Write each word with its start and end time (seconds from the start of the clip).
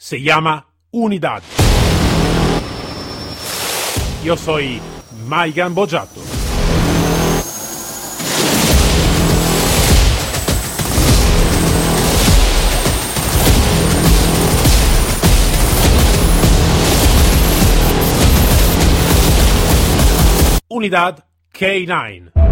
se 0.00 0.22
llama 0.22 0.66
Unidad. 0.92 1.42
Yo 4.24 4.34
soy 4.34 4.80
Maigan 5.28 5.74
Bojato. 5.74 6.22
Unidad 20.68 21.24
K9. 21.52 22.49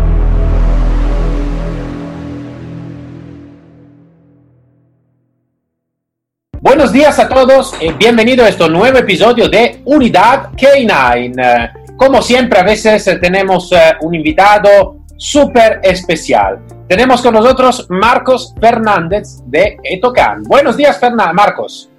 Buenos 6.79 6.93
días 6.93 7.19
a 7.19 7.29
todos 7.29 7.75
y 7.81 7.91
bienvenido 7.91 8.45
a 8.45 8.49
este 8.51 8.69
nuevo 8.69 8.99
episodio 8.99 9.49
de 9.49 9.83
Unidad 9.85 10.53
K9. 10.53 11.35
Eh, 11.37 11.71
Como 11.97 12.23
siempre, 12.23 12.61
a 12.61 12.63
veces 12.63 13.05
eh, 13.09 13.17
tenemos 13.17 13.73
eh, 13.73 13.97
un 14.03 14.15
invitado 14.15 14.99
súper 15.17 15.81
especial. 15.83 16.61
Tenemos 16.87 17.21
con 17.21 17.35
nosotros 17.35 17.85
Marcos 17.89 18.55
Fernández 18.61 19.41
de 19.47 19.77
Etocan. 19.83 20.45
Buenos 20.45 20.77
días, 20.77 21.01
Marcos. 21.35 21.91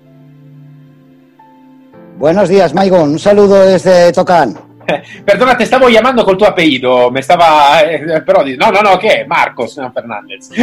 Buenos 2.18 2.48
días, 2.48 2.74
Maigon. 2.74 3.12
Un 3.12 3.20
saludo 3.20 3.66
desde 3.66 4.14
Tocán. 4.14 4.69
Perdona, 5.26 5.58
te 5.58 5.64
estaba 5.64 5.90
llamando 5.90 6.24
con 6.24 6.38
tu 6.38 6.46
apellido. 6.46 7.10
Me 7.12 7.20
estaba. 7.20 7.82
eh, 7.82 8.22
pero 8.26 8.44
di- 8.44 8.58
no, 8.58 8.72
no, 8.72 8.82
no, 8.82 8.98
¿qué? 9.00 9.26
Marcos, 9.28 9.78
no 9.78 9.92
Fernández. 9.92 10.50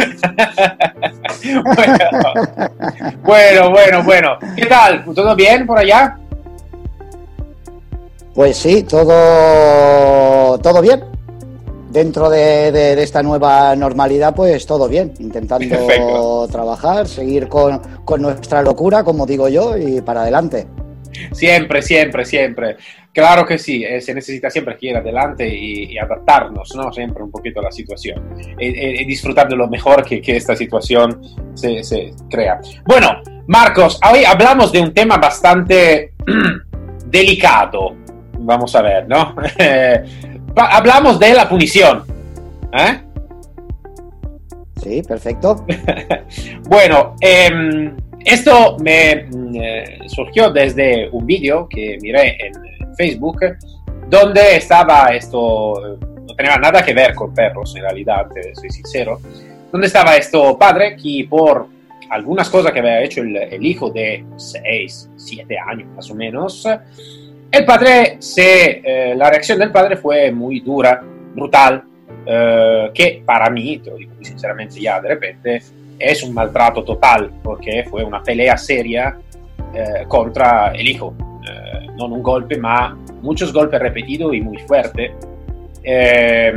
bueno, 1.73 2.09
bueno, 3.23 3.69
bueno, 3.71 4.03
bueno. 4.03 4.37
¿Qué 4.55 4.65
tal? 4.65 5.05
¿Todo 5.13 5.35
bien 5.35 5.65
por 5.65 5.79
allá? 5.79 6.17
Pues 8.33 8.57
sí, 8.57 8.83
todo, 8.83 10.57
todo 10.59 10.81
bien. 10.81 11.03
Dentro 11.89 12.29
de, 12.29 12.71
de- 12.71 12.95
de 12.95 13.03
esta 13.03 13.23
nueva 13.23 13.75
normalidad, 13.75 14.35
pues 14.35 14.65
todo 14.65 14.87
bien. 14.87 15.13
Intentando 15.19 15.67
Perfecto. 15.69 16.47
trabajar, 16.51 17.07
seguir 17.07 17.47
con, 17.47 17.79
con 18.05 18.21
nuestra 18.21 18.61
locura, 18.61 19.03
como 19.03 19.25
digo 19.25 19.47
yo, 19.49 19.75
y 19.77 20.01
para 20.01 20.21
adelante. 20.21 20.67
Siempre, 21.31 21.81
siempre, 21.81 22.25
siempre. 22.25 22.77
Claro 23.17 23.47
que 23.47 23.57
sí, 23.57 23.83
eh, 23.83 23.99
se 23.99 24.13
necesita 24.13 24.47
siempre 24.47 24.77
ir 24.79 24.95
adelante 24.95 25.47
y, 25.47 25.85
y 25.93 25.97
adaptarnos, 25.97 26.75
¿no? 26.75 26.93
Siempre 26.93 27.23
un 27.23 27.31
poquito 27.31 27.61
a 27.61 27.63
la 27.63 27.71
situación. 27.71 28.21
Y, 28.59 28.67
y- 28.67 29.01
y 29.01 29.05
disfrutar 29.05 29.49
de 29.49 29.55
lo 29.55 29.67
mejor 29.67 30.05
que, 30.05 30.21
que 30.21 30.35
esta 30.37 30.55
situación 30.55 31.19
se, 31.55 31.83
se 31.83 32.13
crea. 32.29 32.59
Bueno, 32.85 33.19
Marcos, 33.47 33.99
hoy 34.13 34.23
hablamos 34.23 34.71
de 34.71 34.81
un 34.81 34.93
tema 34.93 35.17
bastante 35.17 36.13
delicado. 37.07 37.95
Vamos 38.37 38.75
a 38.75 38.83
ver, 38.83 39.07
¿no? 39.07 39.35
Hablamos 40.55 41.19
de 41.19 41.33
la 41.33 41.49
punición. 41.49 42.03
¿Eh? 42.77 42.99
Sí, 44.83 45.01
perfecto. 45.01 45.65
Bueno, 46.69 47.15
em, 47.21 47.95
esto 48.23 48.77
me 48.79 49.25
mm, 49.27 49.55
eh, 49.55 49.99
surgió 50.05 50.51
desde 50.51 51.09
un 51.09 51.25
vídeo 51.25 51.67
que 51.67 51.97
miré 51.99 52.37
en 52.45 52.76
Facebook 52.97 53.39
donde 54.09 54.57
estaba 54.57 55.07
esto, 55.07 55.97
no 55.99 56.35
tenía 56.35 56.57
nada 56.57 56.83
que 56.83 56.93
ver 56.93 57.13
con 57.13 57.33
perros 57.33 57.75
en 57.75 57.83
realidad, 57.83 58.27
te 58.33 58.55
soy 58.55 58.69
sincero, 58.69 59.19
donde 59.71 59.87
estaba 59.87 60.15
esto 60.15 60.57
padre 60.57 60.95
que 60.95 61.27
por 61.29 61.67
algunas 62.09 62.49
cosas 62.49 62.71
que 62.71 62.79
había 62.79 63.01
hecho 63.03 63.21
el, 63.21 63.35
el 63.35 63.65
hijo 63.65 63.89
de 63.89 64.23
6, 64.37 65.09
7 65.15 65.57
años 65.59 65.87
más 65.95 66.09
o 66.09 66.15
menos, 66.15 66.67
el 67.51 67.65
padre 67.65 68.17
se, 68.19 68.81
eh, 68.83 69.15
la 69.15 69.29
reacción 69.29 69.59
del 69.59 69.71
padre 69.71 69.95
fue 69.95 70.31
muy 70.31 70.59
dura, 70.59 71.01
brutal, 71.33 71.83
eh, 72.25 72.91
que 72.93 73.21
para 73.25 73.49
mí, 73.49 73.77
te 73.79 73.89
lo 73.89 73.95
digo 73.95 74.13
sinceramente 74.21 74.81
ya 74.81 74.99
de 74.99 75.09
repente, 75.09 75.61
es 75.97 76.23
un 76.23 76.33
maltrato 76.33 76.83
total, 76.83 77.31
porque 77.41 77.85
fue 77.89 78.03
una 78.03 78.21
pelea 78.21 78.57
seria 78.57 79.17
eh, 79.73 80.03
contra 80.07 80.71
el 80.73 80.87
hijo. 80.87 81.13
Eh, 81.47 81.87
no 81.97 82.05
un 82.05 82.23
golpe, 82.23 82.57
ma 82.57 82.97
muchos 83.21 83.51
golpes 83.51 83.79
repetidos 83.79 84.33
y 84.33 84.41
muy 84.41 84.57
fuerte. 84.59 85.13
Eh, 85.83 86.53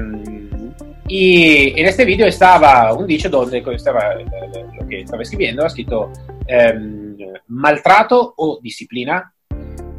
y 1.11 1.81
en 1.81 1.87
este 1.87 2.05
vídeo 2.05 2.27
estaba 2.27 2.93
un 2.95 3.05
dicho 3.05 3.29
donde 3.29 3.59
estaba 3.75 4.15
lo 4.15 4.87
que 4.87 5.01
estaba 5.01 5.23
escribiendo, 5.23 5.65
ha 5.65 5.67
escrito 5.67 6.13
ehm, 6.47 7.17
maltrato 7.49 8.35
o 8.37 8.61
disciplina. 8.63 9.33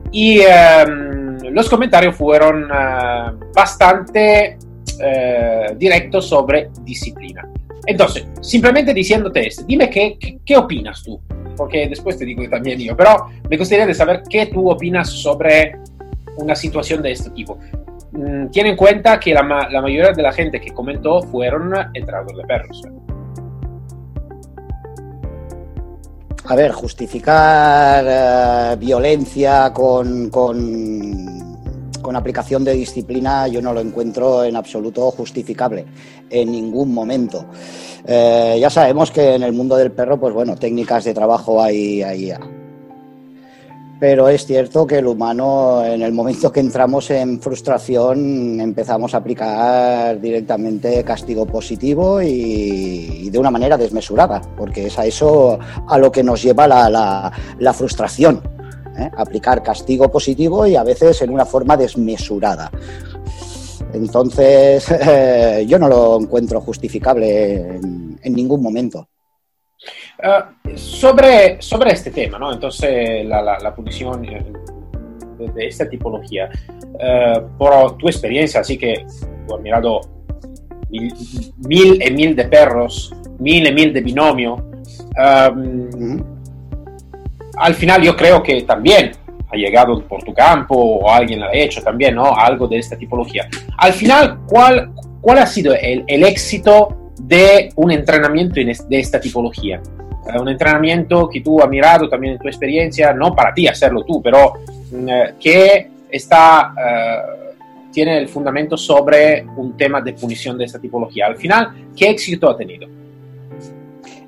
Y 0.09 0.39
ehm, 0.39 1.37
los 1.51 1.69
comentarios 1.69 2.15
fueron 2.15 2.63
eh, 2.63 3.31
bastante 3.53 4.57
eh, 5.03 5.75
directos 5.75 6.29
sobre 6.29 6.69
disciplina. 6.81 7.45
Entonces, 7.85 8.27
simplemente 8.41 8.93
diciéndote 8.93 9.47
esto, 9.47 9.63
dime 9.67 9.89
qué, 9.89 10.17
qué, 10.17 10.39
qué 10.45 10.55
opinas 10.55 11.03
tú, 11.03 11.19
porque 11.61 11.87
después 11.87 12.17
te 12.17 12.25
digo 12.25 12.41
también 12.49 12.79
yo, 12.79 12.97
pero 12.97 13.27
me 13.47 13.55
gustaría 13.55 13.93
saber 13.93 14.23
qué 14.27 14.47
tú 14.47 14.71
opinas 14.71 15.07
sobre 15.11 15.77
una 16.37 16.55
situación 16.55 17.03
de 17.03 17.11
este 17.11 17.29
tipo. 17.29 17.59
Mm, 18.13 18.47
Tiene 18.47 18.71
en 18.71 18.75
cuenta 18.75 19.19
que 19.19 19.31
la 19.31 19.43
mayoría 19.43 20.11
de 20.11 20.23
la 20.23 20.31
gente 20.31 20.59
que 20.59 20.71
comentó 20.71 21.21
fueron 21.21 21.71
entrenadores 21.93 22.35
de 22.35 22.43
perros. 22.45 22.81
A 26.45 26.55
ver, 26.55 26.71
justificar 26.71 28.05
eh, 28.07 28.75
violencia 28.79 29.71
con, 29.71 30.31
con, 30.31 31.50
con 32.01 32.15
aplicación 32.15 32.63
de 32.63 32.73
disciplina 32.73 33.47
yo 33.47 33.61
no 33.61 33.73
lo 33.73 33.79
encuentro 33.79 34.43
en 34.43 34.55
absoluto 34.55 35.11
justificable, 35.11 35.85
en 36.29 36.51
ningún 36.51 36.93
momento. 36.93 37.45
Eh, 38.05 38.57
ya 38.59 38.69
sabemos 38.69 39.11
que 39.11 39.35
en 39.35 39.43
el 39.43 39.53
mundo 39.53 39.75
del 39.75 39.91
perro, 39.91 40.19
pues 40.19 40.33
bueno, 40.33 40.55
técnicas 40.55 41.03
de 41.03 41.13
trabajo 41.13 41.61
hay, 41.61 42.01
hay 42.01 42.33
pero 44.01 44.27
es 44.29 44.47
cierto 44.47 44.87
que 44.87 44.97
el 44.97 45.05
humano, 45.05 45.85
en 45.85 46.01
el 46.01 46.11
momento 46.11 46.51
que 46.51 46.59
entramos 46.59 47.11
en 47.11 47.39
frustración, 47.39 48.59
empezamos 48.59 49.13
a 49.13 49.17
aplicar 49.17 50.19
directamente 50.19 51.03
castigo 51.03 51.45
positivo 51.45 52.19
y, 52.19 53.29
de 53.29 53.37
una 53.37 53.51
manera 53.51 53.77
desmesurada, 53.77 54.41
porque 54.57 54.87
es 54.87 54.97
a 54.97 55.05
eso 55.05 55.59
a 55.87 55.99
lo 55.99 56.11
que 56.11 56.23
nos 56.23 56.41
lleva 56.41 56.67
la 56.67 57.73
frustración. 57.73 58.41
¿Eh? 58.97 59.09
Aplicar 59.17 59.61
castigo 59.63 60.09
positivo 60.11 60.65
y 60.67 60.75
a 60.75 60.83
veces 60.83 61.21
en 61.21 61.29
una 61.31 61.45
forma 61.45 61.77
desmesurada. 61.77 62.71
Entonces, 63.93 64.89
eh, 65.07 65.65
yo 65.67 65.77
no 65.79 65.87
lo 65.87 66.19
encuentro 66.19 66.61
justificable 66.61 67.75
en- 67.75 68.19
en 68.21 68.33
ningún 68.33 68.61
momento. 68.61 69.07
Eh, 70.21 70.77
sobre, 70.77 71.61
sobre 71.61 71.91
este 71.93 72.11
tema, 72.11 72.37
¿no? 72.37 72.53
Entonces, 72.53 73.25
la, 73.25 73.41
la, 73.41 73.57
la 73.59 73.73
punición 73.75 74.23
eh, 74.25 74.45
de, 75.39 75.47
de 75.51 75.67
esta 75.67 75.89
tipología, 75.89 76.49
por 77.57 77.97
tu 77.97 78.07
experiencia, 78.07 78.59
así 78.59 78.77
que 78.77 79.05
tú 79.47 79.55
has 79.55 79.61
mirado 79.61 80.01
mil, 80.89 81.11
mil 81.67 82.03
y 82.03 82.11
mil 82.11 82.35
de 82.35 82.45
perros, 82.45 83.11
mil 83.39 83.65
y 83.67 83.73
mil 83.73 83.91
de 83.91 84.01
binomio, 84.01 84.53
um. 85.17 86.21
Al 87.61 87.75
final 87.75 88.01
yo 88.01 88.15
creo 88.15 88.41
que 88.41 88.63
también 88.63 89.11
ha 89.51 89.55
llegado 89.55 90.01
por 90.07 90.23
tu 90.23 90.33
campo 90.33 90.75
o 90.75 91.09
alguien 91.09 91.39
lo 91.39 91.45
ha 91.45 91.53
hecho 91.53 91.81
también, 91.81 92.15
¿no? 92.15 92.35
Algo 92.35 92.67
de 92.67 92.77
esta 92.77 92.97
tipología. 92.97 93.47
Al 93.77 93.93
final, 93.93 94.39
¿cuál, 94.47 94.91
cuál 95.19 95.37
ha 95.39 95.45
sido 95.45 95.73
el, 95.73 96.23
éxito 96.23 97.11
de 97.19 97.69
un 97.75 97.91
entrenamiento 97.91 98.55
de 98.55 98.99
esta 98.99 99.19
tipología? 99.19 99.81
Eh, 100.27 100.39
un 100.39 100.49
entrenamiento 100.49 101.29
que 101.29 101.41
tú 101.41 101.61
has 101.61 101.69
mirado 101.69 102.09
también 102.09 102.33
en 102.33 102.39
tu 102.39 102.47
experiencia, 102.47 103.13
no 103.13 103.35
para 103.35 103.53
ti 103.53 103.67
hacerlo 103.67 104.03
tú, 104.03 104.21
pero 104.21 104.53
mm, 104.91 105.09
eh, 105.09 105.33
que 105.39 105.89
está, 106.09 106.73
eh, 106.77 107.55
tiene 107.91 108.17
el 108.17 108.27
fundamento 108.27 108.77
sobre 108.77 109.45
un 109.57 109.75
tema 109.75 110.01
de 110.01 110.13
punición 110.13 110.57
de 110.57 110.65
esta 110.65 110.79
tipología. 110.79 111.27
Al 111.27 111.35
final, 111.35 111.73
¿qué 111.95 112.09
éxito 112.09 112.49
ha 112.49 112.57
tenido? 112.57 112.87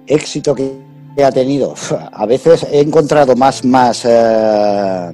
éxito 0.06 0.54
que 0.54 0.93
ha 1.22 1.32
tenido. 1.32 1.76
A 2.12 2.26
veces 2.26 2.66
he 2.72 2.80
encontrado 2.80 3.36
más, 3.36 3.64
más 3.64 4.04
eh, 4.06 5.12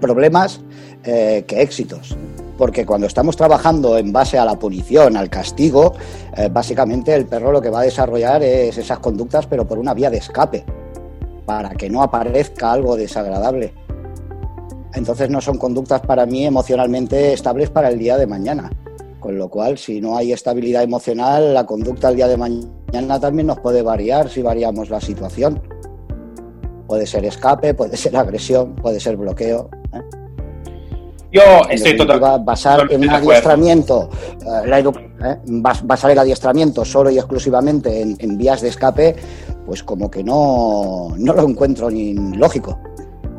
problemas 0.00 0.60
eh, 1.04 1.44
que 1.46 1.60
éxitos. 1.60 2.16
Porque 2.56 2.86
cuando 2.86 3.08
estamos 3.08 3.36
trabajando 3.36 3.98
en 3.98 4.12
base 4.12 4.38
a 4.38 4.44
la 4.44 4.58
punición, 4.58 5.16
al 5.16 5.28
castigo, 5.28 5.92
eh, 6.36 6.48
básicamente 6.50 7.12
el 7.12 7.26
perro 7.26 7.50
lo 7.50 7.60
que 7.60 7.68
va 7.68 7.80
a 7.80 7.84
desarrollar 7.84 8.42
es 8.42 8.78
esas 8.78 9.00
conductas, 9.00 9.46
pero 9.46 9.66
por 9.66 9.78
una 9.78 9.92
vía 9.92 10.08
de 10.08 10.18
escape, 10.18 10.64
para 11.44 11.70
que 11.70 11.90
no 11.90 12.02
aparezca 12.02 12.70
algo 12.70 12.96
desagradable. 12.96 13.74
Entonces 14.94 15.28
no 15.28 15.40
son 15.40 15.58
conductas 15.58 16.00
para 16.02 16.24
mí 16.24 16.46
emocionalmente 16.46 17.32
estables 17.32 17.70
para 17.70 17.88
el 17.88 17.98
día 17.98 18.16
de 18.16 18.28
mañana. 18.28 18.70
Con 19.24 19.38
lo 19.38 19.48
cual, 19.48 19.78
si 19.78 20.02
no 20.02 20.18
hay 20.18 20.34
estabilidad 20.34 20.82
emocional, 20.82 21.54
la 21.54 21.64
conducta 21.64 22.10
el 22.10 22.16
día 22.16 22.28
de 22.28 22.36
mañana 22.36 23.18
también 23.18 23.46
nos 23.46 23.58
puede 23.58 23.80
variar 23.80 24.28
si 24.28 24.42
variamos 24.42 24.90
la 24.90 25.00
situación. 25.00 25.62
Puede 26.86 27.06
ser 27.06 27.24
escape, 27.24 27.72
puede 27.72 27.96
ser 27.96 28.14
agresión, 28.18 28.74
puede 28.74 29.00
ser 29.00 29.16
bloqueo. 29.16 29.70
¿eh? 29.94 30.00
Yo 31.32 31.40
estoy 31.70 31.96
totalmente 31.96 32.44
basar 32.44 32.86
en 32.90 33.00
un 33.00 33.08
adiestramiento, 33.08 34.10
eh, 34.42 34.66
la 34.66 34.80
eh, 34.80 35.38
basar 35.84 36.10
el 36.10 36.18
adiestramiento 36.18 36.84
solo 36.84 37.08
y 37.08 37.16
exclusivamente 37.16 38.02
en, 38.02 38.36
vías 38.36 38.60
de 38.60 38.68
escape, 38.68 39.16
pues 39.64 39.82
como 39.82 40.10
que 40.10 40.22
no, 40.22 41.14
no 41.16 41.32
lo 41.32 41.48
encuentro 41.48 41.90
ni 41.90 42.12
lógico. 42.12 42.78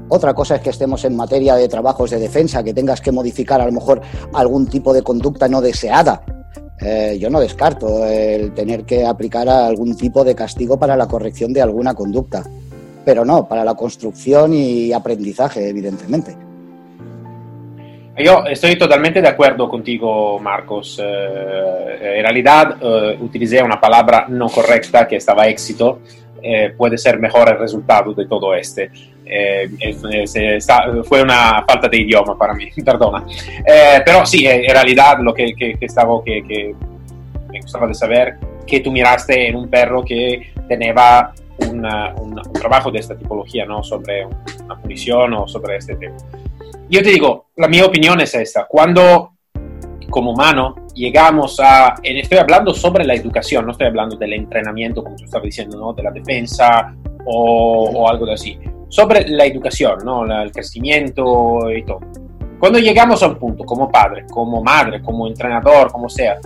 Otra 0.08 0.34
cosa 0.34 0.56
es 0.56 0.62
que 0.62 0.70
estemos 0.70 1.04
en 1.06 1.16
materia 1.16 1.56
de 1.56 1.68
trabajos 1.68 2.12
de 2.12 2.20
defensa, 2.20 2.64
que 2.64 2.74
tengas 2.74 3.02
que 3.02 3.12
modificar 3.12 3.62
a 3.62 3.66
lo 3.66 3.72
mejor 3.72 4.02
algún 4.34 4.68
tipo 4.68 4.94
de 4.94 5.02
conducta 5.02 5.48
no 5.48 5.62
deseada. 5.62 6.22
Eh, 6.80 7.18
yo 7.20 7.30
no 7.30 7.40
descarto 7.40 8.06
el 8.06 8.54
tener 8.54 8.84
que 8.84 9.06
aplicar 9.06 9.48
algún 9.50 9.96
tipo 9.96 10.24
de 10.24 10.36
castigo 10.36 10.78
para 10.78 10.96
la 10.96 11.08
corrección 11.08 11.54
de 11.54 11.62
alguna 11.62 11.94
conducta, 11.94 12.44
pero 13.04 13.26
no 13.26 13.48
para 13.48 13.64
la 13.64 13.74
construcción 13.76 14.54
y 14.54 14.94
aprendizaje, 14.94 15.70
evidentemente. 15.70 16.36
Yo 18.18 18.46
estoy 18.46 18.78
totalmente 18.78 19.22
de 19.22 19.28
acuerdo 19.28 19.68
contigo, 19.68 20.40
Marcos. 20.40 21.02
Eh, 21.04 22.18
en 22.18 22.24
realidad 22.24 22.78
eh, 22.82 23.18
utilicé 23.20 23.62
una 23.62 23.80
palabra 23.80 24.26
no 24.30 24.48
correcta 24.48 25.06
que 25.06 25.18
estaba 25.18 25.48
éxito. 25.48 26.00
Eh, 26.42 26.74
puede 26.78 26.98
ser 26.98 27.20
mejor 27.20 27.50
el 27.50 27.58
resultado 27.58 28.14
de 28.14 28.26
todo 28.26 28.54
este. 28.56 28.90
Fue 31.04 31.22
una 31.22 31.66
falta 31.68 31.88
de 31.88 31.98
idioma 31.98 32.38
para 32.38 32.54
mí, 32.54 32.70
perdona. 32.86 33.26
pero 34.06 34.26
sí, 34.26 34.46
en 34.48 34.70
realidad 34.70 35.18
lo 35.22 35.34
que, 35.34 35.54
que, 35.56 35.76
que 35.76 35.86
estaba, 35.86 36.24
que, 36.24 36.44
que, 36.48 36.76
me 37.50 37.62
gustaba 37.62 37.88
de 37.88 37.94
saber, 37.94 38.36
que 38.68 38.80
tú 38.80 38.92
miraste 38.92 39.48
en 39.48 39.56
un 39.56 39.70
perro 39.70 40.04
que 40.04 40.54
tenía 40.68 40.94
una, 41.72 42.14
un 42.16 42.36
trabajo 42.54 42.92
de 42.92 43.00
esta 43.00 43.16
tipología, 43.16 43.66
¿no? 43.66 43.84
Sobre 43.84 44.26
una 44.26 44.76
punición 44.82 45.34
o 45.34 45.48
sobre 45.48 45.78
este 45.78 45.96
tema. 45.96 46.18
Yo 46.90 47.02
te 47.02 47.10
digo, 47.10 47.48
la 47.56 47.68
mi 47.68 47.82
opinión 47.82 48.20
es 48.22 48.36
esta. 48.36 48.66
Cuando 48.66 49.32
como 50.10 50.32
humano 50.32 50.76
llegamos 50.94 51.60
a, 51.60 51.96
estoy 52.04 52.38
hablando 52.38 52.74
sobre 52.74 53.06
la 53.06 53.16
educación, 53.16 53.66
no 53.66 53.72
estoy 53.72 53.88
hablando 53.88 54.16
del 54.16 54.34
entrenamiento, 54.34 55.04
como 55.04 55.16
tú 55.16 55.26
estabas 55.26 55.46
diciendo, 55.46 55.78
¿no? 55.78 55.94
de 55.94 56.04
la 56.04 56.12
defensa 56.12 56.96
o, 57.26 57.90
o 57.94 58.10
algo 58.10 58.26
de 58.26 58.34
así, 58.34 58.58
sobre 58.90 59.28
la 59.28 59.46
educación, 59.46 60.00
¿no? 60.04 60.26
el 60.26 60.52
crecimiento 60.52 61.72
y 61.76 61.84
todo. 61.84 62.02
Cuando 62.60 62.80
llegamos 62.80 63.22
a 63.22 63.28
un 63.28 63.36
punto, 63.36 63.64
como 63.66 63.92
padre, 63.92 64.26
como 64.30 64.64
madre, 64.64 65.02
como 65.02 65.28
entrenador, 65.28 65.92
como 65.92 66.10
sea, 66.10 66.38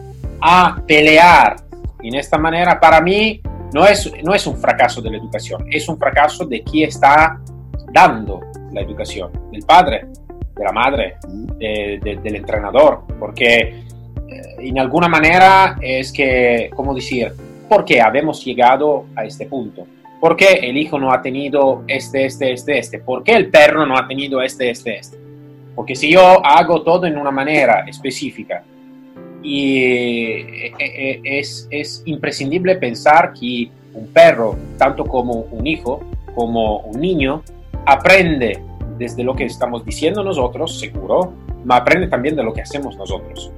a 0.42 0.82
pelear 0.86 1.58
en 2.02 2.16
esta 2.16 2.38
manera, 2.38 2.80
para 2.80 3.00
mí 3.02 3.42
no 3.74 3.86
es, 3.86 4.12
no 4.24 4.34
es 4.34 4.48
un 4.48 4.58
fracaso 4.58 5.02
de 5.02 5.12
la 5.12 5.18
educación, 5.18 5.66
es 5.70 5.88
un 5.88 5.98
fracaso 5.98 6.46
de 6.46 6.64
quien 6.64 6.90
está 6.90 7.40
dando 7.92 8.42
la 8.72 8.82
educación, 8.82 9.32
del 9.52 9.64
padre, 9.64 10.08
de 10.56 10.64
la 10.64 10.72
madre, 10.72 11.18
del 11.58 12.36
entrenador, 12.36 13.04
porque 13.20 13.60
eh, 14.28 14.56
en 14.60 14.80
alguna 14.80 15.08
manera 15.08 15.78
es 15.82 16.12
que, 16.12 16.70
¿cómo 16.76 16.94
decir? 16.94 17.32
¿Por 17.68 17.86
qué 17.86 18.02
habemos 18.02 18.44
llegado 18.44 19.06
a 19.16 19.26
este 19.26 19.46
punto? 19.46 19.86
¿Por 20.19 20.36
qué 20.36 20.60
el 20.63 20.77
hijo 20.77 21.00
no 21.00 21.13
ha 21.13 21.21
tenido 21.21 21.83
este, 21.88 22.25
este, 22.25 22.51
este, 22.51 22.77
este? 22.77 23.00
¿Por 23.00 23.24
qué 23.24 23.33
el 23.33 23.50
perro 23.50 23.86
no 23.86 23.98
ha 23.98 24.07
tenido 24.07 24.42
este, 24.42 24.69
este, 24.69 24.98
este? 24.98 25.18
Porque 25.75 25.95
si 25.95 26.12
yo 26.12 26.45
hago 26.45 26.81
todo 26.81 27.06
en 27.06 27.18
una 27.18 27.31
manera 27.31 27.86
específica 27.88 28.63
y 29.42 29.77
eh, 29.77 30.74
eh, 30.77 31.21
es, 31.24 31.68
es 31.71 32.04
imprescindible 32.06 32.75
pensar 32.75 33.33
que 33.33 33.69
un 33.94 34.07
perro, 34.07 34.57
tanto 34.77 35.06
como 35.06 35.33
un 35.51 35.66
hijo, 35.66 36.01
como 36.36 36.80
un 36.80 37.00
niño, 37.00 37.44
aprende 37.86 38.62
desde 38.98 39.24
lo 39.24 39.36
que 39.36 39.45
estamos 39.45 39.86
diciendo 39.86 40.24
nosotros, 40.24 40.80
seguro, 40.80 41.33
ma 41.63 41.77
aprende 41.77 42.07
también 42.07 42.36
de 42.36 42.44
lo 42.44 42.54
que 42.54 42.62
hacemos 42.62 42.95
nosotros. 42.98 43.51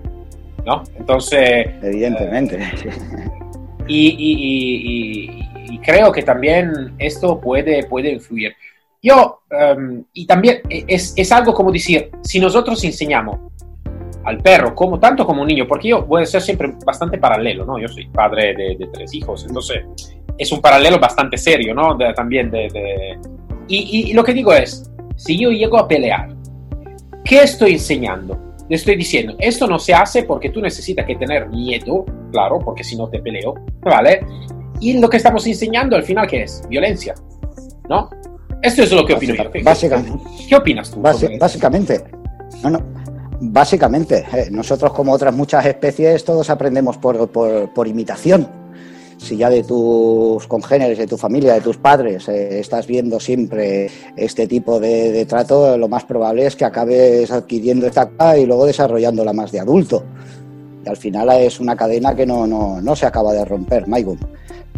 ¿No? 0.65 0.83
Entonces... 0.95 1.67
Evidentemente. 1.81 2.57
Eh, 2.57 3.87
y, 3.87 4.15
y, 4.19 5.50
creo 5.81 6.11
que 6.11 6.23
también 6.23 6.93
esto 6.97 7.39
puede, 7.39 7.83
puede 7.83 8.11
influir. 8.11 8.53
Yo, 9.01 9.41
um, 9.49 10.03
y 10.13 10.25
también 10.27 10.61
es, 10.69 11.13
es, 11.15 11.31
algo 11.31 11.53
como 11.53 11.71
decir, 11.71 12.11
si 12.21 12.39
nosotros 12.39 12.83
enseñamos 12.83 13.39
al 14.23 14.37
perro, 14.37 14.75
como, 14.75 14.99
tanto 14.99 15.25
como 15.25 15.41
un 15.41 15.47
niño, 15.47 15.67
porque 15.67 15.89
yo 15.89 16.03
voy 16.03 16.21
a 16.21 16.25
ser 16.25 16.41
siempre 16.41 16.75
bastante 16.85 17.17
paralelo, 17.17 17.65
¿no? 17.65 17.79
Yo 17.79 17.87
soy 17.87 18.05
padre 18.07 18.53
de, 18.53 18.75
de 18.77 18.87
tres 18.93 19.11
hijos, 19.15 19.43
entonces 19.47 19.83
es 20.37 20.51
un 20.51 20.61
paralelo 20.61 20.99
bastante 20.99 21.37
serio, 21.37 21.73
¿no? 21.73 21.95
De, 21.95 22.13
también 22.13 22.51
de... 22.51 22.67
de 22.71 23.19
y, 23.67 24.11
y, 24.11 24.13
lo 24.13 24.23
que 24.23 24.33
digo 24.33 24.53
es, 24.53 24.91
si 25.15 25.39
yo 25.39 25.49
llego 25.49 25.79
a 25.79 25.87
pelear, 25.87 26.35
¿qué 27.23 27.41
estoy 27.41 27.73
enseñando? 27.73 28.37
Le 28.69 28.75
estoy 28.75 28.95
diciendo, 28.95 29.35
esto 29.39 29.65
no 29.65 29.79
se 29.79 29.93
hace 29.93 30.23
porque 30.23 30.49
tú 30.49 30.61
necesitas 30.61 31.05
que 31.05 31.15
tener 31.15 31.47
miedo, 31.49 32.05
claro, 32.31 32.59
porque 32.59 32.83
si 32.83 32.95
no 32.95 33.09
te 33.09 33.19
peleo, 33.19 33.55
¿vale? 33.81 34.21
Y 34.81 34.99
lo 34.99 35.09
que 35.09 35.17
estamos 35.17 35.47
enseñando 35.47 35.95
al 35.95 36.03
final, 36.03 36.27
¿qué 36.27 36.43
es? 36.43 36.61
Violencia, 36.67 37.15
¿no? 37.87 38.09
Esto 38.61 38.83
es 38.83 38.91
lo 38.91 39.05
que 39.05 39.13
opino 39.13 39.35
yo. 39.35 39.49
Básicamente. 39.63 40.19
¿Qué 40.49 40.55
opinas 40.55 40.91
tú? 40.91 41.01
básicamente. 41.01 42.03
No, 42.63 42.71
no. 42.71 42.79
Básicamente, 43.43 44.25
eh, 44.33 44.49
nosotros 44.51 44.91
como 44.93 45.13
otras 45.13 45.33
muchas 45.33 45.65
especies, 45.65 46.23
todos 46.25 46.49
aprendemos 46.49 46.97
por, 46.97 47.29
por, 47.29 47.73
por 47.73 47.87
imitación 47.87 48.47
si 49.21 49.37
ya 49.37 49.49
de 49.49 49.63
tus 49.63 50.47
congéneres, 50.47 50.97
de 50.97 51.05
tu 51.05 51.15
familia, 51.15 51.53
de 51.53 51.61
tus 51.61 51.77
padres, 51.77 52.27
eh, 52.27 52.59
estás 52.59 52.87
viendo 52.87 53.19
siempre 53.19 53.89
este 54.15 54.47
tipo 54.47 54.79
de, 54.79 55.25
trato, 55.25 55.77
lo 55.77 55.87
más 55.87 56.05
probable 56.05 56.47
es 56.47 56.55
que 56.55 56.65
acabes 56.65 57.29
adquiriendo 57.29 57.85
esta 57.85 58.09
y 58.37 58.45
luego 58.47 58.65
desarrollándola 58.65 59.31
más 59.31 59.51
de 59.51 59.59
adulto. 59.59 60.03
Y 60.83 60.89
al 60.89 60.97
final 60.97 61.29
es 61.39 61.59
una 61.59 61.75
cadena 61.75 62.15
que 62.15 62.25
no, 62.25 62.47
no, 62.47 62.81
no 62.81 62.95
se 62.95 63.05
acaba 63.05 63.31
de 63.33 63.45
romper, 63.45 63.87
Maigun. 63.87 64.19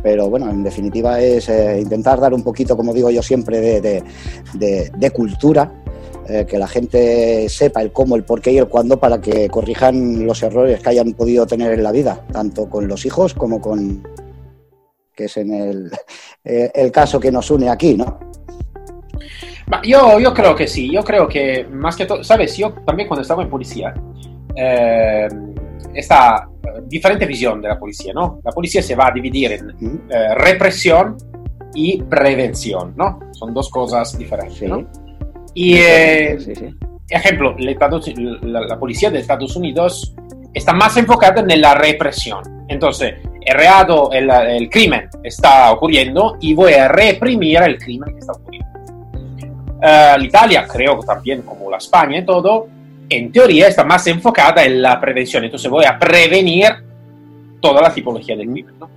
Pero 0.03 0.29
bueno, 0.29 0.49
en 0.49 0.63
definitiva 0.63 1.19
es 1.21 1.47
eh, 1.47 1.79
intentar 1.81 2.19
dar 2.19 2.33
un 2.33 2.43
poquito, 2.43 2.75
como 2.75 2.93
digo 2.93 3.09
yo 3.09 3.23
siempre, 3.23 3.79
de, 3.79 4.03
de, 4.53 5.11
cultura 5.11 5.71
eh, 6.27 6.45
que 6.45 6.57
la 6.57 6.67
gente 6.67 7.47
sepa 7.47 7.81
el 7.81 7.93
cómo, 7.93 8.17
el 8.17 8.25
por 8.25 8.41
qué 8.41 8.51
y 8.51 8.57
el 8.57 8.67
cuándo 8.67 8.99
para 8.99 9.21
que 9.21 9.47
corrijan 9.47 10.25
los 10.25 10.43
errores 10.43 10.81
que 10.81 10.89
hayan 10.89 11.13
podido 11.13 11.47
tener 11.47 11.71
en 11.71 11.83
la 11.83 11.93
vida, 11.93 12.25
tanto 12.33 12.69
con 12.69 12.85
los 12.87 13.05
hijos 13.05 13.33
como 13.33 13.61
con, 13.61 14.03
que 15.15 15.25
es 15.25 15.37
en 15.37 15.53
el, 15.53 15.91
eh, 16.43 16.69
el 16.75 16.91
caso 16.91 17.17
que 17.17 17.31
nos 17.31 17.49
une 17.49 17.69
aquí, 17.69 17.95
¿no? 17.95 18.19
Yo, 19.85 20.19
yo 20.19 20.33
creo 20.33 20.53
que 20.53 20.67
sí, 20.67 20.91
yo 20.91 21.01
creo 21.03 21.27
que 21.27 21.65
más 21.71 21.95
que 21.95 22.05
todo, 22.05 22.23
sabes, 22.23 22.57
yo 22.57 22.73
también 22.85 23.07
cuando 23.07 23.21
estaba 23.21 23.41
en 23.41 23.49
policía, 23.49 23.93
eh, 24.55 25.27
esta 25.93 26.47
diferente 26.85 27.25
visión 27.25 27.61
de 27.61 27.67
la 27.67 27.79
policía, 27.79 28.13
¿no? 28.13 28.39
La 28.43 28.51
policía 28.51 28.81
se 28.81 28.95
va 28.95 29.07
a 29.07 29.11
dividir 29.11 29.51
en 29.53 30.03
eh, 30.09 30.35
represión 30.35 31.17
y 31.73 32.01
prevención, 32.01 32.93
¿no? 32.95 33.19
Son 33.31 33.53
dos 33.53 33.69
cosas 33.69 34.17
diferentes, 34.17 34.61
¿no? 34.67 34.85
Y, 35.53 35.75
sí, 35.75 36.55
sí. 36.55 36.75
ejemplo, 37.09 37.55
la, 37.57 38.61
la, 38.61 38.79
policía 38.79 39.11
de 39.11 39.19
Estados 39.19 39.55
Unidos 39.55 40.15
está 40.53 40.73
más 40.73 40.97
enfocada 40.97 41.41
en 41.41 41.61
la 41.61 41.75
represión. 41.75 42.41
Entonces, 42.67 43.15
el 43.41 43.55
reato, 43.55 44.11
el, 44.11 44.29
el, 44.29 44.69
crimen 44.69 45.09
está 45.23 45.71
ocurriendo 45.71 46.37
y 46.41 46.53
voy 46.53 46.73
a 46.73 46.87
reprimir 46.87 47.61
el 47.61 47.77
crimen 47.77 48.13
que 48.13 48.19
está 48.19 48.33
ocurriendo. 48.33 48.67
Uh, 49.83 50.21
Italia, 50.21 50.65
creo 50.65 50.99
también 50.99 51.41
como 51.41 51.69
la 51.69 51.77
España 51.77 52.19
y 52.19 52.25
todo, 52.25 52.67
en 53.09 53.31
teoría 53.31 53.67
está 53.67 53.83
más 53.83 54.05
enfocada 54.07 54.63
en 54.63 54.81
la 54.81 54.99
prevención, 54.99 55.43
entonces 55.43 55.69
voy 55.69 55.85
a 55.85 55.97
prevenir 55.97 56.69
toda 57.61 57.81
la 57.81 57.93
tipología 57.93 58.35
del 58.35 58.49
crimen. 58.49 58.73
¿no? 58.79 58.89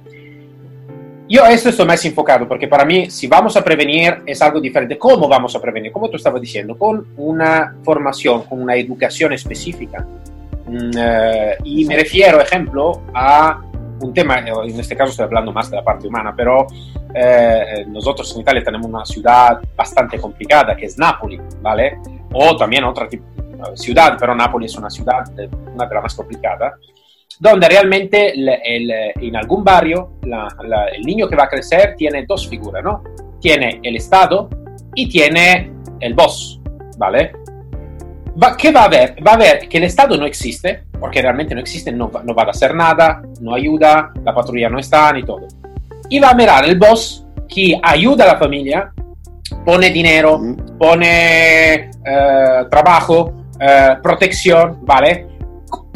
Yo 1.28 1.44
esto 1.46 1.70
estoy 1.70 1.86
más 1.86 2.04
enfocado 2.04 2.46
porque 2.46 2.68
para 2.68 2.84
mí 2.84 3.10
si 3.10 3.26
vamos 3.26 3.56
a 3.56 3.64
prevenir 3.64 4.22
es 4.26 4.40
algo 4.42 4.60
diferente. 4.60 4.96
¿Cómo 4.96 5.28
vamos 5.28 5.56
a 5.56 5.60
prevenir? 5.60 5.90
Como 5.90 6.08
tú 6.08 6.16
estabas 6.16 6.40
diciendo, 6.40 6.78
con 6.78 7.08
una 7.16 7.74
formación, 7.82 8.42
con 8.42 8.62
una 8.62 8.76
educación 8.76 9.32
específica. 9.32 10.06
Uh, 10.66 11.62
y 11.64 11.84
me 11.84 11.96
refiero, 11.96 12.40
ejemplo, 12.40 13.02
a 13.14 13.60
un 14.00 14.12
tema, 14.12 14.38
eh, 14.38 14.52
en 14.64 14.78
este 14.78 14.96
caso 14.96 15.10
estoy 15.10 15.24
hablando 15.24 15.52
más 15.52 15.70
de 15.70 15.76
la 15.76 15.84
parte 15.84 16.06
humana, 16.06 16.34
pero 16.36 16.66
eh, 17.14 17.84
nosotros 17.88 18.32
en 18.34 18.42
Italia 18.42 18.62
tenemos 18.62 18.86
una 18.86 19.04
ciudad 19.04 19.60
bastante 19.74 20.18
complicada 20.18 20.76
que 20.76 20.86
es 20.86 20.98
Nápoles, 20.98 21.40
¿vale? 21.60 21.98
O 22.32 22.56
también 22.56 22.84
otra 22.84 23.08
ciudad, 23.74 24.16
pero 24.18 24.34
Nápoles 24.34 24.72
es 24.72 24.78
una 24.78 24.90
ciudad, 24.90 25.24
una 25.74 25.86
de 25.86 25.94
las 25.94 26.02
más 26.02 26.14
complicadas, 26.14 26.74
donde 27.38 27.68
realmente 27.68 28.32
el, 28.32 28.48
el, 28.48 28.90
en 29.20 29.36
algún 29.36 29.62
barrio 29.62 30.12
la, 30.22 30.48
la, 30.64 30.86
el 30.86 31.02
niño 31.02 31.28
que 31.28 31.36
va 31.36 31.44
a 31.44 31.48
crecer 31.48 31.94
tiene 31.96 32.24
dos 32.26 32.48
figuras, 32.48 32.82
¿no? 32.82 33.02
Tiene 33.40 33.80
el 33.82 33.96
Estado 33.96 34.48
y 34.94 35.08
tiene 35.08 35.72
el 36.00 36.14
boss, 36.14 36.60
¿vale? 36.98 37.32
Va, 38.42 38.56
¿Qué 38.56 38.72
va 38.72 38.82
a 38.82 38.84
haber? 38.84 39.16
Va 39.26 39.32
a 39.32 39.36
ver 39.36 39.68
que 39.68 39.78
el 39.78 39.84
Estado 39.84 40.16
no 40.16 40.26
existe, 40.26 40.84
porque 40.98 41.20
realmente 41.20 41.54
no 41.54 41.60
existe, 41.60 41.92
no, 41.92 42.10
no 42.24 42.34
va 42.34 42.44
a 42.44 42.50
hacer 42.50 42.74
nada, 42.74 43.22
no 43.40 43.54
ayuda, 43.54 44.12
la 44.24 44.34
patrulla 44.34 44.68
no 44.68 44.78
está 44.78 45.12
ni 45.12 45.22
todo. 45.22 45.46
Y 46.08 46.18
va 46.18 46.30
a 46.30 46.34
mirar 46.34 46.64
el 46.64 46.78
boss 46.78 47.26
que 47.48 47.78
ayuda 47.82 48.24
a 48.24 48.34
la 48.34 48.38
familia 48.38 48.92
pone 49.64 49.90
dinero, 49.90 50.38
Mm. 50.38 50.78
pone 50.78 51.74
eh, 51.74 52.64
trabajo, 52.70 53.32
eh, 53.60 53.88
protección, 54.02 54.78
¿vale? 54.82 55.26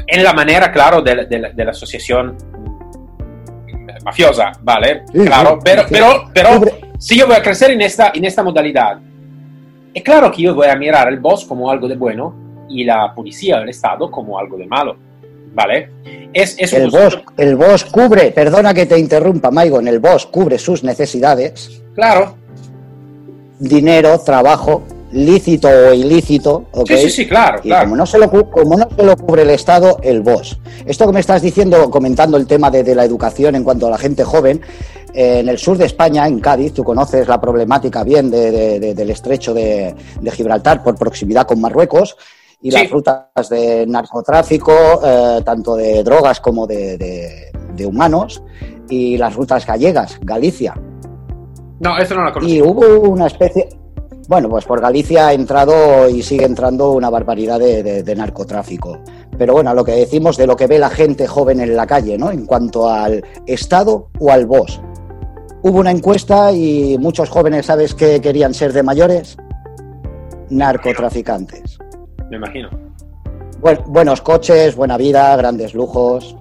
En 0.07 0.25
la 0.25 0.33
manera, 0.33 0.71
claro, 0.73 1.01
de, 1.03 1.27
de- 1.27 1.53
de 1.55 1.65
la 1.65 1.71
asociación 1.71 2.37
mafiosa, 4.05 4.53
¿vale? 4.63 5.03
Sí, 5.13 5.25
claro, 5.25 5.51
sí, 5.57 5.61
pero, 5.65 5.83
sí. 5.83 5.89
pero, 5.93 6.09
pero 6.33 6.61
si 6.99 7.19
yo 7.19 7.27
voy 7.27 7.37
a 7.37 7.43
crecer 7.43 7.71
en 7.73 7.81
esta, 7.83 8.13
en 8.15 8.25
esta 8.25 8.43
modalidad, 8.43 8.99
es 9.93 10.03
claro 10.03 10.31
que 10.31 10.43
yo 10.43 10.55
voy 10.55 10.69
a 10.69 10.77
mirar 10.77 11.09
al 11.09 11.19
boss 11.19 11.45
como 11.45 11.71
algo 11.71 11.89
de 11.89 11.97
bueno 11.97 12.35
y 12.69 12.85
la 12.85 13.13
policía 13.15 13.59
del 13.59 13.69
Estado 13.69 14.11
como 14.11 14.39
algo 14.39 14.57
de 14.57 14.67
malo, 14.67 14.97
¿vale? 15.53 15.91
Es, 16.33 16.57
es 16.59 16.73
un 16.73 16.83
El 16.83 16.91
boss, 16.91 17.21
el 17.37 17.57
boss 17.57 17.85
cubre, 17.85 18.31
perdona 18.31 18.73
que 18.73 18.87
te 18.87 18.99
interrumpa, 18.99 19.51
Maigon, 19.51 19.87
el 19.89 19.99
boss 19.99 20.27
cubre 20.27 20.59
sus 20.59 20.83
necesidades, 20.85 21.83
Claro, 21.95 22.37
dinero, 23.59 24.19
trabajo, 24.21 24.83
lícito 25.13 25.69
o 25.69 25.93
ilícito, 25.93 26.67
¿ok? 26.73 26.89
sí, 26.89 26.97
sí, 26.99 27.11
sí, 27.11 27.27
claro, 27.29 27.59
Y 27.65 27.69
claro. 27.69 27.85
como 27.85 27.97
no, 27.97 28.07
se 28.07 28.19
lo, 28.19 28.31
como 28.51 28.77
no 28.77 28.89
se 28.97 29.03
lo 29.03 29.17
cubre 29.17 29.43
el 29.43 29.51
Estado, 29.51 29.99
el 30.03 30.21
boss. 30.21 30.59
Esto 30.87 31.07
que 31.07 31.13
me 31.13 31.21
estás 31.21 31.43
diciendo, 31.43 31.91
comentando 31.91 32.37
el 32.37 32.47
tema 32.47 32.71
de, 32.71 32.85
de 32.85 32.95
la 32.95 33.05
educación 33.05 33.55
en 33.57 33.65
cuanto 33.65 33.87
a 33.87 33.91
la 33.91 33.99
gente 33.99 34.23
joven, 34.25 34.61
eh, 35.13 35.41
en 35.41 35.49
el 35.49 35.59
sur 35.59 35.77
de 35.77 35.87
España, 35.87 36.27
en 36.29 36.39
Cádiz, 36.39 36.73
tú 36.73 36.85
conoces 36.85 37.27
la 37.27 37.41
problemática 37.41 38.05
bien 38.05 38.31
de- 38.31 38.51
de- 38.53 38.79
de- 38.81 38.95
del 38.95 39.11
estrecho 39.11 39.53
de, 39.53 39.95
Gibraltar 40.31 40.83
por 40.85 40.95
proximidad 40.97 41.47
con 41.47 41.61
Marruecos 41.61 42.17
y 42.63 42.71
Sí. 42.71 42.77
las 42.79 42.91
rutas 42.91 43.49
de 43.51 43.87
narcotráfico, 43.89 44.73
eh, 45.05 45.41
tanto 45.45 45.75
de 45.75 46.05
drogas 46.05 46.39
como 46.41 46.67
de, 46.67 47.51
humanos, 47.85 48.43
y 48.91 49.17
las 49.17 49.35
rutas 49.35 49.67
gallegas, 49.67 50.19
Galicia. 50.21 50.75
No, 51.81 51.97
esto 51.99 52.15
no 52.15 52.25
lo 52.25 52.33
conozco. 52.33 52.53
Y 52.55 52.61
hubo 52.61 53.09
una 53.09 53.27
especie. 53.27 53.69
Bueno, 54.31 54.49
pues 54.49 54.65
por 54.65 54.81
Galicia 54.81 55.27
ha 55.27 55.33
entrado 55.33 56.09
y 56.09 56.23
sigue 56.23 56.45
entrando 56.45 56.93
una 56.93 57.11
barbaridad 57.11 57.59
de, 57.59 57.83
de- 57.83 58.05
de 58.05 58.15
narcotráfico. 58.15 58.97
Pero 59.37 59.55
bueno, 59.55 59.71
a 59.71 59.75
lo 59.75 59.85
que 59.85 59.91
decimos 59.91 60.37
de 60.37 60.47
lo 60.47 60.55
que 60.55 60.69
ve 60.69 60.79
la 60.79 60.89
gente 60.89 61.27
joven 61.27 61.59
en 61.59 61.75
la 61.75 61.85
calle, 61.85 62.17
¿no? 62.17 62.31
En 62.31 62.47
cuanto 62.47 62.89
al 62.89 63.25
Estado 63.47 64.09
o 64.21 64.31
al 64.31 64.47
BOS. 64.47 64.81
Hubo 65.63 65.81
una 65.81 65.91
encuesta 65.91 66.53
y 66.53 66.97
muchos 67.01 67.29
jóvenes, 67.29 67.67
¿sabes 67.67 67.93
qué 67.93 68.21
querían 68.21 68.55
ser 68.55 68.73
de 68.73 68.85
mayores? 68.85 69.37
Narcotraficantes. 70.49 71.77
Me 72.31 72.37
imagino. 72.37 72.71
Buen- 73.61 73.83
buenos 73.89 74.21
coches, 74.23 74.77
buena 74.77 74.97
vida, 74.97 75.35
grandes 75.37 75.75
lujos. 75.75 76.37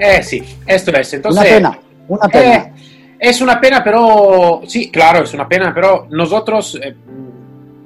Eh, 0.00 0.20
sí, 0.24 0.42
esto 0.66 0.90
es. 0.90 1.14
Entonces, 1.14 1.40
una 1.40 1.48
pena, 1.54 1.78
una 2.08 2.28
pena. 2.28 2.54
Eh, 2.56 2.72
es 3.18 3.40
una 3.40 3.60
pena, 3.60 3.82
pero 3.82 4.62
sí, 4.66 4.90
claro, 4.90 5.24
es 5.24 5.34
una 5.34 5.48
pena, 5.48 5.72
pero 5.74 6.06
nosotros 6.10 6.78
eh, 6.82 6.94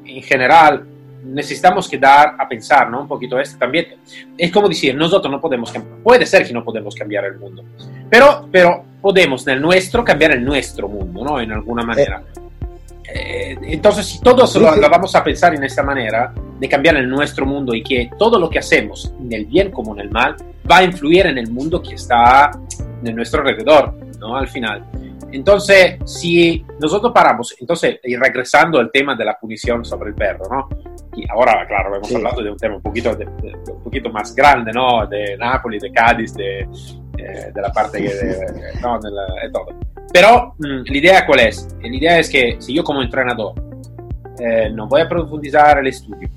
en 0.04 0.22
general 0.22 0.84
necesitamos 1.24 1.88
quedar 1.88 2.36
a 2.38 2.48
pensar, 2.48 2.90
¿no? 2.90 3.02
Un 3.02 3.08
poquito 3.08 3.38
esto 3.38 3.58
también. 3.58 3.96
Es 4.36 4.50
como 4.50 4.68
decir, 4.68 4.94
nosotros 4.94 5.30
no 5.30 5.40
podemos 5.40 5.70
cambiar, 5.70 5.98
puede 5.98 6.26
ser 6.26 6.46
que 6.46 6.52
no 6.52 6.64
podemos 6.64 6.94
cambiar 6.94 7.24
el 7.26 7.38
mundo, 7.38 7.64
pero, 8.10 8.48
pero 8.50 8.84
podemos 9.00 9.46
en 9.46 9.54
el 9.54 9.62
nuestro 9.62 10.04
cambiar 10.04 10.32
el 10.32 10.44
nuestro 10.44 10.88
mundo, 10.88 11.24
¿no? 11.24 11.40
En 11.40 11.52
alguna 11.52 11.82
manera. 11.82 12.22
Eh, 13.10 13.56
entonces, 13.62 14.06
si 14.06 14.20
todos 14.20 14.54
lo, 14.56 14.76
lo 14.76 14.90
vamos 14.90 15.14
a 15.14 15.24
pensar 15.24 15.54
en 15.54 15.64
esta 15.64 15.82
manera, 15.82 16.32
de 16.58 16.68
cambiar 16.68 16.96
el 16.96 17.08
nuestro 17.08 17.46
mundo 17.46 17.74
y 17.74 17.82
que 17.82 18.10
todo 18.18 18.38
lo 18.38 18.50
que 18.50 18.58
hacemos, 18.58 19.12
en 19.20 19.32
el 19.32 19.46
bien 19.46 19.70
como 19.70 19.94
en 19.94 20.00
el 20.00 20.10
mal, 20.10 20.36
va 20.70 20.78
a 20.78 20.84
influir 20.84 21.26
en 21.26 21.38
el 21.38 21.50
mundo 21.50 21.82
que 21.82 21.94
está 21.94 22.50
de 23.02 23.12
nuestro 23.12 23.40
alrededor, 23.40 23.94
¿no? 24.18 24.36
Al 24.36 24.48
final. 24.48 24.84
Entonces, 25.32 25.98
si 26.06 26.64
nosotros 26.80 27.12
paramos, 27.12 27.54
entonces, 27.60 28.00
y 28.04 28.16
regresando 28.16 28.78
al 28.78 28.90
tema 28.90 29.14
de 29.14 29.24
la 29.24 29.38
punición 29.38 29.84
sobre 29.84 30.10
el 30.10 30.14
perro, 30.14 30.44
¿no? 30.50 30.68
Y 31.16 31.24
ahora, 31.30 31.66
claro, 31.66 31.94
hemos 31.96 32.08
Sí. 32.08 32.14
hablado 32.14 32.42
de 32.42 32.50
un 32.50 32.56
tema 32.56 32.76
un 32.76 32.82
poquito, 32.82 33.14
de- 33.14 33.24
de- 33.26 33.72
un 33.72 33.82
poquito 33.82 34.08
más 34.10 34.34
grande, 34.34 34.72
¿no? 34.72 35.06
De 35.06 35.36
Nápoles, 35.36 35.82
de 35.82 35.92
Cádiz, 35.92 36.32
de, 36.34 36.60
eh, 36.60 37.50
de 37.54 37.60
la 37.60 37.70
parte 37.72 37.98
que 37.98 38.08
de, 38.14 38.46
no, 38.82 38.98
de, 39.00 39.10
la- 39.10 39.26
de 39.42 39.50
todo. 39.52 39.66
Pero 40.12 40.54
mm, 40.58 40.90
la 40.90 40.96
idea 40.96 41.26
cuál 41.26 41.40
es? 41.40 41.68
La 41.82 41.88
idea 41.88 42.18
es 42.18 42.30
que 42.30 42.56
si 42.60 42.74
yo 42.74 42.82
como 42.82 43.02
entrenador 43.02 43.52
eh, 44.40 44.70
no 44.72 44.86
voy 44.86 45.00
a 45.02 45.08
profundizar 45.08 45.78
el 45.78 45.88
estudio, 45.88 46.28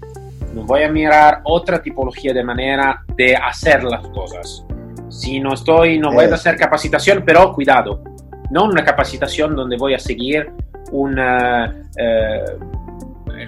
no 0.53 0.63
voy 0.63 0.83
a 0.83 0.89
mirar 0.89 1.39
otra 1.45 1.81
tipología 1.81 2.33
de 2.33 2.43
manera 2.43 3.03
de 3.15 3.35
hacer 3.35 3.83
las 3.83 4.05
cosas. 4.09 4.65
Si 5.11 5.41
no 5.41 5.53
estoy, 5.53 5.99
no 5.99 6.11
voy 6.11 6.25
a 6.25 6.33
hacer 6.33 6.55
capacitación, 6.55 7.23
pero 7.25 7.51
cuidado, 7.51 8.01
no 8.49 8.63
una 8.63 8.83
capacitación 8.83 9.55
donde 9.55 9.75
voy 9.75 9.93
a 9.93 9.99
seguir 9.99 10.49
un 10.91 11.17
eh, 11.19 12.57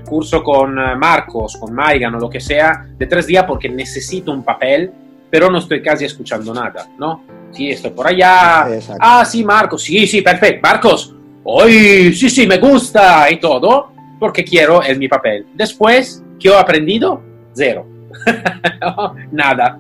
curso 0.05 0.43
con 0.43 0.77
eh, 0.77 0.96
Marcos, 0.98 1.58
con 1.58 1.74
Maigan 1.74 2.15
o 2.15 2.20
lo 2.20 2.29
que 2.29 2.41
sea 2.41 2.86
de 2.98 3.05
tres 3.05 3.27
días 3.27 3.46
porque 3.46 3.70
necesito 3.70 4.32
un 4.32 4.43
papel, 4.43 4.91
pero 5.29 5.50
no 5.50 5.60
estoy 5.60 5.82
casi 5.82 6.05
escuchando 6.05 6.53
nada, 6.53 6.88
¿no? 6.98 7.24
Sí, 7.51 7.70
estoy 7.70 7.91
por 7.91 8.08
allá. 8.08 8.67
Exacto. 8.70 9.01
Ah, 9.01 9.24
sí, 9.25 9.43
Marcos, 9.43 9.84
sí, 9.84 10.05
sí, 10.05 10.22
perfecto. 10.22 10.60
Marcos, 10.62 11.15
hoy 11.43 12.13
sí, 12.13 12.29
sí, 12.29 12.46
me 12.46 12.58
gusta 12.58 13.32
y 13.32 13.39
todo, 13.39 13.91
porque 14.20 14.43
quiero 14.43 14.84
el 14.84 14.98
mi 15.00 15.08
papel. 15.08 15.48
Después, 15.53 16.24
¿qué 16.39 16.50
he 16.50 16.58
aprendido? 16.58 17.22
Cero. 17.53 17.86
nada. 19.32 19.79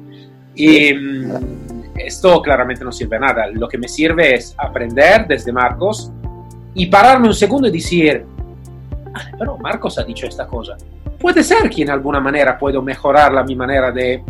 Y 0.55 0.93
mm, 0.93 1.62
esto 1.95 2.41
claramente 2.41 2.83
no 2.83 2.91
sirve 2.91 3.17
a 3.17 3.19
nada. 3.19 3.47
Lo 3.47 3.67
que 3.67 3.77
me 3.77 3.87
sirve 3.87 4.35
es 4.35 4.55
aprender 4.57 5.27
desde 5.27 5.51
Marcos 5.51 6.11
y 6.73 6.87
pararme 6.87 7.27
un 7.27 7.33
segundo 7.33 7.67
y 7.67 7.71
decir, 7.71 8.25
"Ah, 9.13 9.21
pero 9.37 9.57
Marcos 9.57 9.97
ha 9.99 10.03
dicho 10.03 10.25
esta 10.27 10.47
cosa. 10.47 10.75
Puede 11.19 11.43
ser 11.43 11.69
que 11.69 11.83
en 11.83 11.89
alguna 11.91 12.19
manera 12.19 12.57
puedo 12.57 12.81
mejorar 12.81 13.31
la 13.31 13.43
mi 13.43 13.55
manera 13.55 13.91
de, 13.91 14.23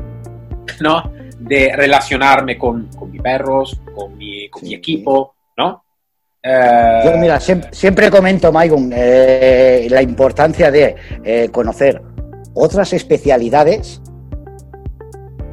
¿no? 0.82 1.12
de 1.40 1.72
relacionarme 1.76 2.58
con, 2.58 2.88
con 2.98 3.12
mis 3.12 3.22
perros, 3.22 3.80
con 3.96 4.18
mi, 4.18 4.48
con 4.50 4.62
mi 4.64 4.70
Sí. 4.70 4.76
equipo, 4.76 5.34
¿no? 5.58 5.84
Eh, 6.42 7.02
Yo, 7.06 7.18
mira, 7.18 7.40
siempre, 7.40 7.70
siempre 7.74 8.12
comento, 8.12 8.52
Maigun, 8.52 8.92
eh, 8.94 9.88
la 9.90 10.02
importancia 10.02 10.70
de 10.72 10.96
eh, 11.24 11.50
conocer 11.52 12.02
otras 12.54 12.94
especialidades 12.94 14.02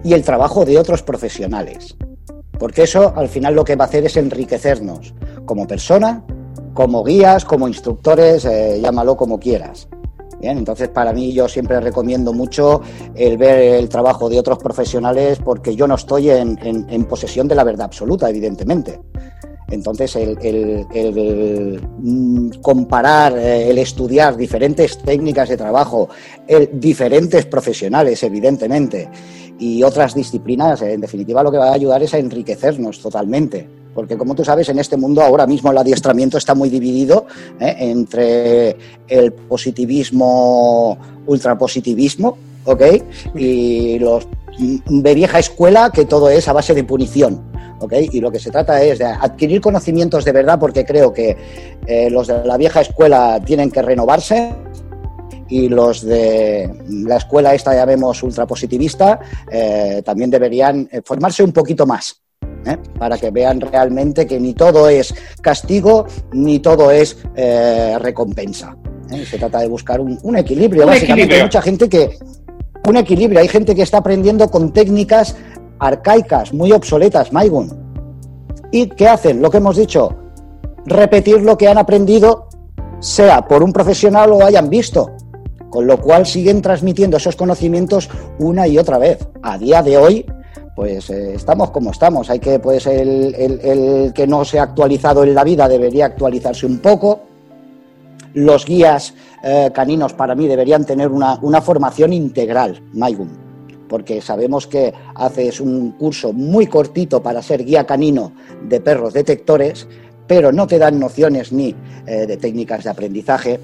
y 0.04 0.14
el 0.14 0.23
trabajo 0.23 0.64
de 0.64 0.78
otros 0.78 1.02
profesionales. 1.02 1.97
Porque 2.59 2.83
eso 2.83 3.12
al 3.16 3.28
final 3.28 3.54
lo 3.54 3.64
que 3.64 3.76
va 3.76 3.85
a 3.85 3.88
hacer 3.88 4.04
es 4.04 4.16
enriquecernos 4.16 5.14
como 5.45 5.66
persona, 5.66 6.25
como 6.75 7.02
guías, 7.02 7.45
como 7.45 7.66
instructores, 7.69 8.45
eh, 8.45 8.78
llámalo 8.83 9.16
como 9.16 9.38
quieras. 9.38 9.88
Bien, 10.40 10.57
entonces 10.57 10.88
para 10.88 11.12
mí 11.12 11.33
yo 11.33 11.49
siempre 11.49 11.80
recomiendo 11.80 12.33
mucho 12.33 12.80
el 13.14 13.37
ver 13.37 13.75
el 13.75 13.88
trabajo 13.90 14.30
de 14.30 14.38
otros 14.38 14.59
profesionales 14.59 15.38
porque 15.45 15.76
yo 15.76 15.87
no 15.87 15.97
estoy 15.97 16.30
en, 16.30 17.04
posesión 17.04 17.47
de 17.47 17.54
la 17.54 17.64
verdad 17.64 17.87
absoluta, 17.87 18.30
evidentemente. 18.30 19.00
Entonces, 19.71 20.17
el, 20.17 20.37
el- 20.43 21.81
mm, 21.99 22.50
comparar, 22.61 23.37
eh, 23.39 23.71
el 23.71 23.79
estudiar 23.79 24.37
diferentes 24.37 24.99
técnicas 24.99 25.49
de 25.49 25.57
trabajo, 25.57 26.09
diferentes 26.73 27.47
profesionales, 27.47 28.23
evidentemente, 28.23 29.09
y 29.59 29.83
otras 29.83 30.15
disciplinas, 30.15 30.81
en 30.83 31.00
definitiva, 31.00 31.43
lo 31.43 31.50
que 31.53 31.59
va 31.59 31.69
a 31.71 31.75
ayudar 31.75 32.03
es 32.03 32.15
a 32.15 32.19
enriquecernos 32.19 33.00
totalmente. 33.00 33.69
Porque, 33.95 34.17
como 34.17 34.35
tú 34.35 34.45
sabes, 34.45 34.69
en 34.69 34.79
este 34.79 34.97
mundo 34.97 35.21
ahora 35.21 35.47
mismo 35.47 35.71
el 35.71 35.79
adiestramiento 35.79 36.39
está 36.39 36.55
muy 36.55 36.69
dividido 36.71 37.27
eh, 37.61 37.75
entre 37.79 38.77
el 39.09 39.33
positivismo, 39.33 40.97
ultrapositivismo, 41.27 42.39
¿ok? 42.65 42.83
Y 43.35 43.99
los 43.99 44.27
mm, 44.59 45.00
de 45.03 45.15
vieja 45.15 45.39
escuela, 45.41 45.91
que 45.93 46.05
todo 46.05 46.31
es 46.31 46.47
a 46.49 46.53
base 46.53 46.73
de 46.75 46.85
punición. 46.85 47.50
¿Ok? 47.81 47.95
Y 48.13 48.21
lo 48.21 48.31
que 48.31 48.39
se 48.39 48.51
trata 48.51 48.83
es 48.83 48.99
de 48.99 49.07
adquirir 49.07 49.61
conocimientos 49.61 50.25
de 50.25 50.33
verdad, 50.33 50.59
porque 50.59 50.85
creo 50.85 51.13
que 51.13 51.37
eh, 51.87 52.09
los 52.11 52.29
de 52.29 52.45
la 52.45 52.57
vieja 52.57 52.81
escuela 52.81 53.41
tienen 53.45 53.71
que 53.71 53.83
renovarse 53.83 54.55
y 55.51 55.69
los 55.69 56.03
de 56.03 56.71
la 56.89 57.17
escuela 57.17 57.55
esta, 57.55 57.75
ya 57.75 57.85
vemos, 57.85 58.23
ultrapositivista, 58.23 59.19
eh, 59.51 60.01
también 60.05 60.31
deberían 60.31 60.89
eh, 60.91 61.03
formarse 61.05 61.43
un 61.43 61.53
poquito 61.53 61.87
más. 61.87 62.23
¿eh? 62.65 62.77
Para 62.99 63.19
que 63.19 63.31
vean 63.31 63.61
realmente 63.61 64.27
que 64.27 64.39
ni 64.39 64.55
todo 64.55 64.89
es 64.89 65.13
castigo 65.43 66.07
ni 66.33 66.61
todo 66.61 66.91
es 66.91 67.17
recompensa. 68.01 68.77
Se 69.29 69.39
trata 69.39 69.59
de 69.59 69.67
buscar 69.67 70.01
un, 70.01 70.19
un 70.23 70.37
equilibrio. 70.37 70.83
Un 70.83 70.91
Básicamente, 70.91 71.23
equilibrio. 71.23 71.37
hay 71.37 71.43
mucha 71.43 71.63
gente 71.63 71.89
que. 71.89 72.19
Un 72.89 72.97
equilibrio. 72.97 73.41
Hay 73.41 73.49
gente 73.49 73.75
que 73.75 73.83
está 73.83 73.99
aprendiendo 73.99 74.49
con 74.49 74.73
técnicas 74.73 75.37
arcaicas, 75.81 76.53
muy 76.53 76.73
obsoletas, 76.73 77.33
Maigun. 77.33 77.71
¿Y 78.71 78.87
qué 78.91 79.09
hacen? 79.09 79.43
Lo 79.43 79.51
que 79.51 79.57
hemos 79.57 79.77
dicho, 79.77 80.15
repetir 80.87 81.43
lo 81.43 81.59
que 81.59 81.69
han 81.69 81.79
aprendido, 81.79 82.49
sea 83.01 83.47
por 83.49 83.63
un 83.63 83.73
profesional 83.73 84.33
o 84.33 84.45
hayan 84.45 84.69
visto. 84.71 85.11
Con 85.71 85.87
lo 85.87 86.01
cual 86.01 86.27
siguen 86.27 86.63
transmitiendo 86.63 87.17
esos 87.17 87.37
conocimientos 87.37 88.11
una 88.41 88.67
y 88.67 88.77
otra 88.77 88.99
vez. 88.99 89.29
A 89.43 89.57
día 89.57 89.83
de 89.83 89.97
hoy, 89.97 90.27
pues 90.75 91.09
eh, 91.11 91.35
estamos 91.35 91.71
como 91.71 91.91
estamos. 91.93 92.29
Hay 92.29 92.41
que, 92.41 92.59
pues, 92.59 92.87
el, 92.87 93.35
el- 93.37 93.61
el 93.61 94.13
que 94.13 94.27
no 94.27 94.45
se 94.45 94.59
ha 94.59 94.65
actualizado 94.65 95.23
en 95.23 95.33
la 95.35 95.45
vida 95.45 95.69
debería 95.69 96.07
actualizarse 96.07 96.67
un 96.67 96.79
poco. 96.81 97.21
los 98.35 98.65
guías 98.65 99.15
eh, 99.43 99.71
caninos 99.75 100.13
para 100.13 100.35
mí 100.37 100.47
deberían 100.47 100.85
tener 100.85 101.09
una, 101.09 101.39
una 101.43 101.61
formación 101.61 102.13
integral, 102.13 102.81
Maigum, 102.93 103.29
porque 103.91 104.23
sabemos 104.23 104.69
que 104.69 104.95
haces 105.17 105.61
un 105.61 105.91
curso 105.99 106.33
muy 106.33 106.69
cortito 106.69 107.21
para 107.21 107.43
ser 107.43 107.65
guía 107.65 107.85
canino 107.85 108.33
de 108.63 108.81
perros 108.81 109.13
detectores, 109.13 109.89
pero 110.29 110.53
no 110.53 110.69
te 110.69 110.79
dan 110.79 111.01
nociones 111.01 111.51
ni 111.51 111.75
eh, 112.07 112.25
de 112.25 112.37
técnicas 112.37 112.85
de 112.85 112.91
aprendizaje, 112.91 113.59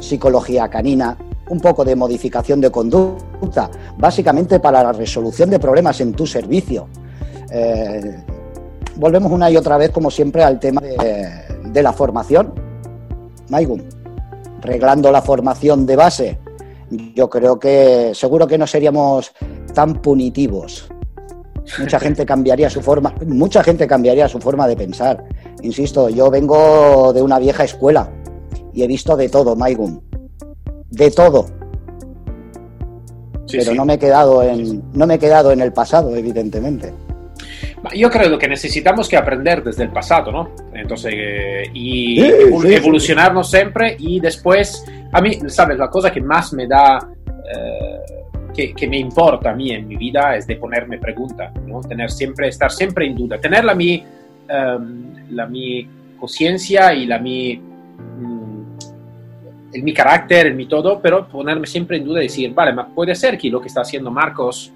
psicología 0.00 0.68
canina, 0.68 1.18
un 1.50 1.60
poco 1.60 1.84
de 1.84 1.94
modificación 1.94 2.58
de 2.58 2.70
conducta, 2.70 3.70
básicamente 3.98 4.60
para 4.60 4.82
la 4.82 4.92
resolución 4.92 5.50
de 5.50 5.58
problemas 5.58 6.00
en 6.00 6.14
tu 6.14 6.26
servicio. 6.26 6.88
Eh, 7.50 8.24
volvemos 8.96 9.30
una 9.30 9.50
y 9.50 9.58
otra 9.58 9.76
vez, 9.76 9.90
como 9.90 10.10
siempre, 10.10 10.42
al 10.42 10.58
tema 10.58 10.80
de, 10.80 11.82
la 11.82 11.92
formación. 11.92 12.54
Maigum, 13.50 13.82
reglando 14.62 15.12
la 15.12 15.20
formación 15.20 15.84
de 15.84 15.96
base, 15.96 16.38
yo 17.14 17.28
creo 17.28 17.58
que 17.58 18.12
seguro 18.14 18.46
que 18.46 18.56
no 18.56 18.66
seríamos 18.66 19.32
tan 19.76 20.00
punitivos. 20.00 20.88
Mucha 21.78 22.00
gente 22.00 22.24
cambiaría 22.24 22.70
su 22.70 22.80
forma, 22.80 23.14
mucha 23.26 23.62
gente 23.62 23.86
cambiaría 23.86 24.26
su 24.26 24.38
forma 24.38 24.66
de 24.66 24.74
pensar. 24.74 25.22
Insisto, 25.62 26.08
yo 26.08 26.30
vengo 26.30 27.12
de 27.12 27.20
una 27.20 27.38
vieja 27.38 27.64
escuela 27.64 28.10
y 28.72 28.82
he 28.82 28.86
visto 28.86 29.14
de 29.18 29.28
todo, 29.28 29.54
Maigum. 29.54 30.00
De 30.90 31.10
todo. 31.10 31.44
Sí, 33.44 33.58
pero 33.58 33.72
sí. 33.72 33.76
no 33.76 33.84
me 33.84 33.94
he 33.94 33.98
quedado 33.98 34.42
en 34.42 34.82
no 34.94 35.06
me 35.06 35.14
he 35.14 35.18
quedado 35.18 35.52
en 35.52 35.60
el 35.60 35.74
pasado, 35.74 36.16
evidentemente. 36.16 36.94
Ma 37.82 37.90
Io 37.92 38.08
credo 38.08 38.38
che 38.38 38.48
necesitamos 38.48 39.08
que 39.10 39.18
aprender 39.18 39.62
desde 39.62 39.82
el 39.82 39.92
pasado, 39.92 40.32
¿no? 40.32 40.54
Entonces, 40.72 41.12
eh, 41.14 41.64
y 41.74 42.18
sí. 42.18 42.74
evolucionarnos 42.74 43.50
siempre 43.50 43.94
y 43.98 44.20
después, 44.20 44.84
a 45.12 45.20
mí, 45.20 45.38
¿sabes? 45.48 45.76
La 45.76 45.90
cosa 45.90 46.10
que 46.10 46.22
más 46.22 46.54
me 46.54 46.66
da, 46.66 46.98
eh, 47.26 47.85
que, 48.56 48.72
que 48.72 48.88
me 48.88 48.98
importa 48.98 49.50
a 49.50 49.54
mí 49.54 49.70
en 49.70 49.86
mi 49.86 49.96
vida 49.96 50.34
es 50.34 50.46
de 50.46 50.56
ponerme 50.56 50.98
preguntas, 50.98 51.52
¿no? 51.66 51.80
Tener 51.82 52.10
siempre, 52.10 52.48
estar 52.48 52.72
siempre 52.72 53.06
en 53.06 53.14
duda, 53.14 53.38
tener 53.38 53.64
la 53.64 53.74
mi, 53.74 54.02
ehm, 54.48 55.14
la 55.30 55.46
mi 55.46 55.86
conciencia 56.18 56.94
y 56.94 57.06
la 57.06 57.18
mi, 57.18 57.56
mm, 57.56 58.62
el 59.74 59.82
mi 59.82 59.92
carácter, 59.92 60.46
el 60.46 60.54
mi 60.54 60.66
todo, 60.66 61.00
pero 61.00 61.28
ponerme 61.28 61.66
siempre 61.66 61.98
en 61.98 62.04
duda 62.04 62.20
y 62.20 62.24
decir, 62.24 62.54
vale, 62.54 62.74
puede 62.94 63.14
ser 63.14 63.36
que 63.36 63.50
lo 63.50 63.60
que 63.60 63.68
está 63.68 63.82
haciendo 63.82 64.10
Marcos 64.10 64.72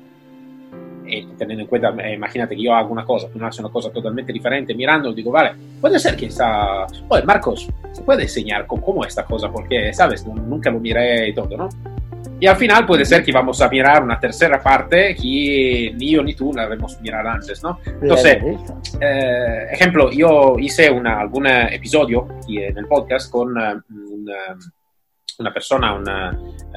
e 1.07 1.27
tenendo 1.37 1.63
in 1.63 1.67
cuenta, 1.67 1.93
eh, 2.05 2.15
imagínate 2.15 2.55
que 2.55 2.63
yo 2.63 2.73
hago 2.73 2.93
una 2.93 3.05
cosa, 3.05 3.29
tú 3.29 3.39
no 3.39 3.47
haces 3.47 3.59
una 3.59 3.71
cosa 3.71 3.91
totalmente 3.91 4.33
diferente, 4.33 4.75
mirando, 4.75 5.13
digo, 5.13 5.33
vale, 5.33 5.53
puede 5.81 5.99
ser 5.99 6.15
que 6.15 6.27
está... 6.27 6.87
Oye, 7.09 7.25
Marcos, 7.25 7.69
¿se 7.91 8.03
puede 8.03 8.23
enseñar 8.23 8.65
con, 8.67 8.81
cómo 8.81 9.05
esta 9.05 9.25
cosa? 9.25 9.51
Porque, 9.51 9.93
¿sabes? 9.93 10.25
Nunca 10.25 10.71
lo 10.71 10.79
miré 10.79 11.31
y 11.31 11.35
todo, 11.35 11.57
¿no? 11.57 11.69
Y 12.41 12.47
al 12.47 12.57
final 12.57 12.87
puede 12.87 13.05
ser 13.05 13.23
que 13.23 13.33
vamos 13.33 13.61
a 13.61 13.69
mirar 13.69 14.03
una 14.03 14.19
tercera 14.19 14.61
parte 14.63 15.15
que 15.15 15.93
ni 15.95 16.13
yo 16.13 16.23
ni 16.23 16.35
tú 16.35 16.53
la 16.55 16.63
debemos 16.63 16.99
mirar 17.01 17.27
antes, 17.27 17.63
¿no? 17.63 17.79
Entonces, 18.01 18.39
eh, 19.01 19.67
ejemplo, 19.73 20.11
yo 20.11 20.57
hice 20.59 20.91
una, 20.91 21.21
algún 21.21 21.47
eh, 21.47 21.75
episodio 21.75 22.27
en 22.49 22.79
el 22.79 22.87
podcast 22.87 23.31
con 23.31 23.51
eh, 23.61 23.75
una, 23.91 24.35
una 25.39 25.53
persona 25.53 25.95
una, 25.95 26.31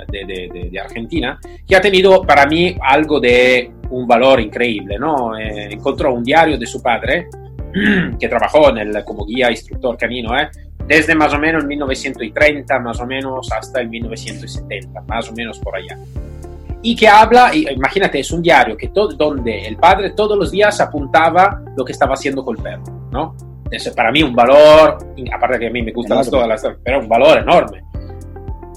de, 0.10 0.26
de- 0.26 0.50
de- 0.54 0.70
de 0.70 0.80
Argentina 0.80 1.40
que 1.68 1.76
ha 1.76 1.82
tenido 1.82 2.22
para 2.24 2.46
mí 2.46 2.76
algo 2.82 3.20
de 3.20 3.72
un 3.90 4.06
valor 4.08 4.42
increíble, 4.42 4.98
¿no? 5.00 5.38
Eh, 5.38 5.70
encontró 5.72 6.14
un 6.14 6.24
diario 6.24 6.58
de 6.58 6.66
su 6.66 6.82
padre 6.82 7.28
que 8.20 8.28
trabajó 8.28 8.70
en 8.70 8.78
el, 8.80 9.04
como 9.06 9.26
guía 9.26 9.50
instructor 9.50 9.98
canino, 9.98 10.38
¿eh? 10.38 10.50
Desde 10.88 11.16
más 11.16 11.34
o 11.34 11.40
menos 11.40 11.64
el 11.64 11.68
1930, 11.68 12.80
más 12.80 13.00
o 13.00 13.06
menos 13.06 13.52
hasta 13.52 13.82
el 13.82 13.90
1970, 13.90 15.02
más 15.02 15.30
o 15.30 15.34
menos 15.34 15.60
por 15.60 15.76
allá. 15.76 15.98
Y 16.82 16.96
que 16.96 17.08
habla, 17.08 17.52
imagínate, 17.56 18.20
es 18.20 18.32
un 18.32 18.42
diario 18.42 18.76
que 18.76 18.90
todo, 18.90 19.10
donde 19.14 19.66
el 19.66 19.78
padre 19.78 20.12
todos 20.12 20.38
los 20.38 20.52
días 20.52 20.82
apuntaba 20.82 21.62
lo 21.78 21.86
que 21.86 21.94
estaba 21.94 22.14
haciendo 22.14 22.44
con 22.44 22.58
el 22.58 22.64
perro, 22.64 22.84
¿no? 23.10 23.36
Es 23.72 23.90
para 23.92 24.12
mí 24.12 24.22
un 24.22 24.36
valor, 24.36 24.98
aparte 25.34 25.60
que 25.60 25.68
a 25.68 25.72
mí 25.72 25.82
me 25.82 25.92
gustan 25.92 26.18
las, 26.18 26.30
todas 26.30 26.48
las, 26.48 26.64
pero 26.84 27.00
un 27.00 27.08
valor 27.08 27.40
enorme. 27.40 27.84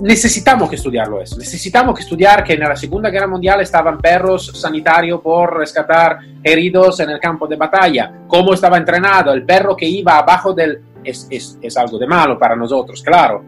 Necesitamos 0.01 0.69
que 0.69 0.77
estudiarlo 0.77 1.21
eso, 1.21 1.37
necesitamos 1.37 1.95
que 1.95 2.03
estudiar 2.03 2.45
que 2.45 2.53
en 2.53 2.61
la 2.61 2.77
Segunda 2.77 3.11
Guerra 3.11 3.27
Mundial 3.27 3.61
estaban 3.61 3.99
perros 3.99 4.53
sanitarios 4.55 5.21
por 5.21 5.59
rescatar 5.59 6.19
heridos 6.42 7.01
en 7.01 7.11
el 7.11 7.19
campo 7.19 7.47
de 7.47 7.57
batalla, 7.57 8.12
cómo 8.27 8.55
estaba 8.55 8.77
entrenado, 8.77 9.33
el 9.33 9.45
perro 9.45 9.77
que 9.77 9.87
iba 9.87 10.19
abajo 10.19 10.53
del... 10.53 10.81
Es, 11.07 11.27
es, 11.31 11.59
es 11.62 11.77
algo 11.77 11.99
de 11.99 12.07
malo 12.07 12.38
para 12.38 12.57
nosotros, 12.57 13.03
claro, 13.03 13.42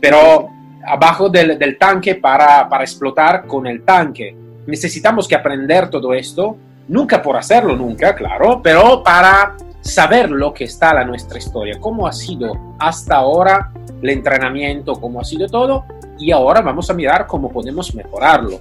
pero 0.00 0.48
abajo 0.86 1.28
del, 1.28 1.58
del 1.58 1.76
tanque 1.78 2.14
para, 2.14 2.68
para, 2.68 2.84
explotar 2.84 3.46
con 3.46 3.66
el 3.66 3.82
tanque. 3.82 4.34
Necesitamos 4.66 5.26
que 5.28 5.34
aprender 5.34 5.90
todo 5.90 6.14
esto, 6.14 6.56
nunca 6.88 7.20
por 7.20 7.36
hacerlo, 7.36 7.76
nunca, 7.76 8.14
claro, 8.14 8.60
pero 8.62 9.02
para 9.02 9.56
saber 9.80 10.30
lo 10.30 10.52
que 10.52 10.64
está 10.64 10.94
la 10.94 11.04
nuestra 11.04 11.38
historia, 11.38 11.78
cómo 11.80 12.06
ha 12.06 12.12
sido 12.12 12.52
hasta 12.78 13.16
ahora 13.16 13.72
el 14.02 14.10
entrenamiento, 14.10 14.94
cómo 14.94 15.20
ha 15.20 15.24
sido 15.24 15.46
todo, 15.48 15.84
y 16.18 16.30
ahora 16.30 16.60
vamos 16.60 16.90
a 16.90 16.94
mirar 16.94 17.26
cómo 17.26 17.50
podemos 17.50 17.94
mejorarlo. 17.94 18.58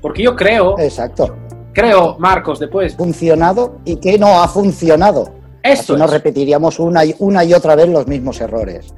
Porque 0.00 0.22
yo 0.22 0.36
creo, 0.36 0.78
Exacto. 0.78 1.36
creo, 1.72 2.16
Marcos, 2.18 2.60
después... 2.60 2.94
Funcionado 2.94 3.78
y 3.84 3.96
que 3.96 4.18
no 4.18 4.40
ha 4.40 4.48
funcionado. 4.48 5.35
Esto 5.66 5.94
Así 5.94 6.00
no 6.00 6.04
es. 6.06 6.10
repetiríamos 6.10 6.78
una 6.78 7.04
y, 7.04 7.14
una 7.18 7.44
y 7.44 7.54
otra 7.54 7.74
vez 7.74 7.88
los 7.88 8.06
mismos 8.06 8.40
errores. 8.40 8.94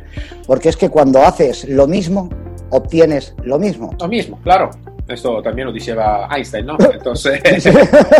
Porque 0.46 0.68
es 0.68 0.76
que 0.76 0.88
cuando 0.88 1.22
haces 1.22 1.68
lo 1.68 1.86
mismo, 1.86 2.28
obtienes 2.70 3.34
lo 3.42 3.58
mismo. 3.58 3.94
Lo 3.98 4.08
mismo, 4.08 4.38
claro. 4.42 4.70
Esto 5.08 5.40
también 5.42 5.66
lo 5.68 5.72
decía 5.72 5.96
Einstein, 6.30 6.66
¿no? 6.66 6.76
Entonces, 6.92 7.40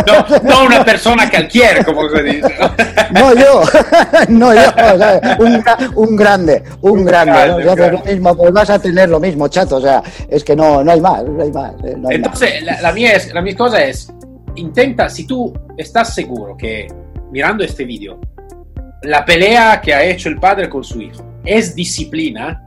no, 0.07 0.39
no, 0.41 0.65
una 0.65 0.83
persona 0.83 1.29
cualquiera, 1.29 1.83
como 1.83 2.09
se 2.09 2.23
dice. 2.23 2.55
¿no? 2.59 2.71
No 3.11 3.33
yo, 3.33 3.63
no 4.29 4.53
yo, 4.53 4.61
o 4.61 4.97
sea, 4.97 5.37
un, 5.39 5.63
un, 5.95 6.15
grande, 6.15 6.63
un, 6.81 6.99
un 6.99 7.05
grande. 7.05 7.31
grande, 7.31 7.63
¿no? 7.65 7.75
Si 7.75 7.81
haces 7.81 7.91
lo 7.91 8.05
mismo, 8.05 8.37
pues 8.37 8.53
vas 8.53 8.69
a 8.69 8.79
tener 8.79 9.09
lo 9.09 9.19
mismo, 9.19 9.47
chato. 9.47 9.77
O 9.77 9.81
sea, 9.81 10.03
es 10.29 10.43
que 10.43 10.55
no, 10.55 10.83
no 10.83 10.91
hay 10.91 11.01
más, 11.01 11.23
no 11.23 11.41
hay 11.41 11.51
más. 11.51 11.73
No 11.97 12.09
hay 12.09 12.15
Entonces, 12.17 12.63
más. 12.63 12.75
La, 12.75 12.81
la, 12.81 12.91
mía 12.93 13.13
es, 13.13 13.33
la 13.33 13.41
mia 13.41 13.55
cosa 13.55 13.83
es, 13.83 14.11
intenta, 14.55 15.09
si 15.09 15.25
tú 15.25 15.51
estás 15.75 16.13
seguro 16.13 16.55
que 16.55 16.87
mirando 17.31 17.63
este 17.63 17.85
video, 17.85 18.19
la 19.03 19.23
pelea 19.23 19.79
que 19.81 19.93
ha 19.93 20.03
hecho 20.03 20.29
el 20.29 20.39
padre 20.39 20.69
con 20.69 20.83
su 20.83 21.01
hijo 21.01 21.23
es 21.45 21.73
disciplina, 21.75 22.63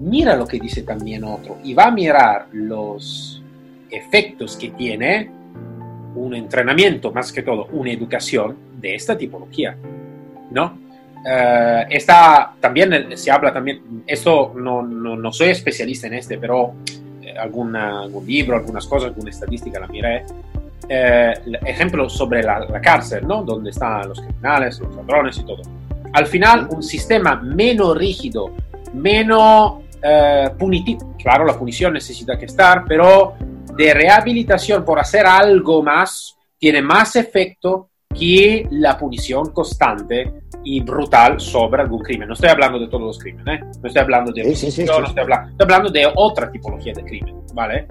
mira 0.00 0.36
lo 0.36 0.46
que 0.46 0.58
dice 0.58 0.82
también 0.82 1.24
otro 1.24 1.58
y 1.62 1.74
va 1.74 1.86
a 1.86 1.90
mirar 1.90 2.48
los 2.52 3.42
efectos 3.90 4.56
que 4.56 4.70
tiene 4.70 5.30
un 6.14 6.34
entrenamiento, 6.34 7.12
más 7.12 7.32
que 7.32 7.42
todo 7.42 7.68
una 7.72 7.90
educación 7.92 8.56
de 8.80 8.94
esta 8.94 9.16
tipología, 9.16 9.76
¿no? 10.50 10.86
Uh, 11.24 11.84
está 11.90 12.54
también, 12.60 13.16
se 13.16 13.30
habla 13.30 13.52
también, 13.52 14.04
esto 14.06 14.52
no, 14.56 14.82
no, 14.82 15.16
no 15.16 15.32
soy 15.32 15.48
especialista 15.48 16.06
en 16.06 16.14
este, 16.14 16.38
pero 16.38 16.74
eh, 17.20 17.34
algún 17.36 17.76
libro, 18.24 18.56
algunas 18.56 18.86
cosas, 18.86 19.08
alguna 19.08 19.30
estadística 19.30 19.80
la 19.80 19.88
miré, 19.88 20.24
eh, 20.88 21.34
ejemplo 21.64 22.08
sobre 22.08 22.42
la, 22.42 22.60
la, 22.60 22.80
cárcel, 22.80 23.26
¿no? 23.26 23.42
Donde 23.42 23.70
están 23.70 24.08
los 24.08 24.20
criminales, 24.20 24.80
los 24.80 24.94
ladrones 24.94 25.38
y 25.38 25.44
todo. 25.44 25.62
Al 26.12 26.26
final, 26.26 26.68
un 26.70 26.82
sistema 26.82 27.36
menos 27.36 27.96
rígido, 27.96 28.52
menos 28.94 29.82
eh, 30.02 30.50
punitivo, 30.58 31.14
claro, 31.18 31.44
la 31.44 31.58
punición 31.58 31.92
necesita 31.94 32.38
que 32.38 32.44
estar, 32.44 32.84
pero 32.86 33.34
de 33.74 33.92
rehabilitación 33.92 34.84
por 34.84 34.98
hacer 34.98 35.26
algo 35.26 35.82
más, 35.82 36.36
tiene 36.58 36.80
más 36.80 37.16
efecto 37.16 37.90
que 38.16 38.66
la 38.70 38.96
punición 38.96 39.52
constante 39.52 40.32
y 40.64 40.80
brutal 40.80 41.40
sobre 41.40 41.82
algún 41.82 42.02
crimen. 42.02 42.28
No 42.28 42.34
estoy 42.34 42.48
hablando 42.48 42.78
de 42.78 42.88
todos 42.88 43.02
los 43.02 43.18
crímenes, 43.18 43.60
¿eh? 43.60 43.64
no 43.64 43.86
estoy 43.88 44.02
hablando 44.02 44.32
de... 44.32 44.44
Sí, 44.44 44.54
sí, 44.54 44.70
sí, 44.70 44.84
no 44.84 45.04
estoy, 45.04 45.22
hablando, 45.22 45.50
estoy 45.50 45.64
hablando 45.64 45.90
de 45.90 46.12
otra 46.14 46.50
tipología 46.50 46.92
de 46.94 47.04
crimen, 47.04 47.36
¿vale? 47.52 47.86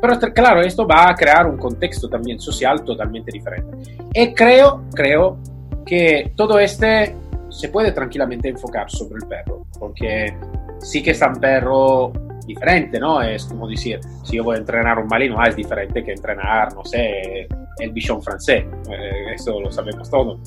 Pero 0.00 0.18
claro, 0.32 0.62
esto 0.62 0.86
va 0.86 1.10
a 1.10 1.14
crear 1.14 1.46
un 1.46 1.56
contexto 1.56 2.08
también 2.08 2.40
social 2.40 2.82
totalmente 2.84 3.30
diferente. 3.30 3.76
Y 4.14 4.32
creo, 4.32 4.84
creo 4.94 5.38
que 5.84 6.32
todo 6.36 6.58
este 6.58 7.14
se 7.50 7.68
puede 7.68 7.92
tranquilamente 7.92 8.48
enfocar 8.48 8.90
sobre 8.90 9.16
el 9.22 9.28
perro, 9.28 9.66
porque 9.78 10.34
sí 10.78 11.02
que 11.02 11.10
es 11.10 11.20
un 11.20 11.34
perro 11.34 12.12
diferente, 12.46 12.98
¿no? 12.98 13.20
Es 13.22 13.44
como 13.44 13.68
decir, 13.68 14.00
si 14.24 14.36
yo 14.36 14.44
voy 14.44 14.56
a 14.56 14.58
entrenar 14.58 14.98
un 14.98 15.06
malino, 15.06 15.36
ah, 15.38 15.48
es 15.48 15.56
diferente 15.56 16.02
que 16.02 16.12
entrenar, 16.12 16.74
no 16.74 16.84
sé, 16.84 17.48
el 17.78 17.92
bichón 17.92 18.22
francés, 18.22 18.64
eh, 18.90 19.34
eso 19.34 19.60
lo 19.60 19.70
sabemos 19.70 20.10
todos. 20.10 20.38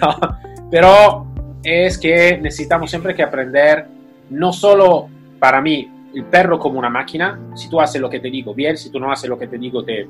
Pero 0.70 1.26
es 1.62 1.98
que 1.98 2.38
necesitamos 2.38 2.90
siempre 2.90 3.14
que 3.14 3.22
aprender, 3.22 3.86
no 4.30 4.52
solo 4.52 5.08
para 5.38 5.60
mí, 5.60 5.90
el 6.14 6.24
perro 6.24 6.58
como 6.58 6.78
una 6.78 6.90
máquina, 6.90 7.38
si 7.54 7.68
tú 7.68 7.80
haces 7.80 8.00
lo 8.00 8.08
que 8.08 8.20
te 8.20 8.30
digo 8.30 8.54
bien, 8.54 8.76
si 8.76 8.90
tú 8.90 8.98
no 8.98 9.10
haces 9.10 9.28
lo 9.28 9.38
que 9.38 9.48
te 9.48 9.58
digo 9.58 9.84
te, 9.84 10.06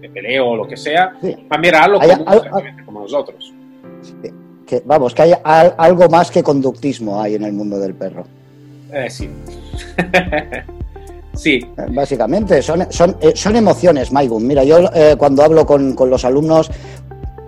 te 0.00 0.08
peleo 0.08 0.48
o 0.48 0.56
lo 0.56 0.66
que 0.66 0.76
sea, 0.76 1.12
sí. 1.20 1.34
a 1.48 1.58
mirarlo 1.58 2.00
como, 2.00 2.12
hay, 2.26 2.40
hay, 2.52 2.84
como 2.84 3.00
nosotros. 3.00 3.52
Que, 4.66 4.82
vamos, 4.84 5.14
que 5.14 5.22
hay 5.22 5.32
algo 5.44 6.08
más 6.08 6.30
que 6.30 6.42
conductismo 6.42 7.20
hay 7.20 7.36
en 7.36 7.44
el 7.44 7.52
mundo 7.52 7.78
del 7.78 7.94
perro. 7.94 8.24
Eh, 8.92 9.08
sí. 9.08 9.30
sí. 11.34 11.60
Básicamente, 11.90 12.60
son, 12.62 12.86
son, 12.90 13.16
eh, 13.20 13.32
son 13.34 13.56
emociones, 13.56 14.12
Maigun. 14.12 14.46
Mira, 14.46 14.64
yo 14.64 14.90
eh, 14.94 15.14
cuando 15.16 15.42
hablo 15.42 15.64
con, 15.64 15.94
con, 15.94 16.10
los 16.10 16.24
alumnos 16.24 16.70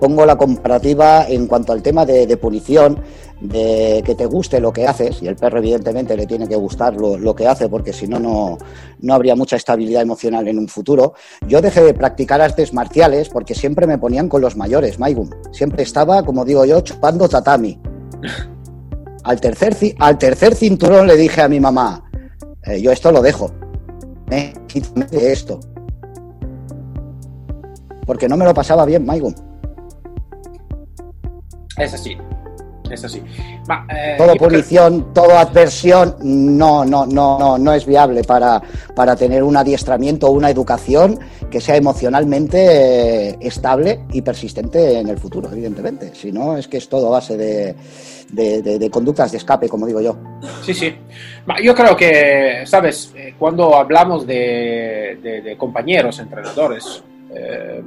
pongo 0.01 0.27
la 0.27 0.37
comparativa 0.37 1.27
en 1.29 1.47
cuanto 1.47 1.73
al 1.73 1.83
tema 1.83 2.05
de, 2.05 2.27
de, 2.27 2.37
punición, 2.37 3.01
de 3.41 4.03
que 4.05 4.15
te 4.15 4.27
guste 4.27 4.61
lo 4.61 4.73
que 4.73 4.87
haces, 4.87 5.23
y 5.23 5.29
el 5.29 5.37
perro 5.37 5.59
evidentemente 5.59 6.17
le 6.17 6.27
tiene 6.27 6.49
que 6.49 6.57
gustar 6.57 6.95
lo, 6.95 7.19
lo 7.19 7.35
que 7.35 7.47
hace, 7.47 7.69
porque 7.69 7.93
si 7.93 8.07
no, 8.07 8.59
no 9.01 9.15
habría 9.15 9.37
mucha 9.37 9.57
estabilidad 9.57 10.03
emocional 10.03 10.49
en 10.49 10.59
un 10.59 10.69
futuro. 10.69 11.15
Yo 11.47 11.61
dejé 11.61 11.83
de 11.83 11.95
practicar 11.95 12.41
artes 12.41 12.73
marciales 12.73 13.29
porque 13.29 13.55
siempre 13.55 13.87
me 13.87 13.99
ponían 13.99 14.29
con 14.29 14.41
los 14.41 14.57
mayores, 14.57 14.99
Maigun. 14.99 15.35
Siempre 15.53 15.83
estaba, 15.83 16.23
como 16.23 16.45
digo 16.45 16.65
yo, 16.65 16.81
chupando 16.81 17.29
tatami. 17.29 17.79
Al 19.25 19.41
tercer, 19.41 20.55
cinturón 20.55 21.07
le 21.07 21.17
dije 21.17 21.41
a 21.41 21.49
mi 21.49 21.59
mamá, 21.59 22.11
eh, 22.63 22.81
yo 22.81 22.93
esto 22.93 23.11
lo 23.11 23.23
dejo, 23.23 23.51
eh, 24.31 24.53
quítame 24.67 25.07
de 25.07 25.33
esto. 25.33 25.61
Porque 28.07 28.29
no 28.29 28.37
me 28.37 28.45
lo 28.45 28.53
pasaba 28.53 28.85
bien, 28.85 29.07
Maigun. 29.07 29.35
Es 31.77 31.95
así, 31.95 32.17
es 32.91 33.05
así. 33.05 33.23
Eh, 33.89 34.15
todo 34.19 34.35
punición, 34.37 35.13
todo 35.13 35.37
adversión, 35.37 36.17
no, 36.23 36.85
no, 36.85 37.07
no, 37.07 37.39
no, 37.39 37.59
no 37.59 37.73
es 37.73 37.87
viable 37.87 38.23
para, 38.23 38.63
para 38.95 39.17
tener 39.17 39.43
un 39.43 39.57
adiestramiento 39.57 40.29
o 40.29 40.31
una 40.31 40.51
educación 40.51 41.19
que 41.51 41.61
sea 41.61 41.77
emocionalmente 41.77 43.29
eh, 43.31 43.39
estable 43.41 44.05
y 44.13 44.23
persistente 44.23 44.99
en 44.99 45.09
el 45.09 45.19
futuro, 45.19 45.49
evidentemente. 45.51 46.15
Si 46.15 46.31
no, 46.31 46.57
es 46.57 46.69
que 46.69 46.77
es 46.77 46.89
todo 46.89 47.11
base 47.11 47.37
de, 47.37 47.75
de, 48.31 48.63
de, 48.63 48.79
de, 48.79 48.91
conductas 48.91 49.33
de 49.33 49.39
escape, 49.39 49.69
como 49.69 49.87
digo 49.87 50.01
yo. 50.01 50.17
Sí, 50.63 50.75
sí. 50.75 50.95
Yo 51.63 51.75
creo 51.75 51.97
que, 51.97 52.65
sabes, 52.67 53.13
eh, 53.17 53.35
cuando 53.39 53.75
hablamos 53.77 54.27
de, 54.27 55.55
compañeros, 55.59 56.19
entrenadores, 56.19 57.03
eh, 57.35 57.83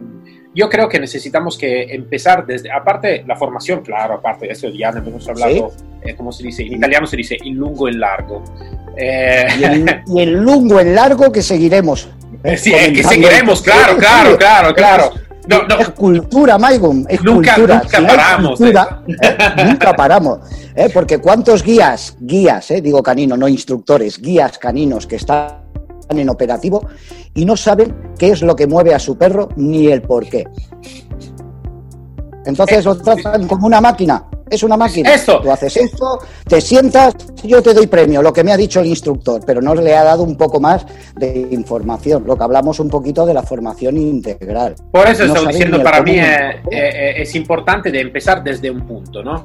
yo 0.54 0.70
creo 0.70 0.90
que 0.90 1.00
necesitamos 1.00 1.58
que 1.58 1.84
empezar 1.84 2.46
desde, 2.46 2.72
aparte 2.72 3.24
la 3.28 3.36
formación, 3.36 3.82
claro, 3.82 4.16
aparte 4.16 4.52
eso 4.52 4.70
ya 4.70 4.90
hemos 4.90 5.28
hablado, 5.28 5.72
¿Sí? 5.72 5.84
eh, 6.04 6.16
como 6.16 6.32
se 6.32 6.44
dice, 6.44 6.64
en 6.64 6.74
italiano 6.74 7.06
se 7.08 7.18
dice 7.18 7.38
in 7.44 7.56
lungo 7.56 7.88
en 7.88 8.00
largo. 8.00 8.44
Eh... 8.96 9.46
Y, 9.60 9.64
el, 9.64 10.02
y, 10.08 10.22
el, 10.22 10.34
lungo 10.34 10.80
en 10.80 10.96
largo 10.96 11.32
que 11.32 11.42
seguiremos. 11.42 12.10
Eh, 12.44 12.58
sí, 12.58 12.72
que 12.72 13.04
seguiremos, 13.04 13.62
claro, 13.62 13.98
claro, 13.98 14.38
claro, 14.38 14.74
claro. 14.74 15.12
No, 15.48 15.64
no. 15.64 15.80
Es 15.80 15.90
cultura, 15.90 16.58
Maicon, 16.58 17.06
es 17.08 17.24
nunca, 17.24 17.56
cultura. 17.56 17.82
Nunca 17.82 17.98
si 18.00 18.06
paramos. 18.06 18.58
Cultura, 18.58 19.04
eh, 19.08 19.38
nunca 19.66 19.94
paramos. 19.96 20.40
Eh, 20.76 20.90
porque 20.94 21.20
cuántos 21.20 21.64
guías, 21.64 22.16
guías, 22.20 22.70
eh, 22.72 22.82
digo 22.82 23.02
canino, 23.02 23.38
no 23.38 23.48
instructores, 23.48 24.22
guías 24.22 24.58
caninos 24.58 25.08
que 25.08 25.16
están 25.16 25.67
en 26.10 26.30
operativo 26.30 26.88
y 27.34 27.46
no 27.46 27.58
saben 27.58 28.14
qué 28.18 28.30
es 28.30 28.42
lo 28.42 28.56
que 28.56 28.68
mueve 28.68 28.94
a 28.94 29.00
su 29.00 29.18
perro 29.18 29.50
ni 29.56 29.88
el 29.88 30.02
por 30.02 30.28
qué. 30.28 30.46
Entonces 32.46 32.86
lo 32.86 32.98
tratan 32.98 33.48
como 33.48 33.68
una 33.68 33.82
máquina. 33.82 34.24
Es 34.50 34.64
una 34.64 34.78
máquina. 34.78 35.14
Esto. 35.14 35.42
Tú 35.42 35.52
haces 35.52 35.76
esto, 35.76 36.20
te 36.48 36.62
sientas, 36.62 37.16
yo 37.44 37.62
te 37.62 37.74
doy 37.74 37.88
premio, 37.88 38.22
lo 38.22 38.32
que 38.32 38.46
me 38.46 38.54
ha 38.54 38.58
dicho 38.58 38.80
el 38.80 38.86
instructor, 38.86 39.42
pero 39.46 39.62
no 39.62 39.76
le 39.76 39.94
ha 39.94 40.06
dado 40.06 40.24
un 40.24 40.38
poco 40.38 40.62
más 40.62 40.86
de 41.18 41.50
información. 41.52 42.24
Lo 42.26 42.38
que 42.38 42.44
hablamos 42.46 42.80
un 42.80 42.90
poquito 42.90 43.26
de 43.26 43.34
la 43.34 43.44
formación 43.44 43.98
integral. 43.98 44.76
Por 44.92 45.06
eso 45.06 45.26
no 45.26 45.36
estoy 45.36 45.48
diciendo, 45.48 45.84
para 45.84 46.02
mí 46.02 46.18
es, 46.18 46.56
es 46.72 47.36
importante 47.36 47.92
de 47.92 48.00
empezar 48.00 48.42
desde 48.42 48.72
un 48.72 48.88
punto, 48.88 49.22
¿no? 49.22 49.44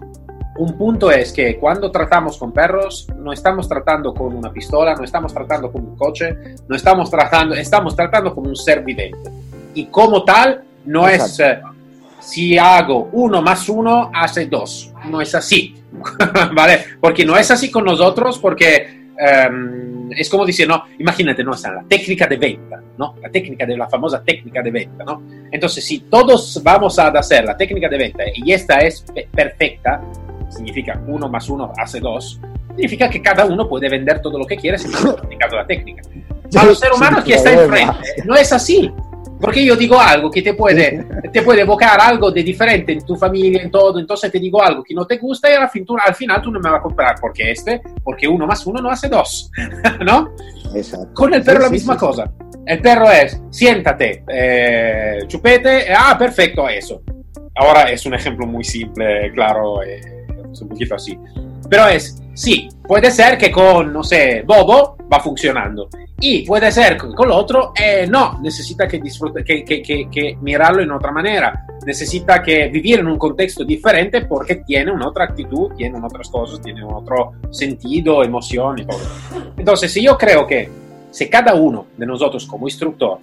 Un 0.57 0.77
punto 0.77 1.11
es 1.11 1.33
que 1.33 1.57
cuando 1.57 1.91
tratamos 1.91 2.37
con 2.37 2.53
perros, 2.53 3.07
no 3.17 3.33
estamos 3.33 3.69
tratando 3.69 4.13
con 4.13 4.35
una 4.35 4.53
pistola, 4.53 4.95
no 4.95 5.05
estamos 5.05 5.33
tratando 5.33 5.73
con 5.73 5.83
un 5.83 5.97
coche, 5.97 6.37
no 6.69 6.77
estamos 6.77 7.11
tratando, 7.11 7.55
estamos 7.55 7.97
tratando 7.97 8.35
con 8.35 8.47
un 8.47 8.57
ser 8.57 8.83
viviente. 8.83 9.31
Y 9.75 9.87
como 9.87 10.25
tal, 10.25 10.63
no 10.85 11.09
Exacto. 11.09 11.25
es 11.25 11.41
eh, 11.41 11.63
si 12.21 12.59
hago 12.59 13.09
uno 13.13 13.41
más 13.41 13.69
uno, 13.69 14.11
hace 14.15 14.47
dos. 14.47 14.93
No 15.09 15.21
es 15.21 15.35
así, 15.35 15.75
¿vale? 16.55 16.85
Porque 17.01 17.25
no 17.25 17.37
es 17.37 17.51
así 17.51 17.71
con 17.71 17.85
nosotros, 17.85 18.39
porque 18.39 19.09
um, 19.51 20.13
es 20.13 20.29
como 20.29 20.45
dice, 20.45 20.67
no, 20.67 20.85
imagínate, 20.99 21.43
no, 21.43 21.53
la 21.53 21.85
técnica 21.89 22.27
de 22.27 22.37
venta, 22.37 22.81
¿no? 22.99 23.17
La 23.23 23.31
técnica 23.31 23.65
de 23.65 23.77
la 23.77 23.89
famosa 23.89 24.23
técnica 24.23 24.63
de 24.63 24.71
venta, 24.71 25.03
¿no? 25.05 25.23
Entonces, 25.51 25.85
si 25.85 26.01
todos 26.01 26.61
vamos 26.63 26.99
a 26.99 27.09
hacer 27.09 27.45
la 27.45 27.57
técnica 27.57 27.89
de 27.89 27.97
venta 27.99 28.25
y 28.35 28.53
esta 28.53 28.79
es 28.81 29.05
perfecta, 29.35 30.01
significa 30.53 31.03
uno 31.07 31.29
más 31.29 31.49
uno 31.49 31.73
hace 31.77 32.01
dos, 32.01 32.41
significa 32.69 33.09
que 33.09 33.21
cada 33.21 33.45
uno 33.45 33.69
puede 33.69 33.89
vender 33.89 34.21
todo 34.21 34.39
lo 34.39 34.47
que 34.47 34.57
quiere 34.57 34.79
sin 34.79 34.93
practicado 34.93 35.57
la 35.57 35.67
técnica. 35.67 36.03
Para 36.53 36.67
los 36.67 36.79
seres 36.79 36.97
humanos 36.97 37.25
que 37.25 37.35
está 37.35 37.53
enfrente, 37.53 38.23
no 38.25 38.37
es 38.37 38.53
así. 38.53 38.93
Porque 39.43 39.65
yo 39.65 39.75
digo 39.75 39.99
algo 39.99 40.31
que 40.31 40.41
te 40.41 40.55
puede, 40.55 41.05
te 41.33 41.43
puede 41.43 41.63
evocar 41.63 42.01
algo 42.01 42.31
de 42.31 42.45
diferente 42.45 42.93
en 42.93 43.05
tu 43.05 43.17
familia, 43.17 43.61
en 43.61 43.73
todo, 43.73 43.99
entonces 43.99 44.31
te 44.31 44.39
digo 44.39 44.63
algo 44.63 44.85
que 44.85 44.95
no 44.95 45.05
te 45.05 45.17
gusta 45.17 45.51
y 45.51 45.55
al, 45.55 45.69
fin, 45.69 45.85
tú, 45.85 45.97
al 45.99 46.15
final 46.15 46.41
tú 46.41 46.53
no 46.53 46.61
me 46.61 46.71
vas 46.71 46.79
a 46.79 46.83
comprar 46.83 47.17
porque 47.21 47.51
este, 47.51 47.83
porque 48.05 48.29
uno 48.29 48.47
más 48.47 48.65
uno 48.67 48.81
no 48.81 48.89
hace 48.89 49.09
dos, 49.09 49.51
¿no? 50.07 50.33
Exacto. 50.77 51.13
Con 51.13 51.35
el 51.35 51.43
perro 51.43 51.59
Sí, 51.59 51.63
la 51.63 51.69
sí, 51.69 51.73
misma 51.73 51.95
sí. 51.95 51.99
cosa. 51.99 52.33
El 52.65 52.81
perro 52.81 53.11
es, 53.11 53.43
siéntate, 53.51 54.23
eh, 54.29 55.19
chupete, 55.27 55.93
ah, 55.93 56.17
perfecto, 56.17 56.69
eso. 56.69 57.03
Ahora 57.57 57.91
es 57.91 58.07
un 58.07 58.15
ejemplo 58.15 58.47
muy 58.47 58.63
simple, 58.63 59.33
claro, 59.33 59.83
eh, 59.83 60.22
es 60.53 60.61
un 60.61 60.69
poquito 60.69 60.95
así. 60.95 61.19
Pero 61.69 61.89
es, 61.89 62.23
sí, 62.35 62.69
puede 62.87 63.11
ser 63.11 63.39
que 63.39 63.51
con, 63.51 63.93
no 63.93 64.03
sé, 64.03 64.43
Bobo 64.47 64.97
va 65.13 65.21
funcionando. 65.21 65.89
Y 66.21 66.47
puede 66.47 66.71
ser 66.71 66.97
que 66.97 67.09
con 67.15 67.27
el 67.27 67.33
otro, 67.33 67.73
eh, 67.77 68.07
no, 68.09 68.39
necesita 68.41 68.87
que, 68.87 69.01
disfrute, 69.01 69.43
que, 69.43 69.65
que, 69.65 69.83
que, 69.83 70.09
que, 70.09 70.39
mirarlo 70.41 70.81
en 70.83 70.93
otra 70.93 71.11
manera. 71.11 71.67
Necesita 71.85 72.41
que 72.41 72.69
vivir 72.69 73.01
en 73.01 73.09
un 73.09 73.19
contexto 73.19 73.65
diferente 73.65 74.21
porque 74.27 74.57
tiene 74.57 74.93
una 74.93 75.09
otra 75.09 75.25
actitud, 75.25 75.73
tiene 75.77 75.99
otras 75.99 76.29
cosas, 76.29 76.61
tiene 76.63 76.85
otro 76.85 77.33
sentido, 77.51 78.23
emoción 78.23 78.79
y 78.79 78.87
todo. 78.87 79.01
Entonces, 79.57 79.93
yo 79.95 80.17
creo 80.17 80.47
que 80.47 80.69
si 81.11 81.29
cada 81.29 81.55
uno 81.55 81.87
de 81.97 82.07
nosotros 82.07 82.47
como 82.47 82.69
instructor, 82.69 83.19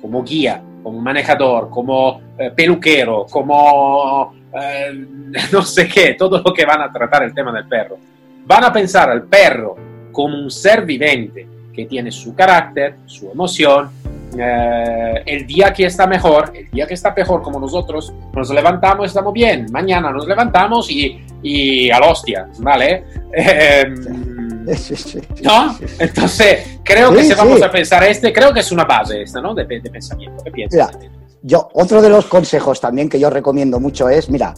como 0.00 0.22
guía, 0.24 0.62
como 0.82 1.00
manejador, 1.00 1.68
como 1.70 2.20
eh, 2.38 2.50
peluquero, 2.54 3.26
como 3.30 4.32
eh, 4.60 5.06
no 5.52 5.62
sé 5.62 5.88
qué, 5.88 6.14
todo 6.14 6.42
lo 6.44 6.52
que 6.52 6.64
van 6.64 6.82
a 6.82 6.92
tratar 6.92 7.24
el 7.24 7.34
tema 7.34 7.52
del 7.52 7.66
perro, 7.66 7.98
van 8.46 8.64
a 8.64 8.72
pensar 8.72 9.10
al 9.10 9.24
perro 9.24 9.76
como 10.12 10.36
un 10.36 10.50
ser 10.50 10.84
vivente 10.84 11.46
que 11.72 11.86
tiene 11.86 12.10
su 12.10 12.34
carácter, 12.34 12.96
su 13.06 13.30
emoción, 13.30 13.90
eh, 14.36 15.22
el 15.24 15.46
día 15.46 15.72
que 15.72 15.86
está 15.86 16.06
mejor, 16.06 16.52
el 16.54 16.70
día 16.70 16.86
que 16.86 16.94
está 16.94 17.14
peor 17.14 17.42
como 17.42 17.60
nosotros, 17.60 18.12
nos 18.32 18.50
levantamos, 18.50 19.06
estamos 19.06 19.32
bien, 19.32 19.66
mañana 19.70 20.10
nos 20.10 20.26
levantamos 20.26 20.90
y, 20.90 21.20
y 21.42 21.90
a 21.90 22.00
la 22.00 22.08
hostia, 22.08 22.48
¿vale? 22.58 23.04
Sí, 23.34 24.34
sí, 24.76 24.96
sí, 24.96 25.20
¿No? 25.42 25.76
Entonces, 25.98 26.80
creo 26.84 27.12
que 27.12 27.24
si 27.24 27.34
vamos 27.34 27.62
a 27.62 27.70
pensar 27.70 28.04
este, 28.04 28.32
creo 28.32 28.52
que 28.52 28.60
es 28.60 28.72
una 28.72 28.84
base 28.84 29.22
esta, 29.22 29.40
¿no? 29.40 29.54
De, 29.54 29.64
de 29.64 29.90
pensamiento. 29.90 30.42
¿Qué 30.44 30.50
piensas? 30.50 30.96
Mira, 30.96 31.10
yo, 31.42 31.68
otro 31.72 32.02
de 32.02 32.08
los 32.08 32.26
consejos 32.26 32.80
también 32.80 33.08
que 33.08 33.20
yo 33.20 33.30
recomiendo 33.30 33.78
mucho 33.80 34.08
es, 34.08 34.28
mira, 34.28 34.54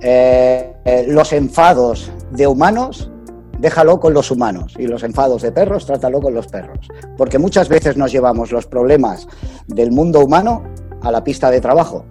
eh, 0.00 0.74
eh, 0.84 1.04
los 1.08 1.32
enfados 1.32 2.10
de 2.30 2.46
humanos, 2.46 3.10
déjalo 3.58 4.00
con 4.00 4.12
los 4.12 4.30
humanos 4.30 4.74
y 4.78 4.86
los 4.86 5.02
enfados 5.02 5.42
de 5.42 5.52
perros, 5.52 5.86
trátalo 5.86 6.20
con 6.20 6.34
los 6.34 6.48
perros. 6.48 6.88
Porque 7.16 7.38
muchas 7.38 7.68
veces 7.68 7.96
nos 7.96 8.12
llevamos 8.12 8.52
los 8.52 8.66
problemas 8.66 9.26
del 9.66 9.92
mundo 9.92 10.20
humano 10.20 10.64
a 11.00 11.10
la 11.10 11.22
pista 11.22 11.50
de 11.50 11.60
trabajo. 11.60 12.04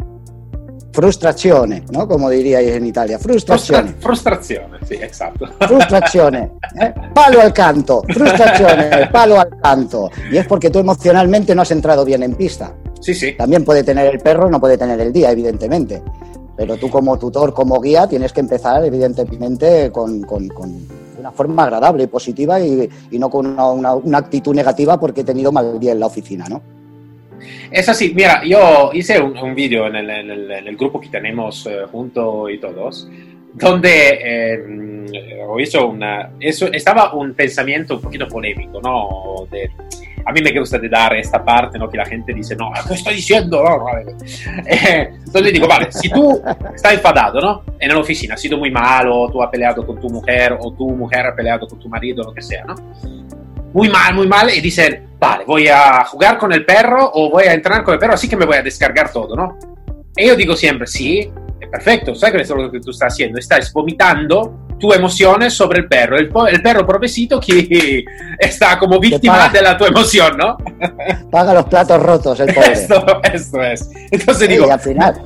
Frustrazione, 0.94 1.84
¿no? 1.92 2.08
Como 2.08 2.30
diríais 2.30 2.70
en 2.76 2.86
Italia, 2.86 3.18
Frustra- 3.18 3.58
frustrazione. 3.58 3.96
frustrazione, 4.00 4.78
sì, 4.88 4.94
esatto. 5.02 5.48
Frustrazione, 5.60 6.52
¿eh? 6.80 6.94
palo 7.12 7.42
al 7.42 7.52
canto, 7.52 8.04
frustrazione, 8.08 9.08
palo 9.12 9.40
al 9.40 9.50
canto. 9.60 10.12
Y 10.32 10.38
es 10.38 10.46
porque 10.46 10.70
tú 10.70 10.78
emocionalmente 10.78 11.56
no 11.56 11.64
has 11.64 11.72
entrado 11.72 12.06
bien 12.06 12.22
en 12.22 12.36
pista. 12.36 12.76
Sì, 13.00 13.14
sì. 13.16 13.34
También 13.36 13.66
puede 13.66 13.84
tener 13.84 14.06
el 14.14 14.20
perro, 14.20 14.50
no 14.52 14.60
puede 14.60 14.78
tener 14.78 15.00
el 15.02 15.12
día, 15.12 15.32
evidentemente. 15.32 16.02
Pero 16.56 16.78
tú 16.78 16.92
como 16.92 17.18
tutor, 17.18 17.56
como 17.56 17.82
guía, 17.82 18.08
tienes 18.08 18.32
que 18.32 18.42
empezar, 18.42 18.86
evidentemente, 18.86 19.92
con, 19.92 20.22
con- 20.22 20.48
con 20.50 20.88
una 21.18 21.32
forma 21.32 21.64
agradable 21.64 22.04
y 22.04 22.08
positiva 22.08 22.60
y, 22.60 22.88
y 23.10 23.18
no 23.18 23.32
con 23.32 23.48
una, 23.48 23.72
una- 23.72 23.96
una 23.96 24.18
actitud 24.20 24.54
negativa 24.54 25.00
porque 25.00 25.22
he 25.22 25.24
tenido 25.24 25.52
mal 25.52 25.80
día 25.80 25.94
en 25.94 26.00
la 26.00 26.06
oficina, 26.06 26.46
¿no? 26.48 26.62
Es 27.72 27.90
así, 27.90 28.14
mira, 28.14 28.44
yo 28.46 28.92
hice 28.94 29.20
un, 29.20 29.38
un 29.38 29.56
vídeo 29.56 29.88
en 29.88 29.96
en, 29.96 30.32
en 30.32 30.68
el 30.68 30.76
grupo 30.76 31.00
que 31.00 31.10
tenemos 31.10 31.66
eh, 31.68 31.86
junto 31.92 32.50
y 32.50 32.60
todos, 32.60 33.08
donde 33.54 34.20
eh, 34.24 34.64
hecho 35.60 35.88
una, 35.88 36.32
eso, 36.40 36.72
estaba 36.72 37.14
un 37.14 37.34
pensamiento 37.34 37.96
un 37.96 38.02
poquito 38.02 38.28
polémico, 38.28 38.82
¿no? 38.82 39.46
De, 39.50 39.70
a 40.26 40.32
mí 40.32 40.42
me 40.42 40.58
gusta 40.58 40.78
de 40.78 40.88
dar 40.90 41.14
esta 41.16 41.44
parte, 41.44 41.78
¿no? 41.78 41.90
Que 41.90 41.98
la 41.98 42.06
gente 42.06 42.34
dice, 42.34 42.56
no, 42.56 42.72
¿qué 42.88 42.94
estoy 42.94 43.16
diciendo? 43.16 43.64
No. 43.74 43.88
Eh, 44.68 45.10
entonces 45.26 45.54
digo, 45.54 45.68
vale, 45.68 45.92
si 45.92 46.10
tú 46.10 46.42
estás 46.76 46.94
enfadado, 46.94 47.40
¿no? 47.40 47.64
En 47.80 47.90
la 47.90 47.98
oficina, 47.98 48.36
has 48.36 48.42
sido 48.42 48.58
muy 48.58 48.72
malo, 48.72 49.30
tú 49.32 49.42
has 49.42 49.50
peleado 49.50 49.86
con 49.86 50.00
tu 50.00 50.10
mujer 50.10 50.58
o 50.60 50.72
tu 50.74 50.90
mujer 50.92 51.28
ha 51.28 51.36
peleado 51.36 51.68
con 51.68 51.80
tu 51.80 51.90
marido, 51.90 52.24
lo 52.24 52.34
que 52.34 52.42
sea, 52.42 52.64
¿no? 52.66 52.76
Muy 53.74 53.90
mal, 53.90 54.14
muy 54.14 54.28
mal, 54.28 54.50
y 54.56 54.62
dicen, 54.62 55.08
vale, 55.20 55.46
voy 55.46 55.68
a 55.68 56.04
jugar 56.06 56.38
con 56.38 56.54
el 56.54 56.64
perro 56.66 57.10
o 57.14 57.30
voy 57.30 57.46
a 57.46 57.54
entrenar 57.54 57.84
con 57.84 57.94
el 57.94 58.00
perro, 58.00 58.14
así 58.14 58.30
que 58.30 58.38
me 58.38 58.46
voy 58.46 58.58
a 58.58 58.62
descargar 58.62 59.12
todo, 59.12 59.36
¿no? 59.36 59.58
Y 60.16 60.28
yo 60.28 60.36
digo 60.36 60.56
siempre, 60.56 60.86
sí, 60.86 61.32
perfecto, 61.74 62.14
¿sabes 62.14 62.36
qué 62.36 62.42
es 62.44 62.50
lo 62.52 62.72
que 62.72 62.80
tú 62.80 62.92
estás 62.92 63.14
haciendo? 63.14 63.40
Estás 63.40 63.74
vomitando 63.74 64.68
tu 64.80 64.94
emoción 64.94 65.50
sobre 65.50 65.80
el 65.80 65.88
perro. 65.88 66.18
El, 66.18 66.32
el 66.52 66.62
perro 66.62 66.86
pobrecito 66.86 67.40
que 67.40 68.06
está 68.40 68.78
como 68.78 69.00
víctima 69.00 69.50
de 69.50 69.60
la 69.60 69.76
tu 69.76 69.86
emoción, 69.86 70.38
¿no? 70.38 70.56
Paga 71.32 71.52
los 71.56 71.66
platos 71.66 72.00
rotos, 72.00 72.40
el 72.42 72.54
pobre. 72.54 72.74
Esto, 72.74 73.04
esto 73.24 73.64
es. 73.64 73.90
Entonces 74.12 74.50
digo, 74.50 74.72
al 74.72 74.80
final. 74.80 75.20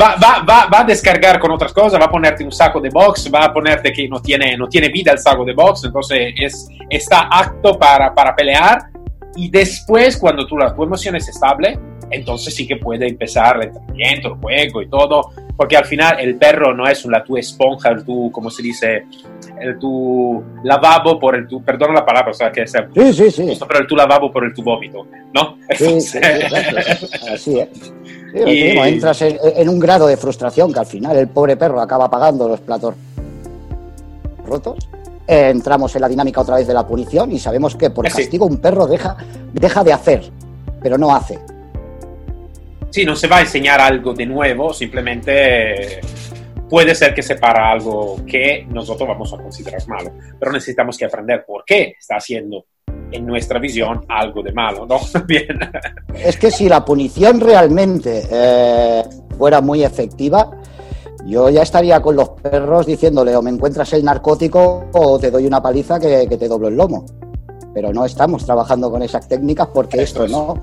Va, 0.00 0.14
va, 0.14 0.44
va, 0.48 0.66
va, 0.72 0.80
a 0.80 0.84
descargar 0.84 1.40
con 1.40 1.50
otras 1.50 1.72
cosas, 1.72 2.00
va 2.00 2.04
a 2.04 2.10
ponerte 2.10 2.44
un 2.44 2.52
saco 2.52 2.80
de 2.80 2.90
box, 2.90 3.28
va 3.34 3.46
a 3.46 3.52
ponerte 3.52 3.92
que 3.92 4.08
no 4.08 4.22
tiene, 4.22 4.56
no 4.56 4.68
tiene 4.68 4.90
vida 4.90 5.10
el 5.10 5.18
saco 5.18 5.44
de 5.44 5.54
box, 5.54 5.86
entonces 5.86 6.34
es, 6.36 6.68
está 6.88 7.22
apto 7.22 7.76
para, 7.76 8.14
para 8.14 8.36
pelear. 8.36 8.93
Y 9.36 9.50
después, 9.50 10.16
cuando 10.16 10.46
la, 10.56 10.74
tu 10.74 10.82
emoción 10.82 11.16
es 11.16 11.28
estable, 11.28 11.78
entonces 12.10 12.54
sí 12.54 12.66
que 12.66 12.76
puede 12.76 13.08
empezar 13.08 13.56
el 13.56 13.68
entrenamiento, 13.68 14.28
el 14.28 14.34
juego 14.34 14.82
y 14.82 14.88
todo, 14.88 15.30
porque 15.56 15.76
al 15.76 15.84
final 15.84 16.18
el 16.20 16.36
perro 16.36 16.74
no 16.74 16.86
es 16.86 17.04
la 17.06 17.24
tu 17.24 17.36
esponja, 17.36 17.90
el 17.90 18.04
tu, 18.04 18.30
como 18.30 18.50
se 18.50 18.62
dice, 18.62 19.06
el 19.60 19.78
tu 19.78 20.42
lavabo 20.62 21.18
por 21.18 21.36
el 21.36 21.46
tu, 21.46 21.62
perdona 21.62 21.94
la 21.94 22.06
palabra, 22.06 22.30
o 22.30 22.34
sea, 22.34 22.50
que 22.50 22.62
es 22.62 22.72
sí, 22.72 23.12
sí, 23.12 23.30
sí. 23.30 23.58
pero 23.66 23.80
el 23.80 23.86
tu 23.86 23.96
lavabo 23.96 24.30
por 24.30 24.44
el 24.44 24.54
tu 24.54 24.62
vómito, 24.62 25.06
¿no? 25.32 25.56
Sí, 25.76 26.00
sí, 26.00 26.18
así 27.32 27.60
es. 27.60 27.92
y... 28.46 28.78
entras 28.78 29.22
en, 29.22 29.38
en, 29.42 29.68
un 29.68 29.78
grado 29.78 30.06
de 30.06 30.16
frustración 30.16 30.72
que 30.72 30.80
al 30.80 30.86
final 30.86 31.16
el 31.16 31.28
pobre 31.28 31.56
perro 31.56 31.80
acaba 31.80 32.10
pagando 32.10 32.48
los 32.48 32.60
platos 32.60 32.94
rotos. 34.44 34.88
Eh, 35.26 35.48
entramos 35.50 35.94
en 35.94 36.02
la 36.02 36.08
dinámica 36.08 36.40
otra 36.40 36.56
vez 36.56 36.66
de 36.66 36.74
la 36.74 36.86
punición 36.86 37.32
y 37.32 37.38
sabemos 37.38 37.76
que 37.76 37.90
por 37.90 38.06
castigo 38.06 38.46
un 38.46 38.58
perro 38.58 38.86
deja, 38.86 39.16
deja 39.52 39.82
de 39.82 39.92
hacer, 39.92 40.30
pero 40.82 40.98
no 40.98 41.14
hace 41.14 41.38
sí, 42.94 43.04
no 43.04 43.16
se 43.16 43.26
va 43.26 43.38
a 43.38 43.40
enseñar 43.40 43.80
algo 43.80 44.14
de 44.14 44.24
nuevo, 44.24 44.72
simplemente 44.72 46.00
puede 46.70 46.94
ser 46.94 47.12
que 47.12 47.24
se 47.24 47.34
para 47.34 47.68
algo 47.68 48.24
que 48.24 48.64
nosotros 48.70 49.08
vamos 49.08 49.32
a 49.32 49.36
considerar 49.36 49.84
malo, 49.88 50.12
pero 50.38 50.52
necesitamos 50.52 50.96
que 50.96 51.04
aprender 51.04 51.44
por 51.44 51.64
qué 51.64 51.96
está 51.98 52.18
haciendo 52.18 52.66
en 53.10 53.26
nuestra 53.26 53.58
visión 53.58 54.04
algo 54.08 54.44
de 54.44 54.52
malo, 54.52 54.86
¿no? 54.86 55.00
Bien. 55.26 55.58
Es 56.14 56.36
que 56.36 56.52
si 56.52 56.68
la 56.68 56.84
punición 56.84 57.40
realmente 57.40 58.28
eh, 58.30 59.02
fuera 59.36 59.60
muy 59.60 59.82
efectiva, 59.82 60.48
yo 61.26 61.48
ya 61.50 61.62
estaría 61.62 62.00
con 62.00 62.16
los 62.16 62.30
perros 62.30 62.86
diciéndole 62.86 63.34
o 63.36 63.42
me 63.42 63.50
encuentras 63.50 63.92
el 63.92 64.04
narcótico 64.04 64.84
o 64.92 65.18
te 65.18 65.30
doy 65.30 65.46
una 65.46 65.62
paliza 65.62 65.98
que, 65.98 66.26
que 66.28 66.36
te 66.36 66.48
doblo 66.48 66.68
el 66.68 66.76
lomo 66.76 67.04
pero 67.74 67.92
no 67.92 68.04
estamos 68.04 68.46
trabajando 68.46 68.90
con 68.90 69.02
esas 69.02 69.28
técnicas 69.28 69.68
porque 69.74 70.02
esto, 70.02 70.28
no, 70.28 70.62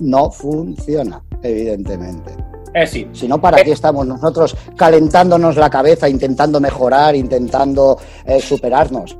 no 0.00 0.30
funciona, 0.30 1.22
evidentemente. 1.42 2.36
Eh, 2.74 2.86
sí. 2.86 3.08
Si 3.12 3.26
no, 3.26 3.40
¿para 3.40 3.64
qué 3.64 3.72
estamos 3.72 4.06
nosotros 4.06 4.54
calentándonos 4.76 5.56
la 5.56 5.70
cabeza, 5.70 6.10
intentando 6.10 6.60
mejorar, 6.60 7.16
intentando 7.16 7.98
eh, 8.26 8.38
superarnos? 8.38 9.16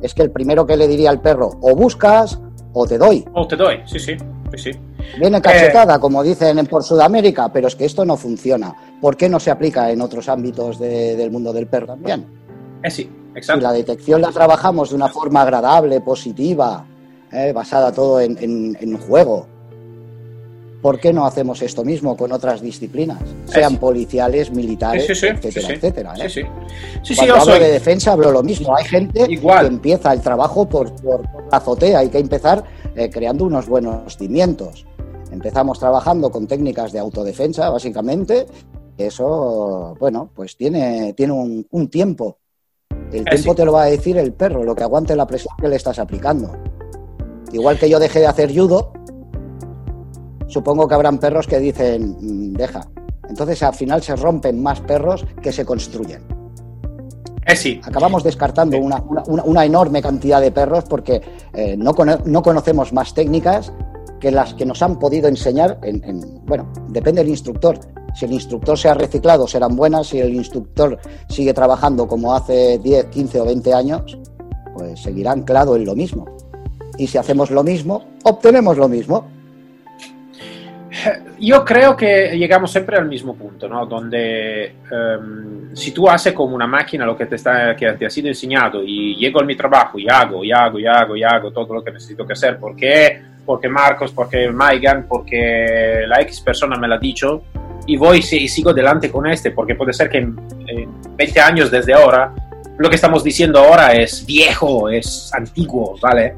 Es 0.00 0.14
que 0.14 0.22
el 0.22 0.30
primero 0.30 0.66
que 0.66 0.76
le 0.78 0.88
diría 0.88 1.10
al 1.10 1.20
perro, 1.20 1.50
o 1.60 1.76
buscas 1.76 2.40
o 2.72 2.86
te 2.86 2.96
doy. 2.96 3.24
O 3.34 3.46
te 3.46 3.56
doy, 3.56 3.80
sí, 3.84 3.98
sí. 3.98 4.16
sí, 4.56 4.70
Viene 5.18 5.40
cachetada, 5.40 5.98
como 5.98 6.22
dicen 6.22 6.66
por 6.66 6.82
Sudamérica, 6.82 7.52
pero 7.52 7.68
es 7.68 7.76
que 7.76 7.84
esto 7.84 8.04
no 8.04 8.16
funciona. 8.16 8.74
¿Por 9.00 9.16
qué 9.16 9.28
no 9.28 9.38
se 9.38 9.50
aplica 9.50 9.90
en 9.90 10.00
otros 10.00 10.28
ámbitos 10.28 10.78
del 10.78 11.30
mundo 11.30 11.52
del 11.52 11.66
perro 11.66 11.88
también? 11.88 12.26
Eh, 12.82 12.90
sí, 12.90 13.10
si 13.40 13.60
la 13.60 13.72
detección 13.72 14.20
la 14.20 14.30
trabajamos 14.30 14.90
de 14.90 14.96
una 14.96 15.08
forma 15.08 15.42
agradable, 15.42 16.00
positiva, 16.00 16.86
eh, 17.32 17.52
basada 17.52 17.90
todo 17.92 18.20
en, 18.20 18.98
juego, 18.98 19.46
¿por 20.80 21.00
qué 21.00 21.12
no 21.12 21.26
hacemos 21.26 21.60
esto 21.62 21.84
mismo 21.84 22.16
con 22.16 22.30
otras 22.30 22.60
disciplinas? 22.60 23.18
Sean 23.46 23.78
policiales, 23.78 24.50
militares, 24.50 25.08
etcétera, 25.10 25.74
etcétera. 25.74 26.14
¿eh? 26.16 26.46
Cuando 27.16 27.34
hablo 27.34 27.54
de 27.54 27.72
defensa 27.72 28.12
hablo 28.12 28.30
lo 28.30 28.42
mismo. 28.42 28.76
Hay 28.76 28.84
gente 28.84 29.26
que 29.26 29.66
empieza 29.66 30.12
el 30.12 30.20
trabajo 30.20 30.68
por, 30.68 30.92
la 31.50 31.58
azotea. 31.58 32.00
Hay 32.00 32.10
que 32.10 32.18
empezar 32.18 32.62
eh, 32.94 33.10
creando 33.10 33.44
unos 33.44 33.66
buenos 33.66 34.16
cimientos. 34.16 34.86
Empezamos 35.34 35.78
trabajando 35.78 36.30
con 36.30 36.46
técnicas 36.46 36.92
de 36.92 37.00
autodefensa, 37.00 37.68
básicamente. 37.68 38.46
Eso, 38.96 39.94
bueno, 40.00 40.30
pues 40.34 40.56
tiene, 40.56 41.12
tiene 41.12 41.66
un 41.70 41.88
tiempo 41.88 42.38
el 43.12 43.24
tiempo 43.24 43.54
te 43.54 43.64
lo 43.64 43.72
va 43.72 43.84
a 43.84 43.86
decir 43.86 44.18
el 44.18 44.32
perro, 44.32 44.64
lo 44.64 44.74
que 44.74 44.82
aguante 44.82 45.14
la 45.14 45.26
presión 45.26 45.54
que 45.60 45.68
le 45.68 45.76
estás 45.76 45.98
aplicando. 45.98 46.50
Igual 47.52 47.78
que 47.78 47.88
yo 47.88 48.00
dejé 48.00 48.20
de 48.20 48.26
hacer 48.26 48.52
judo, 48.52 48.92
supongo 50.48 50.88
que 50.88 50.94
habrán 50.94 51.18
perros 51.18 51.46
que 51.46 51.58
dicen, 51.58 52.16
mm, 52.20 52.54
deja. 52.54 52.88
Entonces 53.28 53.62
al 53.62 53.74
final 53.74 54.02
se 54.02 54.16
rompen 54.16 54.62
más 54.62 54.80
perros 54.80 55.24
que 55.40 55.52
se 55.52 55.64
construyen. 55.64 56.22
Eh, 57.46 57.56
sí. 57.56 57.80
Acabamos 57.84 58.24
descartando 58.24 58.78
una, 58.78 59.64
enorme 59.64 60.02
cantidad 60.02 60.40
de 60.40 60.50
perros 60.50 60.84
porque 60.88 61.20
eh, 61.52 61.76
no, 61.76 61.94
no, 62.24 62.42
conocemos 62.42 62.92
más 62.92 63.12
técnicas 63.12 63.70
que 64.24 64.30
las 64.30 64.54
que 64.54 64.64
nos 64.64 64.80
han 64.80 64.98
podido 64.98 65.28
enseñar. 65.28 65.78
En, 65.82 66.42
bueno, 66.46 66.72
depende 66.88 67.20
del 67.20 67.28
instructor. 67.28 67.78
Si 68.14 68.24
el 68.24 68.32
instructor 68.32 68.78
se 68.78 68.88
ha 68.88 68.94
reciclado, 68.94 69.46
serán 69.46 69.76
buenas. 69.76 70.06
Si 70.06 70.18
el 70.18 70.34
instructor 70.34 70.98
sigue 71.28 71.52
trabajando 71.52 72.08
como 72.08 72.34
hace 72.34 72.78
10, 72.78 73.04
15 73.06 73.40
o 73.42 73.44
20 73.44 73.74
años, 73.74 74.18
pues 74.72 75.02
seguirá 75.02 75.32
anclado 75.32 75.76
en 75.76 75.84
lo 75.84 75.94
mismo. 75.94 76.24
Y 76.96 77.06
si 77.06 77.18
hacemos 77.18 77.50
lo 77.50 77.62
mismo, 77.62 78.02
obtenemos 78.22 78.78
lo 78.78 78.88
mismo. 78.88 79.28
Yo 81.38 81.62
creo 81.62 81.94
que 81.94 82.38
llegamos 82.38 82.70
siempre 82.72 82.96
al 82.96 83.06
mismo 83.06 83.34
punto, 83.34 83.68
¿no? 83.68 83.84
Donde 83.84 84.76
em, 84.90 85.76
si 85.76 85.90
tú 85.90 86.08
haces 86.08 86.32
como 86.32 86.54
una 86.54 86.66
máquina 86.66 87.04
lo 87.04 87.14
que 87.14 87.26
te, 87.26 87.34
está, 87.34 87.76
que 87.76 87.92
te 87.92 88.06
ha 88.06 88.10
sido 88.10 88.28
enseñado 88.28 88.82
y 88.82 89.16
llego 89.16 89.42
a 89.42 89.44
mi 89.44 89.54
trabajo 89.54 89.98
y 89.98 90.08
hago, 90.08 90.42
y 90.42 90.50
hago, 90.50 90.78
y 90.78 90.86
hago, 90.86 91.14
y 91.14 91.22
hago 91.22 91.50
todo 91.50 91.74
lo 91.74 91.84
que 91.84 91.90
necesito 91.92 92.26
que 92.26 92.32
hacer, 92.32 92.58
porque, 92.58 93.33
porque 93.44 93.68
Marcos, 93.68 94.12
porque 94.12 94.50
Maigan, 94.50 95.06
porque 95.08 96.04
la 96.06 96.20
X 96.22 96.40
persona 96.40 96.76
me 96.76 96.88
lo 96.88 96.94
ha 96.94 96.98
dicho, 96.98 97.42
y 97.86 97.96
voy 97.96 98.18
y 98.18 98.48
sigo 98.48 98.70
adelante 98.70 99.10
con 99.10 99.26
este, 99.26 99.50
porque 99.50 99.74
puede 99.74 99.92
ser 99.92 100.08
que 100.08 100.18
en, 100.18 100.36
20 101.16 101.40
años 101.40 101.70
desde 101.70 101.92
ahora, 101.92 102.34
lo 102.78 102.88
que 102.88 102.96
estamos 102.96 103.22
diciendo 103.22 103.60
ahora 103.60 103.92
es 103.92 104.24
viejo, 104.26 104.88
es 104.88 105.30
antiguo, 105.32 105.96
¿vale? 106.00 106.34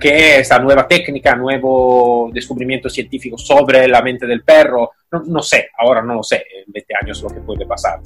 Que 0.00 0.40
esta 0.40 0.58
nueva 0.58 0.86
técnica, 0.86 1.34
nuevo 1.34 2.30
descubrimiento 2.32 2.88
científico 2.88 3.38
sobre 3.38 3.88
la 3.88 4.02
mente 4.02 4.26
del 4.26 4.42
perro, 4.42 4.90
no, 5.10 5.42
sé, 5.42 5.70
ahora 5.78 6.02
no 6.02 6.14
lo 6.14 6.22
sé, 6.22 6.44
en 6.66 6.72
20 6.72 6.94
años 7.02 7.22
lo 7.22 7.28
que 7.30 7.40
puede 7.40 7.66
pasar. 7.66 8.00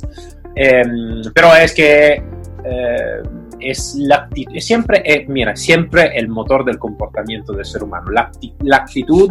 Em, 0.55 1.23
pero 1.35 1.55
es 1.55 1.75
que 1.75 2.23
eh, 2.65 3.23
es 3.61 3.95
la 3.97 4.29
siempre, 4.59 5.03
eh, 5.05 5.25
mira, 5.29 5.57
siempre 5.57 6.17
el 6.19 6.29
motor 6.29 6.65
del 6.65 6.79
comportamiento 6.79 7.53
del 7.53 7.65
ser 7.65 7.83
humano, 7.83 8.11
la, 8.11 8.31
la 8.61 8.77
actitud 8.79 9.31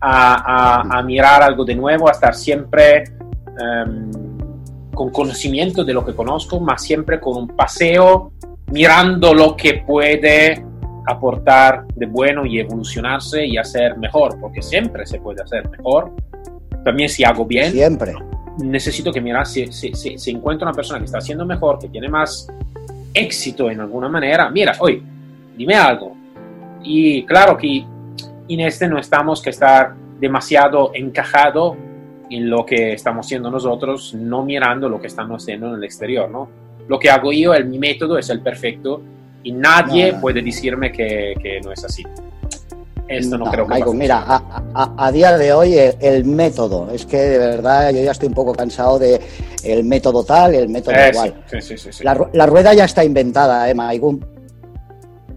a, 0.00 1.02
mirar 1.04 1.42
algo 1.42 1.64
de 1.64 1.74
nuevo, 1.74 2.08
a 2.08 2.12
estar 2.12 2.34
siempre 2.34 3.04
em, 3.58 4.10
con 4.92 5.10
conocimiento 5.10 5.84
de 5.84 5.92
lo 5.92 6.04
que 6.04 6.14
conozco, 6.14 6.60
más 6.60 6.82
siempre 6.82 7.20
con 7.20 7.36
un 7.36 7.48
paseo, 7.48 8.32
mirando 8.72 9.34
lo 9.34 9.56
que 9.56 9.84
puede 9.86 10.64
aportar 11.06 11.86
de 11.94 12.06
bueno 12.06 12.44
y 12.44 12.58
evolucionarse 12.58 13.46
y 13.46 13.56
hacer 13.56 13.96
mejor, 13.98 14.38
porque 14.40 14.62
siempre 14.62 15.06
se 15.06 15.20
puede 15.20 15.42
hacer 15.42 15.68
mejor. 15.70 16.12
También 16.84 17.08
si 17.08 17.24
hago 17.24 17.44
bien, 17.44 17.72
siempre. 17.72 18.14
necesito 18.58 19.12
que 19.12 19.20
mirar 19.20 19.46
si, 19.46 19.66
si, 19.72 19.92
si, 19.94 20.18
si 20.18 20.30
encuentro 20.30 20.66
una 20.66 20.74
persona 20.74 20.98
que 20.98 21.06
está 21.06 21.18
haciendo 21.18 21.44
mejor, 21.44 21.78
que 21.78 21.88
tiene 21.88 22.08
más 22.08 22.48
éxito 23.16 23.70
en 23.70 23.80
alguna 23.80 24.08
manera, 24.08 24.50
mira, 24.50 24.74
oye, 24.80 25.02
dime 25.56 25.74
algo. 25.74 26.16
Y 26.82 27.24
claro 27.24 27.56
que 27.56 27.84
en 28.48 28.60
este 28.60 28.88
no 28.88 28.98
estamos 28.98 29.42
que 29.42 29.50
estar 29.50 29.94
demasiado 30.20 30.92
encajado 30.94 31.76
en 32.30 32.50
lo 32.50 32.64
que 32.66 32.92
estamos 32.92 33.26
haciendo 33.26 33.50
nosotros, 33.50 34.14
no 34.14 34.44
mirando 34.44 34.88
lo 34.88 35.00
que 35.00 35.06
estamos 35.06 35.42
haciendo 35.42 35.68
en 35.68 35.74
el 35.74 35.84
exterior, 35.84 36.30
¿no? 36.30 36.48
Lo 36.88 36.98
que 36.98 37.10
hago 37.10 37.32
yo, 37.32 37.54
el, 37.54 37.66
mi 37.66 37.78
método 37.78 38.18
es 38.18 38.30
el 38.30 38.40
perfecto 38.40 39.02
y 39.42 39.52
nadie 39.52 40.14
puede 40.20 40.42
decirme 40.42 40.92
que, 40.92 41.34
que, 41.40 41.60
no 41.60 41.72
es 41.72 41.84
así. 41.84 42.04
Esto 43.08 43.38
no, 43.38 43.50
creo 43.50 43.66
que 43.66 43.74
Michael, 43.74 43.96
Mira, 43.96 44.24
a, 44.26 44.94
a, 44.96 45.12
día 45.12 45.36
de 45.36 45.52
hoy 45.52 45.78
el, 45.78 46.24
método, 46.24 46.90
es 46.90 47.06
que 47.06 47.16
de 47.16 47.38
verdad 47.38 47.90
yo 47.92 48.02
ya 48.02 48.10
estoy 48.10 48.28
un 48.28 48.34
poco 48.34 48.52
cansado 48.52 48.98
de 48.98 49.20
el 49.62 49.84
método 49.84 50.24
tal, 50.24 50.54
el 50.54 50.68
método 50.68 50.96
eh, 50.96 51.10
igual. 51.12 51.44
Sí, 51.46 51.60
sí, 51.60 51.92
sí, 51.92 52.04
la, 52.04 52.28
la, 52.32 52.46
rueda 52.46 52.74
ya 52.74 52.84
está 52.84 53.04
inventada, 53.04 53.70
¿eh? 53.70 53.74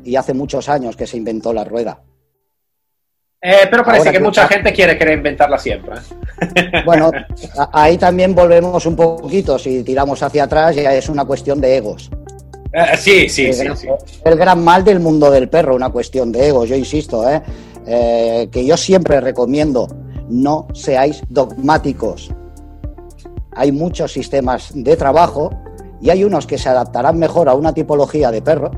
Y 0.03 0.15
hace 0.15 0.33
muchos 0.33 0.67
años 0.67 0.95
que 0.95 1.05
se 1.05 1.17
inventó 1.17 1.53
la 1.53 1.63
rueda. 1.63 2.01
Eh, 3.41 3.67
pero 3.71 3.83
parece 3.85 3.99
Ahora 3.99 4.11
que 4.11 4.17
que- 4.17 4.23
mucha 4.23 4.47
gente 4.47 4.73
quiere 4.73 4.95
reinventarla 4.95 5.57
siempre. 5.57 5.95
¿eh? 5.95 6.83
Bueno, 6.85 7.11
ahí 7.73 7.97
también 7.97 8.35
volvemos 8.35 8.85
un 8.85 8.95
poquito, 8.95 9.57
si 9.57 9.83
tiramos 9.83 10.21
hacia 10.21 10.43
atrás 10.43 10.75
ya 10.75 10.93
es 10.93 11.07
una 11.07 11.23
cuestión 11.23 11.61
de 11.61 11.77
egos. 11.77 12.09
Eh, 12.73 12.97
sí, 12.97 13.29
sí, 13.29 13.47
el, 13.47 13.53
sí, 13.53 13.63
gran, 13.63 13.77
sí. 13.77 13.87
el 14.23 14.35
gran 14.35 14.63
mal 14.63 14.83
del 14.83 14.99
mundo 14.99 15.31
del 15.31 15.49
perro, 15.49 15.75
una 15.75 15.89
cuestión 15.89 16.31
de 16.31 16.49
egos, 16.49 16.69
yo 16.69 16.75
insisto, 16.75 17.27
¿eh? 17.27 17.41
Eh, 17.87 18.49
que 18.51 18.63
yo 18.65 18.77
siempre 18.77 19.19
recomiendo, 19.19 19.87
no 20.29 20.67
seáis 20.73 21.23
dogmáticos. 21.29 22.31
Hay 23.51 23.71
muchos 23.71 24.13
sistemas 24.13 24.71
de 24.75 24.95
trabajo 24.95 25.49
y 25.99 26.11
hay 26.11 26.23
unos 26.23 26.45
que 26.45 26.59
se 26.59 26.69
adaptarán 26.69 27.17
mejor 27.17 27.49
a 27.49 27.55
una 27.55 27.73
tipología 27.73 28.29
de 28.29 28.41
perro 28.43 28.69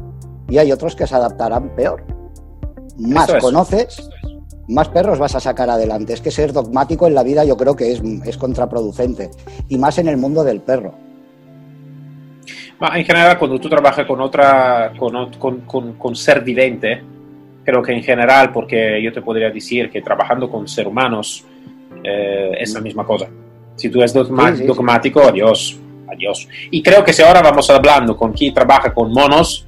y 0.48 0.58
hay 0.58 0.72
otros 0.72 0.96
que 0.96 1.06
se 1.06 1.16
adaptarán 1.16 1.76
peor. 1.76 2.06
Más 2.98 3.30
es. 3.30 3.42
conoces, 3.42 4.10
más 4.70 4.88
perros 4.88 5.20
vas 5.20 5.36
a 5.36 5.42
sacar 5.42 5.70
adelante. 5.70 6.14
Es 6.14 6.22
que 6.22 6.32
ser 6.32 6.54
dogmático 6.54 7.08
en 7.08 7.16
la 7.16 7.24
vida 7.24 7.44
yo 7.44 7.58
creo 7.58 7.76
que 7.76 7.92
es, 7.92 8.02
es 8.26 8.38
contraproducente 8.38 9.30
y 9.68 9.78
más 9.78 9.98
en 9.98 10.08
el 10.08 10.16
mundo 10.16 10.46
del 10.46 10.62
perro. 10.62 10.94
Ma 12.82 12.98
in 12.98 13.06
generale 13.06 13.38
quando 13.38 13.60
tu 13.60 13.70
trabajas 13.70 14.08
con 14.08 14.20
otra, 14.22 14.92
con, 14.98 15.32
con, 15.38 15.62
con, 15.62 15.94
con 15.94 16.16
ser 16.16 16.42
vivente, 16.42 17.00
creo 17.64 17.80
que 17.82 17.94
en 17.94 18.02
general, 18.02 18.52
porque 18.52 19.00
yo 19.04 19.14
te 19.14 19.22
podría 19.22 19.52
decir 19.52 19.92
que 19.92 20.02
trabajando 20.02 20.50
con 20.50 20.68
seres 20.68 20.90
humanos 20.90 21.46
eh, 22.04 22.54
es 22.60 22.74
la 22.74 22.82
misma 22.82 23.06
cosa. 23.06 23.28
Si 23.76 23.88
tú 23.88 24.00
eres 24.00 24.16
dogma- 24.16 24.52
dogmático, 24.66 25.22
adiós, 25.22 25.80
adiós. 26.12 26.48
Y 26.72 26.82
creo 26.82 27.04
que 27.04 27.14
si 27.14 27.22
ahora 27.22 27.44
vamos 27.44 27.70
hablando 27.70 28.18
con 28.18 28.34
quien 28.34 28.52
trabaja 28.52 28.92
con 28.92 29.14
monos, 29.14 29.64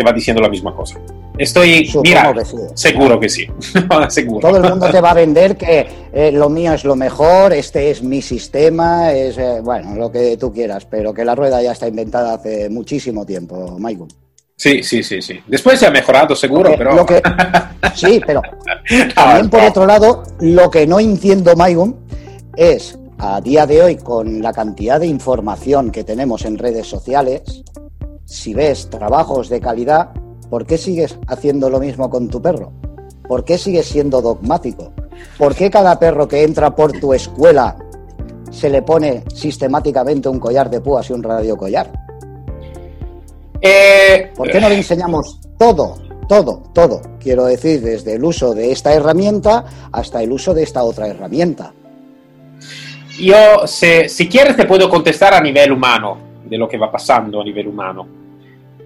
te 0.00 0.04
va 0.06 0.12
diciendo 0.14 0.40
la 0.40 0.48
misma 0.48 0.74
cosa. 0.74 0.98
Estoy, 1.36 1.84
Supongo 1.86 2.02
mira, 2.04 2.32
que 2.32 2.44
sí. 2.44 2.56
seguro 2.74 3.20
que 3.20 3.28
sí, 3.28 3.46
seguro. 4.08 4.48
Todo 4.48 4.56
el 4.56 4.70
mundo 4.70 4.88
te 4.90 5.00
va 5.00 5.10
a 5.10 5.14
vender 5.14 5.56
que 5.58 5.86
eh, 6.12 6.32
lo 6.32 6.48
mío 6.48 6.72
es 6.72 6.84
lo 6.84 6.96
mejor, 6.96 7.52
este 7.52 7.90
es 7.90 8.02
mi 8.02 8.22
sistema, 8.22 9.12
es 9.12 9.36
eh, 9.36 9.60
bueno, 9.62 9.94
lo 9.96 10.10
que 10.10 10.38
tú 10.38 10.52
quieras, 10.52 10.86
pero 10.86 11.12
que 11.12 11.24
la 11.24 11.34
rueda 11.34 11.60
ya 11.62 11.72
está 11.72 11.86
inventada 11.86 12.32
hace 12.34 12.70
muchísimo 12.70 13.26
tiempo, 13.26 13.76
Michael. 13.78 14.08
Sí, 14.56 14.82
sí, 14.82 15.02
sí, 15.02 15.20
sí. 15.22 15.38
Después 15.46 15.78
se 15.78 15.86
ha 15.86 15.90
mejorado, 15.90 16.34
seguro, 16.34 16.64
Lo 16.64 16.70
que- 16.70 16.78
pero... 16.78 16.94
lo 16.94 17.06
que- 17.06 17.22
sí, 17.94 18.20
pero 18.26 18.40
No, 18.42 19.14
también 19.14 19.50
por 19.50 19.60
no. 19.62 19.68
otro 19.68 19.86
lado, 19.86 20.22
lo 20.40 20.70
que 20.70 20.86
no 20.86 20.98
entiendo, 20.98 21.54
Michael, 21.56 21.94
es 22.56 22.98
a 23.18 23.38
día 23.42 23.66
de 23.66 23.82
hoy, 23.82 23.96
con 23.96 24.40
la 24.40 24.52
cantidad 24.54 24.98
de 24.98 25.06
información 25.06 25.90
que 25.90 26.04
tenemos 26.04 26.46
en 26.46 26.56
redes 26.56 26.86
sociales, 26.86 27.42
si 28.30 28.54
ves 28.54 28.88
trabajos 28.88 29.48
de 29.48 29.60
calidad, 29.60 30.10
¿por 30.48 30.64
qué 30.64 30.78
sigues 30.78 31.18
haciendo 31.26 31.68
lo 31.68 31.80
mismo 31.80 32.08
con 32.08 32.28
tu 32.28 32.40
perro? 32.40 32.70
¿Por 33.26 33.44
qué 33.44 33.58
sigues 33.58 33.86
siendo 33.86 34.22
dogmático? 34.22 34.92
¿Por 35.36 35.54
qué 35.56 35.68
cada 35.68 35.98
perro 35.98 36.28
que 36.28 36.44
entra 36.44 36.74
por 36.76 36.92
tu 36.92 37.12
escuela 37.12 37.76
se 38.52 38.70
le 38.70 38.82
pone 38.82 39.24
sistemáticamente 39.34 40.28
un 40.28 40.38
collar 40.38 40.70
de 40.70 40.80
púas 40.80 41.10
y 41.10 41.12
un 41.12 41.24
radiocollar? 41.24 41.90
Eh, 43.60 44.30
¿Por 44.36 44.48
qué 44.50 44.60
no 44.60 44.68
le 44.68 44.76
enseñamos 44.76 45.40
todo, 45.58 45.96
todo, 46.28 46.62
todo? 46.72 47.02
Quiero 47.18 47.44
decir, 47.46 47.80
desde 47.82 48.14
el 48.14 48.24
uso 48.24 48.54
de 48.54 48.70
esta 48.70 48.94
herramienta 48.94 49.64
hasta 49.90 50.22
el 50.22 50.30
uso 50.30 50.54
de 50.54 50.62
esta 50.62 50.84
otra 50.84 51.08
herramienta. 51.08 51.72
Yo, 53.20 53.66
se- 53.66 54.08
si 54.08 54.28
quieres, 54.28 54.56
te 54.56 54.66
puedo 54.66 54.88
contestar 54.88 55.34
a 55.34 55.40
nivel 55.40 55.72
humano, 55.72 56.16
de 56.48 56.56
lo 56.56 56.68
que 56.68 56.78
va 56.78 56.90
pasando 56.90 57.40
a 57.40 57.44
nivel 57.44 57.66
humano. 57.68 58.19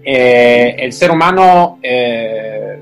Eh, 0.07 0.75
el 0.77 0.93
ser 0.93 1.09
humano, 1.09 1.79
eh, 1.81 2.79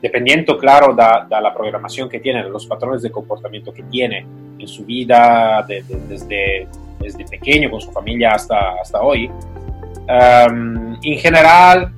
dependiendo, 0.00 0.56
claro, 0.56 0.94
da, 0.94 1.26
da 1.28 1.40
la 1.40 1.52
programación 1.52 2.08
que 2.08 2.20
tiene, 2.20 2.42
de 2.42 2.48
los 2.48 2.66
patrones 2.66 3.02
de 3.02 3.10
comportamiento 3.10 3.72
que 3.72 3.82
tiene 3.82 4.26
en 4.58 4.66
su 4.68 4.84
vida, 4.84 5.62
de- 5.68 5.82
de- 5.82 6.00
desde, 6.08 6.68
desde 6.98 7.24
pequeño, 7.26 7.70
con 7.70 7.80
su 7.82 7.92
familia 7.92 8.30
hasta, 8.32 8.80
hasta 8.80 9.02
hoy, 9.02 9.26
um, 9.28 10.96
en 11.02 11.18
general, 11.18 11.92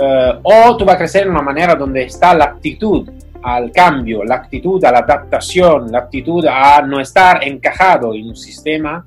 eh, 0.00 0.32
o 0.42 0.76
tú 0.78 0.84
vas 0.86 0.94
a 0.94 0.98
crecer 0.98 1.24
en 1.24 1.30
una 1.30 1.42
manera 1.42 1.74
donde 1.74 2.04
está 2.04 2.32
la 2.34 2.44
actitud 2.46 3.08
al 3.42 3.70
cambio, 3.72 4.22
la 4.24 4.36
actitud 4.36 4.82
a 4.84 4.92
la 4.92 4.98
adaptación, 5.00 5.90
la 5.92 5.98
actitud 5.98 6.44
a 6.46 6.80
no 6.82 7.00
estar 7.00 7.42
encajado 7.44 8.14
en 8.14 8.28
un 8.28 8.36
sistema, 8.36 9.06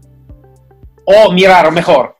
o 1.06 1.32
mirar, 1.32 1.68
o 1.68 1.72
mejor, 1.72 2.16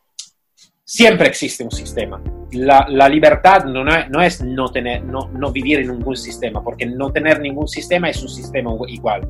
siempre 0.84 1.28
existe 1.28 1.64
un 1.64 1.72
sistema. 1.72 2.20
La, 2.54 2.86
libertad 3.10 3.66
no, 3.66 3.82
es- 4.24 4.42
no 4.42 4.66
no, 5.06 5.30
no, 5.34 5.52
vivir 5.52 5.80
en 5.80 5.90
ningún 5.92 6.16
sistema, 6.16 6.64
porque 6.64 6.86
no 6.86 7.12
tener 7.12 7.40
ningún 7.40 7.68
sistema 7.68 8.10
es 8.10 8.22
un 8.22 8.30
sistema 8.30 8.72
igual. 8.88 9.28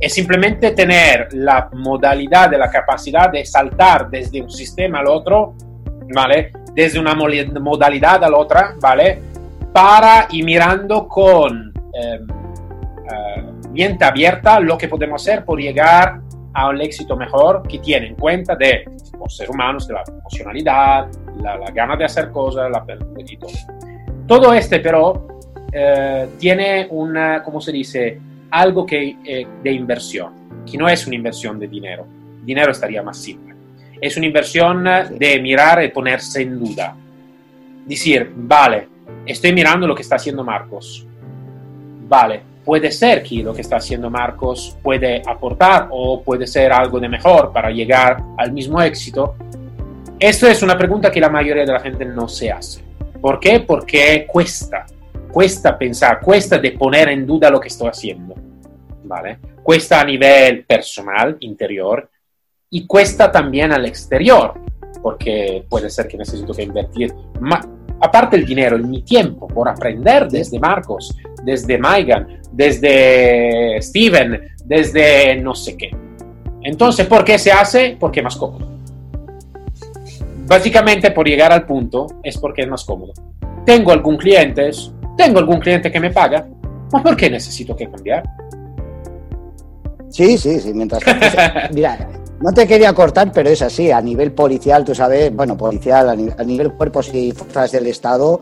Es 0.00 0.14
simplemente 0.14 0.72
tener 0.72 1.28
la 1.32 1.70
modalidad 1.72 2.50
de 2.50 2.58
la 2.58 2.68
capacidad 2.70 3.30
de 3.30 3.44
saltar 3.44 4.10
desde 4.10 4.42
un 4.42 4.50
sistema 4.50 4.98
al 4.98 5.06
otro, 5.06 5.54
¿vale? 6.12 6.52
Desde 6.74 6.98
una 6.98 7.14
modalidad 7.14 8.22
a 8.24 8.28
la 8.28 8.36
otra, 8.36 8.74
¿vale? 8.80 9.20
Para 9.72 10.26
ir 10.30 10.44
mirando 10.44 11.06
con 11.08 11.72
eh, 11.94 12.20
eh, 12.20 13.44
mente 13.72 14.04
abierta 14.04 14.58
lo 14.60 14.76
que 14.76 14.88
podemos 14.88 15.22
hacer 15.22 15.44
por 15.44 15.60
llegar 15.60 16.20
a 16.52 16.68
un 16.68 16.80
éxito 16.80 17.16
mejor 17.16 17.62
que 17.66 17.78
tiene 17.78 18.08
en 18.08 18.14
cuenta 18.14 18.54
de 18.54 18.84
los 19.18 19.36
seres 19.36 19.50
humanos, 19.50 19.88
de 19.88 19.94
la 19.94 20.04
emocionalidad, 20.06 21.06
la, 21.44 21.58
la 21.58 21.70
gana 21.70 21.96
de 21.96 22.04
hacer 22.04 22.30
cosas, 22.30 22.70
la, 22.70 22.84
y 23.18 23.36
todo. 23.36 23.50
Todo 24.26 24.54
este, 24.54 24.80
pero, 24.80 25.28
eh, 25.72 26.28
tiene 26.38 26.86
una, 26.90 27.42
¿cómo 27.42 27.60
se 27.60 27.70
dice? 27.70 28.18
Algo 28.50 28.86
que, 28.86 29.16
eh, 29.24 29.46
de 29.62 29.72
inversión, 29.72 30.32
que 30.64 30.78
no 30.78 30.88
es 30.88 31.06
una 31.06 31.16
inversión 31.16 31.58
de 31.58 31.68
dinero. 31.68 32.06
Dinero 32.44 32.72
estaría 32.72 33.02
más 33.02 33.18
simple. 33.18 33.54
Es 34.00 34.16
una 34.16 34.26
inversión 34.26 34.84
de 34.84 35.40
mirar 35.40 35.82
y 35.82 35.88
ponerse 35.88 36.42
en 36.42 36.58
duda. 36.58 36.96
Decir, 37.86 38.30
vale, 38.34 38.88
estoy 39.26 39.52
mirando 39.52 39.86
lo 39.86 39.94
que 39.94 40.02
está 40.02 40.16
haciendo 40.16 40.44
Marcos. 40.44 41.06
Vale, 42.08 42.42
puede 42.64 42.90
ser 42.90 43.22
que 43.22 43.42
lo 43.42 43.52
que 43.52 43.62
está 43.62 43.76
haciendo 43.76 44.10
Marcos 44.10 44.76
puede 44.82 45.22
aportar 45.26 45.88
o 45.90 46.22
puede 46.22 46.46
ser 46.46 46.72
algo 46.72 47.00
de 47.00 47.08
mejor 47.08 47.52
para 47.52 47.70
llegar 47.70 48.22
al 48.36 48.52
mismo 48.52 48.80
éxito. 48.80 49.34
Esto 50.26 50.46
es 50.46 50.62
una 50.62 50.78
pregunta 50.78 51.10
que 51.10 51.20
la 51.20 51.28
mayoría 51.28 51.66
de 51.66 51.72
la 51.74 51.80
gente 51.80 52.06
no 52.06 52.28
se 52.28 52.50
hace. 52.50 52.82
¿Por 53.20 53.38
qué? 53.38 53.60
Porque 53.60 54.26
cuesta, 54.26 54.86
cuesta 55.30 55.76
pensar, 55.76 56.18
cuesta 56.18 56.56
de 56.56 56.72
poner 56.72 57.10
en 57.10 57.26
duda 57.26 57.50
lo 57.50 57.60
que 57.60 57.68
estoy 57.68 57.88
haciendo. 57.88 58.34
¿Vale? 59.04 59.36
Cuesta 59.62 60.00
a 60.00 60.04
nivel 60.04 60.64
personal, 60.64 61.36
interior, 61.40 62.08
y 62.70 62.86
cuesta 62.86 63.30
también 63.30 63.70
al 63.72 63.84
exterior, 63.84 64.54
porque 65.02 65.66
puede 65.68 65.90
ser 65.90 66.08
que 66.08 66.16
necesito 66.16 66.54
que 66.54 66.62
invertir, 66.62 67.12
aparte 68.00 68.36
el 68.36 68.46
dinero, 68.46 68.78
mi 68.78 69.02
tiempo 69.02 69.46
por 69.46 69.68
aprender 69.68 70.28
desde 70.28 70.58
Marcos, 70.58 71.14
desde 71.42 71.76
Maigan, 71.76 72.40
desde 72.50 73.76
Steven, 73.82 74.40
desde 74.64 75.36
no 75.36 75.54
sé 75.54 75.76
qué. 75.76 75.94
Entonces, 76.62 77.06
¿por 77.06 77.26
qué 77.26 77.38
se 77.38 77.52
hace? 77.52 77.98
Porque 78.00 78.20
es 78.20 78.24
más 78.24 78.36
cómodo. 78.36 78.73
Básicamente, 80.46 81.10
por 81.10 81.26
llegar 81.26 81.52
al 81.52 81.64
punto, 81.66 82.06
es 82.22 82.36
porque 82.38 82.62
es 82.62 82.68
más 82.68 82.84
cómodo. 82.84 83.12
Tengo 83.64 83.92
algún 83.92 84.16
cliente, 84.16 84.70
tengo 85.16 85.38
algún 85.38 85.58
cliente 85.60 85.90
que 85.90 86.00
me 86.00 86.10
paga, 86.10 86.46
¿mas 86.92 87.02
por 87.02 87.16
qué 87.16 87.30
necesito 87.30 87.74
que 87.74 87.88
cambiar? 87.90 88.22
Sí, 90.10 90.38
sí, 90.38 90.60
sí, 90.60 90.72
mientras 90.74 91.02
Mira, 91.72 92.08
no 92.40 92.52
te 92.52 92.66
quería 92.66 92.92
cortar, 92.92 93.32
pero 93.32 93.48
es 93.50 93.62
así. 93.62 93.90
A 93.90 94.00
nivel 94.00 94.32
policial, 94.32 94.84
tú 94.84 94.94
sabes, 94.94 95.34
bueno, 95.34 95.56
policial, 95.56 96.08
a, 96.10 96.14
ni- 96.14 96.30
a 96.36 96.44
nivel 96.44 96.72
cuerpos 96.74 97.12
y 97.14 97.32
fuerzas 97.32 97.72
del 97.72 97.86
Estado, 97.86 98.40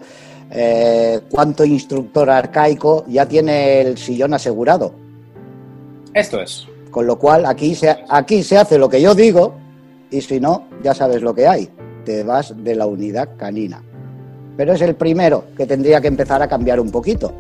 eh, 0.51 1.21
cuánto 1.31 1.65
instructor 1.65 2.29
arcaico 2.29 3.05
ya 3.09 3.27
tiene 3.27 3.81
el 3.81 3.97
sillón 3.97 4.35
asegurado. 4.35 4.93
Esto 6.13 6.43
es. 6.43 6.67
Con 6.91 7.07
lo 7.07 7.19
cual, 7.19 7.47
aquí 7.47 7.75
se, 7.75 7.97
aquí 8.09 8.43
se 8.43 8.59
hace 8.59 8.77
lo 8.77 8.89
que 8.89 9.01
yo 9.01 9.15
digo 9.15 9.55
y 10.11 10.21
si 10.21 10.41
no, 10.41 10.65
ya 10.83 10.93
sabes 10.93 11.23
lo 11.23 11.35
que 11.35 11.47
hay. 11.47 11.71
Te 12.05 12.23
vas 12.25 12.55
de 12.65 12.75
la 12.75 12.87
unidad 12.87 13.31
canina. 13.37 13.83
Pero 14.57 14.73
es 14.73 14.81
el 14.83 14.95
primero 14.97 15.45
que 15.57 15.67
tendría 15.67 16.01
que 16.01 16.09
empezar 16.09 16.43
a 16.43 16.49
cambiar 16.49 16.81
un 16.81 16.91
poquito. 16.91 17.33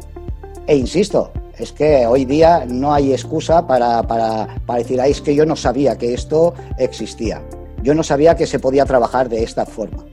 E 0.67 0.77
insisto, 0.77 1.33
es 1.59 1.73
que 1.73 2.07
hoy 2.07 2.25
día 2.25 2.65
no 2.67 2.95
hay 2.95 3.13
excusa 3.13 3.67
para, 3.67 4.03
para, 4.05 4.49
para 4.65 4.79
decir, 4.79 5.01
"Ay, 5.01 5.11
es 5.11 5.21
que 5.21 5.35
yo 5.35 5.45
no 5.45 5.57
sabía 5.57 5.99
que 5.99 6.15
esto 6.15 6.55
existía. 6.79 7.43
Yo 7.83 7.95
no 7.95 8.03
sabía 8.03 8.37
que 8.37 8.47
se 8.47 8.59
podía 8.61 8.85
trabajar 8.87 9.29
de 9.29 9.43
esta 9.43 9.67
forma. 9.67 10.05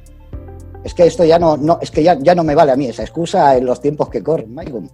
Es 0.84 0.94
que 0.94 1.06
esto 1.06 1.24
ya 1.24 1.38
no, 1.38 1.56
no 1.58 1.78
es 1.82 1.92
que 1.92 2.02
ya, 2.02 2.18
ya 2.20 2.34
no 2.34 2.44
me 2.44 2.56
vale 2.56 2.72
a 2.72 2.76
mí 2.76 2.86
esa 2.88 3.04
excusa 3.04 3.56
en 3.58 3.66
los 3.66 3.80
tiempos 3.82 4.10
que 4.10 4.24
corren, 4.24 4.54
Maicon. 4.54 4.90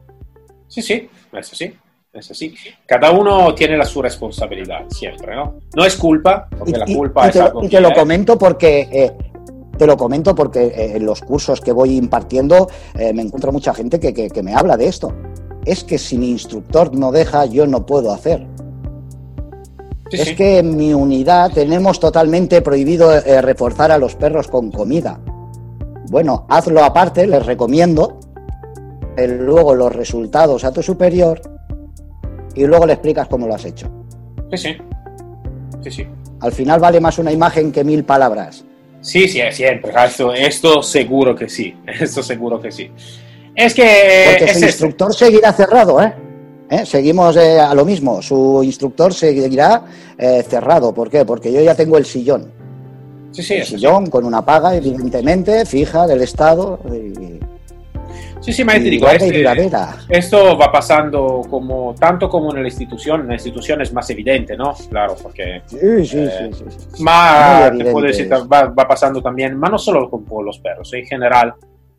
Sí, 0.67 0.81
sí, 0.81 1.07
es 1.31 1.53
así. 1.53 1.73
Es 2.11 2.31
así. 2.31 2.53
Cada 2.85 3.11
uno 3.11 3.53
tiene 3.53 3.77
la 3.77 3.83
su 3.85 4.01
responsabilidad, 4.01 4.85
siempre, 4.89 5.35
¿no? 5.35 5.55
No 5.75 5.85
es 5.85 5.95
culpa, 5.97 6.47
porque 6.57 6.71
Y, 6.71 6.73
la 6.75 6.85
y- 6.87 6.95
culpa 6.95 7.25
y 7.25 7.27
es 7.27 7.33
te, 7.33 7.39
lo- 7.39 7.45
algo 7.45 7.59
y 7.63 7.69
que 7.69 7.75
te 7.77 7.81
lo 7.81 7.89
es. 7.89 7.93
comento 7.97 8.37
porque 8.37 8.87
eh, 8.91 9.11
te 9.77 9.85
lo 9.87 9.97
comento 9.97 10.33
porque 10.35 10.65
eh, 10.67 10.95
en 10.97 11.05
los 11.05 11.21
cursos 11.21 11.61
que 11.61 11.71
voy 11.71 11.95
impartiendo 11.97 12.67
eh, 12.97 13.13
me 13.13 13.21
encuentro 13.21 13.51
mucha 13.51 13.73
gente 13.73 13.99
que, 13.99 14.13
que- 14.13 14.29
que 14.29 14.43
me 14.43 14.53
habla 14.55 14.77
de 14.77 14.87
esto. 14.87 15.11
es 15.65 15.83
que 15.83 15.97
si 15.97 16.17
mi 16.17 16.29
instructor 16.31 16.95
no 16.95 17.11
deja, 17.11 17.45
yo 17.45 17.65
no 17.67 17.85
puedo 17.85 18.11
hacer. 18.13 18.45
Sí, 20.11 20.17
es 20.21 20.27
sí. 20.29 20.35
que 20.35 20.59
en 20.59 20.77
mi 20.77 20.93
unidad 20.93 21.51
tenemos 21.51 21.99
totalmente 21.99 22.61
prohibido 22.61 23.11
eh, 23.11 23.41
reforzar 23.41 23.91
a 23.91 23.97
los 23.97 24.15
perros 24.15 24.47
con 24.47 24.71
comida. 24.71 25.19
Bueno, 26.09 26.45
hazlo 26.49 26.83
aparte, 26.83 27.25
les 27.25 27.43
recomiendo. 27.45 28.19
eh, 29.17 29.27
luego 29.27 29.73
los 29.73 29.95
resultados 29.95 30.63
a 30.65 30.71
tu 30.71 30.83
superior 30.83 31.41
y 32.53 32.65
luego 32.65 32.85
le 32.85 32.93
explicas 32.93 33.27
cómo 33.27 33.47
lo 33.47 33.55
has 33.55 33.65
hecho. 33.65 33.87
Sí, 34.51 34.57
sí. 34.57 34.69
Sí, 35.81 35.89
sí. 35.91 36.07
Al 36.41 36.51
final 36.51 36.79
vale 36.79 36.99
más 36.99 37.17
una 37.17 37.31
imagen 37.31 37.71
que 37.71 37.83
mil 37.83 38.03
palabras. 38.05 38.63
Sí, 39.05 39.27
sí, 39.27 39.39
siempre. 39.51 39.93
Esto, 40.03 40.33
esto 40.33 40.81
seguro 40.81 41.35
que 41.35 41.47
sí. 41.47 41.75
Esto 41.87 42.23
seguro 42.23 42.59
que 42.59 42.71
sí. 42.71 42.89
Es 43.53 43.75
que 43.75 44.35
Porque 44.39 44.51
es 44.51 44.59
su 44.59 44.65
instructor 44.65 45.13
seguirá 45.13 45.53
cerrado, 45.53 46.01
¿eh? 46.01 46.11
¿Eh? 46.71 46.85
Seguimos 46.87 47.37
eh, 47.37 47.59
a 47.59 47.75
lo 47.75 47.85
mismo. 47.85 48.19
Su 48.23 48.61
instructor 48.63 49.13
seguirá 49.13 49.83
eh, 50.17 50.43
cerrado. 50.49 50.91
¿Por 50.91 51.11
qué? 51.11 51.23
Porque 51.23 51.53
yo 51.53 51.61
ya 51.61 51.75
tengo 51.75 51.99
el 51.99 52.05
sillón. 52.05 52.51
Sí, 53.31 53.43
sí, 53.43 53.53
el 53.53 53.65
sí. 53.65 53.75
sillón 53.75 54.07
con 54.07 54.25
una 54.25 54.43
paga, 54.43 54.75
evidentemente, 54.75 55.67
fija 55.67 56.07
del 56.07 56.23
Estado. 56.23 56.79
Y, 56.91 57.39
Sí, 58.41 58.53
sí, 58.53 58.63
ma 58.63 58.73
te 58.73 58.79
y 58.79 58.89
digo, 58.91 59.07
este- 59.07 59.43
esto 60.09 60.57
va 60.57 60.71
pasando 60.71 61.41
como 61.49 61.95
tanto 61.97 62.29
como 62.29 62.53
en 62.55 62.61
la 62.61 62.67
institución. 62.67 63.21
En 63.21 63.27
la 63.29 63.33
institución 63.35 63.81
es 63.81 63.91
más 63.93 64.09
evidente, 64.09 64.55
¿no? 64.55 64.73
Claro, 64.89 65.15
porque 65.21 65.61
Sí, 65.65 65.77
sí, 66.05 66.17
Eh, 66.19 66.51
sí, 66.53 66.65
sí, 66.69 67.03
Muy 67.03 67.77
te 67.77 67.91
puedo 67.91 68.05
decir, 68.05 68.31
va, 68.31 68.65
va 68.67 68.87
pasando 68.87 69.21
también, 69.21 69.57
ma 69.57 69.69
no 69.69 69.77
solo 69.77 70.09
con 70.09 70.25
los 70.45 70.59
perros, 70.59 70.93
en 70.93 71.05
general, 71.05 71.53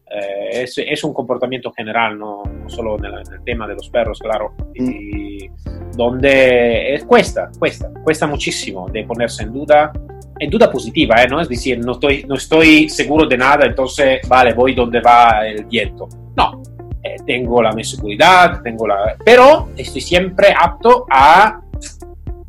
eh, 0.08 0.62
es, 0.62 0.78
es 0.78 1.02
un 1.02 1.12
comportamiento 1.12 1.72
general, 1.72 2.16
no, 2.16 2.44
no 2.44 2.70
solo 2.70 2.96
en 2.98 3.06
el, 3.06 3.14
en 3.14 3.32
el 3.34 3.44
tema 3.44 3.66
de 3.66 3.74
los 3.74 3.88
perros, 3.88 4.20
claro, 4.20 4.54
y 4.74 5.50
donde 5.96 6.94
es, 6.94 7.04
cuesta, 7.04 7.50
cuesta, 7.58 7.90
cuesta 8.04 8.26
muchísimo 8.26 8.88
de 8.88 9.02
ponerse 9.04 9.42
en 9.42 9.52
duda, 9.52 9.92
en 10.38 10.50
duda 10.50 10.70
positiva, 10.70 11.22
¿eh? 11.22 11.26
¿no? 11.28 11.40
Es 11.40 11.48
decir, 11.48 11.78
no 11.84 11.92
estoy, 11.92 12.24
no 12.28 12.36
estoy 12.36 12.88
seguro 12.88 13.26
de 13.26 13.36
nada, 13.36 13.66
entonces, 13.66 14.20
vale, 14.28 14.52
voy 14.52 14.74
donde 14.74 15.00
va 15.00 15.46
el 15.46 15.64
viento. 15.64 16.08
No, 16.36 16.62
eh, 17.02 17.16
tengo 17.26 17.62
la 17.62 17.72
mi 17.72 17.84
seguridad, 17.84 18.60
tengo 18.62 18.86
la... 18.86 19.16
Pero 19.24 19.70
estoy 19.76 20.00
siempre 20.00 20.54
apto 20.58 21.06
a 21.10 21.60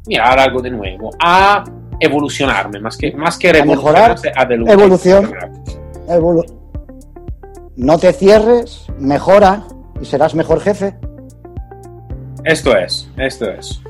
mirar 0.05 0.39
algo 0.39 0.61
de 0.61 0.71
nuevo, 0.71 1.11
a 1.19 1.63
evolucionarme, 1.99 2.79
más 2.79 2.97
que, 2.97 3.11
más 3.13 3.37
que 3.37 3.53
revolucionarse, 3.53 4.31
a 4.35 4.43
Evolución. 4.43 5.33
Evolu- 6.07 6.53
no 7.77 7.97
te 7.97 8.13
cierres, 8.13 8.87
mejora 8.97 9.63
y 10.01 10.05
serás 10.05 10.33
mejor 10.35 10.61
jefe. 10.61 10.95
Esto 12.43 12.75
es, 12.77 13.09
esto 13.17 13.49
es. 13.51 13.81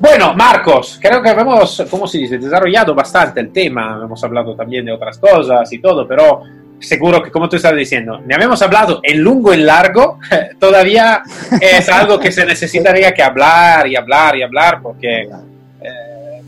Bueno, 0.00 0.34
Marcos, 0.34 0.98
creo 1.00 1.20
que 1.22 1.30
hemos, 1.30 1.84
¿cómo 1.90 2.06
se 2.06 2.18
dice?, 2.18 2.38
desarrollado 2.38 2.94
bastante 2.94 3.40
el 3.40 3.50
tema, 3.50 4.00
hemos 4.04 4.22
hablado 4.22 4.54
también 4.54 4.84
de 4.84 4.92
otras 4.92 5.18
cosas 5.18 5.72
y 5.72 5.80
todo, 5.80 6.06
pero 6.06 6.42
seguro 6.80 7.22
que, 7.22 7.30
como 7.30 7.48
tú 7.48 7.56
estás 7.56 7.74
diciendo, 7.76 8.20
ne 8.20 8.34
habíamos 8.34 8.60
hablado 8.62 9.00
en 9.02 9.20
lungo 9.22 9.52
y 9.52 9.58
largo, 9.58 10.18
todavía 10.60 11.22
es 11.60 11.88
algo 11.88 12.18
que 12.18 12.30
se 12.32 12.44
necesitaría 12.46 13.12
que 13.12 13.22
hablar 13.22 13.86
y 13.88 13.96
hablar 13.96 14.36
y 14.36 14.42
hablar 14.42 14.80
porque 14.82 15.22
eh, 15.22 16.42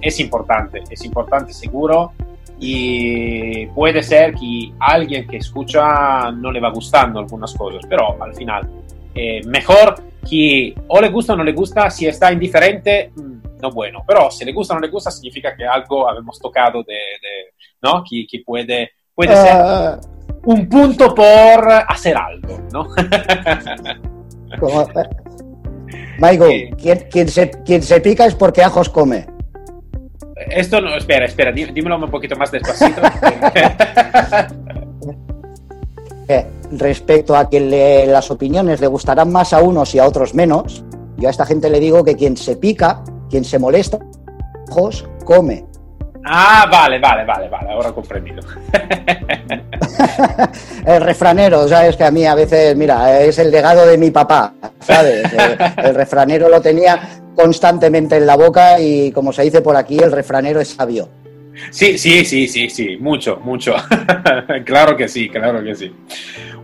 es 0.00 0.20
importante, 0.20 0.82
es 0.90 1.04
importante 1.04 1.52
seguro 1.52 2.12
y 2.58 3.66
puede 3.66 4.02
ser 4.02 4.34
que 4.34 4.72
alguien 4.78 5.26
que 5.26 5.38
escucha 5.38 6.30
no 6.30 6.52
le 6.52 6.60
va 6.60 6.70
gustando 6.70 7.18
algunas 7.18 7.54
cosas, 7.54 7.82
pero 7.88 8.22
al 8.22 8.34
final 8.34 8.68
eh, 9.14 9.40
mejor 9.46 9.94
que 10.28 10.74
o 10.88 11.00
le 11.00 11.08
gusta 11.08 11.32
o 11.32 11.36
no 11.36 11.44
le 11.44 11.52
gusta, 11.52 11.90
si 11.90 12.06
está 12.06 12.30
indiferente, 12.32 13.10
mm, 13.14 13.60
no 13.62 13.70
bueno, 13.72 14.04
pero 14.06 14.30
si 14.30 14.44
le 14.44 14.52
gusta 14.52 14.74
o 14.74 14.76
no 14.76 14.82
le 14.82 14.88
gusta 14.92 15.10
significa 15.10 15.54
que 15.56 15.64
algo 15.66 16.08
habemos 16.08 16.38
tocado 16.38 16.82
de, 16.82 16.94
de- 16.94 17.54
¿no? 17.82 18.04
Que, 18.08 18.26
que 18.30 18.42
puede, 18.44 18.90
puede 19.14 19.34
ser 19.36 19.52
Ah, 19.52 20.00
un 20.44 20.68
punto 20.68 21.14
por 21.14 21.24
hacer 21.88 22.16
algo, 22.16 22.58
¿no? 22.72 22.86
Michael, 26.18 26.74
quien, 26.76 26.98
quien 27.10 27.28
se, 27.28 27.50
quien 27.64 27.82
se 27.82 28.00
pica 28.00 28.26
es 28.26 28.34
porque 28.34 28.62
ajos 28.62 28.88
come. 28.88 29.26
Esto 30.50 30.80
no, 30.80 30.96
espera, 30.96 31.26
espera, 31.26 31.52
dí- 31.52 31.70
dímelo 31.72 31.96
un 31.96 32.10
poquito 32.10 32.36
más 32.36 32.50
despacito. 32.50 33.00
Eh, 36.28 36.46
respecto 36.78 37.34
a 37.36 37.48
que 37.50 37.58
le- 37.58 38.06
las 38.06 38.30
opiniones 38.30 38.80
le 38.80 38.86
gustarán 38.86 39.32
más 39.32 39.52
a 39.52 39.60
unos 39.62 39.92
y 39.96 39.98
a 39.98 40.06
otros 40.06 40.32
menos, 40.32 40.84
yo 41.16 41.26
a 41.26 41.30
esta 41.32 41.44
gente 41.44 41.68
le 41.68 41.80
digo 41.80 42.04
que 42.04 42.14
quien 42.14 42.36
se 42.36 42.54
pica, 42.56 43.02
quien 43.28 43.44
se 43.44 43.58
molesta, 43.58 43.98
ojos, 44.70 45.08
come. 45.24 45.64
Ah, 46.24 46.66
vale, 46.70 46.98
vale, 46.98 47.24
vale, 47.24 47.48
vale, 47.48 47.72
ahora 47.72 47.90
he 47.90 47.92
comprendido. 47.92 48.42
El 50.86 51.00
refranero, 51.02 51.68
sabes 51.68 51.96
que 51.96 52.04
a 52.04 52.10
mí 52.10 52.26
a 52.26 52.34
veces, 52.34 52.76
mira, 52.76 53.20
es 53.20 53.38
el 53.38 53.50
legado 53.50 53.86
de 53.86 53.98
mi 53.98 54.10
papá, 54.10 54.54
¿sabes? 54.80 55.24
El 55.76 55.94
refranero 55.94 56.48
lo 56.48 56.60
tenía 56.60 57.22
constantemente 57.34 58.16
en 58.16 58.26
la 58.26 58.36
boca 58.36 58.80
y 58.80 59.12
como 59.12 59.32
se 59.32 59.42
dice 59.42 59.62
por 59.62 59.76
aquí, 59.76 59.98
el 59.98 60.12
refranero 60.12 60.60
es 60.60 60.68
sabio. 60.68 61.08
Sí, 61.70 61.98
sí, 61.98 62.24
sí, 62.24 62.48
sí, 62.48 62.70
sí, 62.70 62.96
mucho, 62.98 63.38
mucho. 63.42 63.74
claro 64.64 64.96
que 64.96 65.08
sí, 65.08 65.28
claro 65.28 65.62
que 65.62 65.74
sí. 65.74 65.92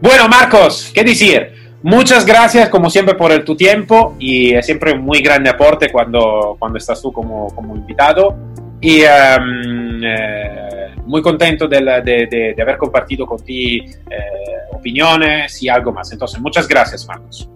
Bueno, 0.01 0.29
Marcos, 0.29 0.91
¿qué 0.95 1.05
decir? 1.05 1.53
Muchas 1.83 2.25
gracias, 2.25 2.69
como 2.69 2.91
siempre, 2.91 3.15
por 3.15 3.31
el, 3.31 3.45
tu 3.45 3.57
tiempo 3.57 4.17
y 4.19 4.55
es 4.55 4.67
siempre 4.67 4.93
un 4.93 5.03
muy 5.03 5.21
grande 5.21 5.51
aporte 5.51 5.91
cuando, 5.91 6.57
cuando 6.59 6.79
estás 6.79 7.01
tú 7.01 7.13
como, 7.13 7.49
como 7.55 7.77
invitado. 7.77 8.35
Y 8.81 9.01
em, 9.03 10.03
eh, 10.05 10.95
muy 11.07 11.23
contento 11.23 11.67
de, 11.69 11.79
de- 12.05 12.55
de 12.55 12.63
haber 12.63 12.77
compartido 12.77 13.27
con 13.27 13.39
ti 13.43 13.79
eh, 13.79 14.73
opiniones 14.73 15.63
y 15.63 15.69
algo 15.69 15.93
más. 15.93 16.13
Entonces, 16.13 16.41
muchas 16.41 16.69
gracias, 16.69 17.07
Marcos. 17.07 17.49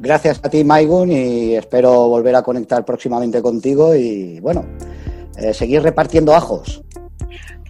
Gracias 0.00 0.40
a 0.44 0.48
ti, 0.48 0.62
Maigun, 0.62 1.10
y 1.10 1.54
espero 1.56 2.08
volver 2.08 2.36
a 2.36 2.42
conectar 2.42 2.84
próximamente 2.84 3.42
contigo 3.42 3.96
y, 3.96 4.38
bueno, 4.38 4.64
eh, 5.36 5.52
seguir 5.52 5.82
repartiendo 5.82 6.34
ajos. 6.36 6.82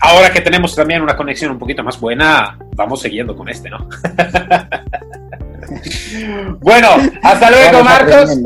Ahora 0.00 0.30
que 0.30 0.42
tenemos 0.42 0.76
también 0.76 1.00
una 1.02 1.16
conexión 1.16 1.50
un 1.52 1.58
poquito 1.58 1.82
más 1.82 1.98
buena, 1.98 2.58
vamos 2.76 3.00
siguiendo 3.00 3.34
con 3.34 3.48
este, 3.48 3.70
¿no? 3.70 3.78
bueno, 6.60 6.88
hasta 7.22 7.50
luego, 7.50 7.84
Marcos. 7.84 8.38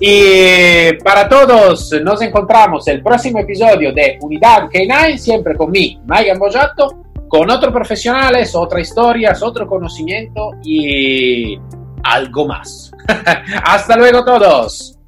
Y 0.00 0.92
para 1.04 1.28
todos, 1.28 1.92
nos 2.02 2.20
encontramos 2.22 2.86
el 2.88 3.02
próximo 3.02 3.38
episodio 3.40 3.92
de 3.92 4.18
Unidad 4.20 4.68
K9, 4.68 5.16
siempre 5.16 5.56
con 5.56 5.70
mí, 5.70 6.00
Maigan 6.06 6.38
Boyato, 6.38 7.04
con 7.28 7.50
otros 7.50 7.72
profesionales, 7.72 8.54
otras 8.54 8.88
historias, 8.88 9.42
otro 9.42 9.66
conocimiento 9.66 10.52
y 10.64 11.58
algo 12.02 12.46
más. 12.46 12.90
Hasta 13.64 13.96
luego 13.96 14.24
todos. 14.24 14.98